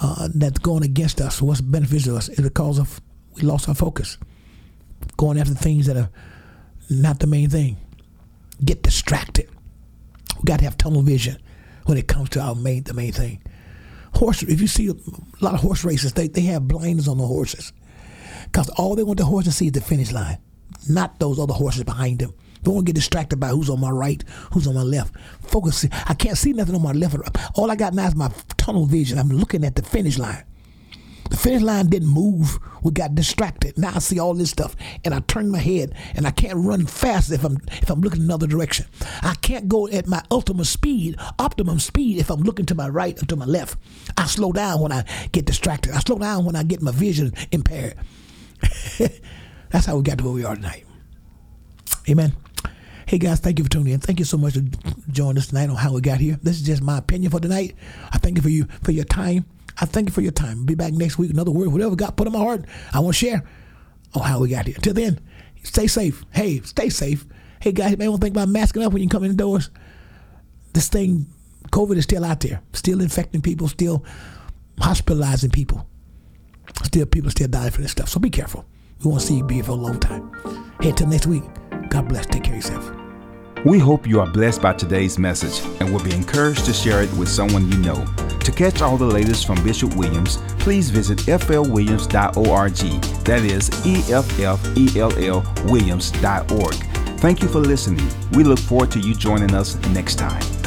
uh, 0.00 0.28
that's 0.34 0.60
going 0.60 0.84
against 0.84 1.20
us, 1.20 1.42
what's 1.42 1.60
beneficial 1.60 2.12
to 2.12 2.18
us, 2.18 2.28
is 2.28 2.40
because 2.40 2.78
of 2.78 3.00
we 3.34 3.42
lost 3.42 3.68
our 3.68 3.74
focus, 3.74 4.16
going 5.16 5.38
after 5.38 5.54
things 5.54 5.86
that 5.86 5.96
are 5.96 6.08
not 6.88 7.18
the 7.18 7.26
main 7.26 7.50
thing. 7.50 7.76
Get 8.64 8.82
distracted. 8.82 9.50
We 10.36 10.44
got 10.44 10.60
to 10.60 10.64
have 10.64 10.78
tunnel 10.78 11.02
vision 11.02 11.42
when 11.84 11.98
it 11.98 12.06
comes 12.06 12.30
to 12.30 12.40
our 12.40 12.54
main 12.54 12.84
the 12.84 12.94
main 12.94 13.12
thing 13.12 13.42
horse. 14.16 14.42
If 14.42 14.60
you 14.60 14.66
see 14.66 14.88
a 14.88 14.94
lot 15.40 15.54
of 15.54 15.60
horse 15.60 15.84
races, 15.84 16.12
they, 16.12 16.28
they 16.28 16.42
have 16.42 16.66
blinders 16.66 17.08
on 17.08 17.18
the 17.18 17.26
horses 17.26 17.72
because 18.46 18.68
all 18.70 18.96
they 18.96 19.02
want 19.02 19.18
the 19.18 19.24
horse 19.24 19.44
to 19.44 19.52
see 19.52 19.66
is 19.66 19.72
the 19.72 19.80
finish 19.80 20.12
line, 20.12 20.38
not 20.88 21.18
those 21.18 21.38
other 21.38 21.54
horses 21.54 21.84
behind 21.84 22.18
them. 22.20 22.34
Don't 22.62 22.84
get 22.84 22.94
distracted 22.96 23.38
by 23.38 23.48
who's 23.48 23.70
on 23.70 23.80
my 23.80 23.90
right, 23.90 24.24
who's 24.52 24.66
on 24.66 24.74
my 24.74 24.82
left. 24.82 25.14
Focus. 25.40 25.86
I 25.92 26.14
can't 26.14 26.36
see 26.36 26.52
nothing 26.52 26.74
on 26.74 26.82
my 26.82 26.92
left. 26.92 27.16
All 27.54 27.70
I 27.70 27.76
got 27.76 27.94
now 27.94 28.08
is 28.08 28.16
my 28.16 28.30
tunnel 28.56 28.86
vision. 28.86 29.18
I'm 29.18 29.28
looking 29.28 29.64
at 29.64 29.76
the 29.76 29.82
finish 29.82 30.18
line. 30.18 30.44
Finish 31.46 31.62
line 31.62 31.86
didn't 31.86 32.08
move. 32.08 32.58
We 32.82 32.90
got 32.90 33.14
distracted. 33.14 33.78
Now 33.78 33.92
I 33.94 34.00
see 34.00 34.18
all 34.18 34.34
this 34.34 34.50
stuff, 34.50 34.74
and 35.04 35.14
I 35.14 35.20
turn 35.20 35.48
my 35.48 35.60
head, 35.60 35.94
and 36.16 36.26
I 36.26 36.32
can't 36.32 36.56
run 36.56 36.86
fast 36.86 37.30
if 37.30 37.44
I'm 37.44 37.58
if 37.70 37.88
I'm 37.88 38.00
looking 38.00 38.22
another 38.22 38.48
direction. 38.48 38.86
I 39.22 39.36
can't 39.42 39.68
go 39.68 39.86
at 39.86 40.08
my 40.08 40.24
ultimate 40.32 40.64
speed, 40.64 41.14
optimum 41.38 41.78
speed, 41.78 42.18
if 42.18 42.30
I'm 42.30 42.40
looking 42.40 42.66
to 42.66 42.74
my 42.74 42.88
right 42.88 43.16
or 43.22 43.26
to 43.26 43.36
my 43.36 43.44
left. 43.44 43.78
I 44.18 44.26
slow 44.26 44.50
down 44.50 44.80
when 44.80 44.90
I 44.90 45.04
get 45.30 45.44
distracted. 45.44 45.92
I 45.92 46.00
slow 46.00 46.18
down 46.18 46.44
when 46.46 46.56
I 46.56 46.64
get 46.64 46.82
my 46.82 46.90
vision 46.90 47.32
impaired. 47.52 47.94
That's 49.70 49.86
how 49.86 49.98
we 49.98 50.02
got 50.02 50.18
to 50.18 50.24
where 50.24 50.32
we 50.32 50.44
are 50.44 50.56
tonight. 50.56 50.84
Amen. 52.10 52.34
Hey 53.06 53.18
guys, 53.18 53.38
thank 53.38 53.60
you 53.60 53.64
for 53.64 53.70
tuning 53.70 53.92
in. 53.92 54.00
Thank 54.00 54.18
you 54.18 54.24
so 54.24 54.36
much 54.36 54.54
for 54.54 54.64
joining 55.12 55.38
us 55.38 55.46
tonight 55.46 55.70
on 55.70 55.76
how 55.76 55.92
we 55.92 56.00
got 56.00 56.18
here. 56.18 56.40
This 56.42 56.56
is 56.56 56.66
just 56.66 56.82
my 56.82 56.98
opinion 56.98 57.30
for 57.30 57.38
tonight. 57.38 57.76
I 58.10 58.18
thank 58.18 58.36
you 58.36 58.42
for 58.42 58.48
you 58.48 58.66
for 58.82 58.90
your 58.90 59.04
time. 59.04 59.44
I 59.78 59.84
thank 59.84 60.08
you 60.08 60.12
for 60.12 60.22
your 60.22 60.32
time. 60.32 60.64
Be 60.64 60.74
back 60.74 60.92
next 60.92 61.18
week. 61.18 61.30
Another 61.30 61.50
word, 61.50 61.68
whatever 61.68 61.96
God 61.96 62.16
put 62.16 62.26
in 62.26 62.32
my 62.32 62.38
heart, 62.38 62.64
I 62.92 63.00
want 63.00 63.16
to 63.16 63.26
share 63.26 63.44
on 64.14 64.22
how 64.22 64.40
we 64.40 64.48
got 64.48 64.66
here. 64.66 64.76
Until 64.76 64.94
then, 64.94 65.20
stay 65.62 65.86
safe. 65.86 66.24
Hey, 66.30 66.60
stay 66.60 66.88
safe. 66.88 67.26
Hey, 67.60 67.72
guys, 67.72 67.90
you 67.90 67.96
may 67.96 68.08
want 68.08 68.20
to 68.20 68.24
think 68.24 68.36
about 68.36 68.48
masking 68.48 68.82
up 68.82 68.92
when 68.92 69.02
you 69.02 69.08
come 69.08 69.24
in 69.24 69.30
the 69.30 69.36
doors. 69.36 69.70
This 70.72 70.88
thing, 70.88 71.26
COVID 71.70 71.96
is 71.96 72.04
still 72.04 72.24
out 72.24 72.40
there, 72.40 72.62
still 72.72 73.00
infecting 73.00 73.42
people, 73.42 73.68
still 73.68 74.04
hospitalizing 74.78 75.50
people. 75.50 75.86
Still, 76.84 77.06
people 77.06 77.30
still 77.30 77.48
dying 77.48 77.70
for 77.70 77.80
this 77.80 77.92
stuff. 77.92 78.08
So 78.08 78.20
be 78.20 78.30
careful. 78.30 78.64
We 79.02 79.10
won't 79.10 79.22
see 79.22 79.36
you 79.36 79.44
be 79.44 79.56
here 79.56 79.64
for 79.64 79.72
a 79.72 79.74
long 79.74 79.98
time. 80.00 80.32
Hey, 80.80 80.90
until 80.90 81.06
next 81.06 81.26
week, 81.26 81.44
God 81.88 82.08
bless. 82.08 82.26
Take 82.26 82.44
care 82.44 82.54
of 82.54 82.62
yourself. 82.62 83.05
We 83.66 83.80
hope 83.80 84.06
you 84.06 84.20
are 84.20 84.28
blessed 84.28 84.62
by 84.62 84.74
today's 84.74 85.18
message 85.18 85.60
and 85.80 85.92
will 85.92 86.04
be 86.04 86.14
encouraged 86.14 86.66
to 86.66 86.72
share 86.72 87.02
it 87.02 87.12
with 87.14 87.28
someone 87.28 87.68
you 87.68 87.78
know. 87.78 88.04
To 88.38 88.52
catch 88.52 88.80
all 88.80 88.96
the 88.96 89.04
latest 89.04 89.44
from 89.44 89.60
Bishop 89.64 89.96
Williams, 89.96 90.38
please 90.60 90.88
visit 90.88 91.18
flwilliams.org. 91.18 92.76
That 93.24 93.42
is 93.42 93.68
E 93.84 94.12
F 94.12 94.38
F 94.38 94.78
E 94.78 95.00
L 95.00 95.12
L 95.18 95.54
Williams.org. 95.64 96.74
Thank 97.18 97.42
you 97.42 97.48
for 97.48 97.58
listening. 97.58 98.08
We 98.34 98.44
look 98.44 98.60
forward 98.60 98.92
to 98.92 99.00
you 99.00 99.16
joining 99.16 99.52
us 99.52 99.74
next 99.88 100.14
time. 100.14 100.65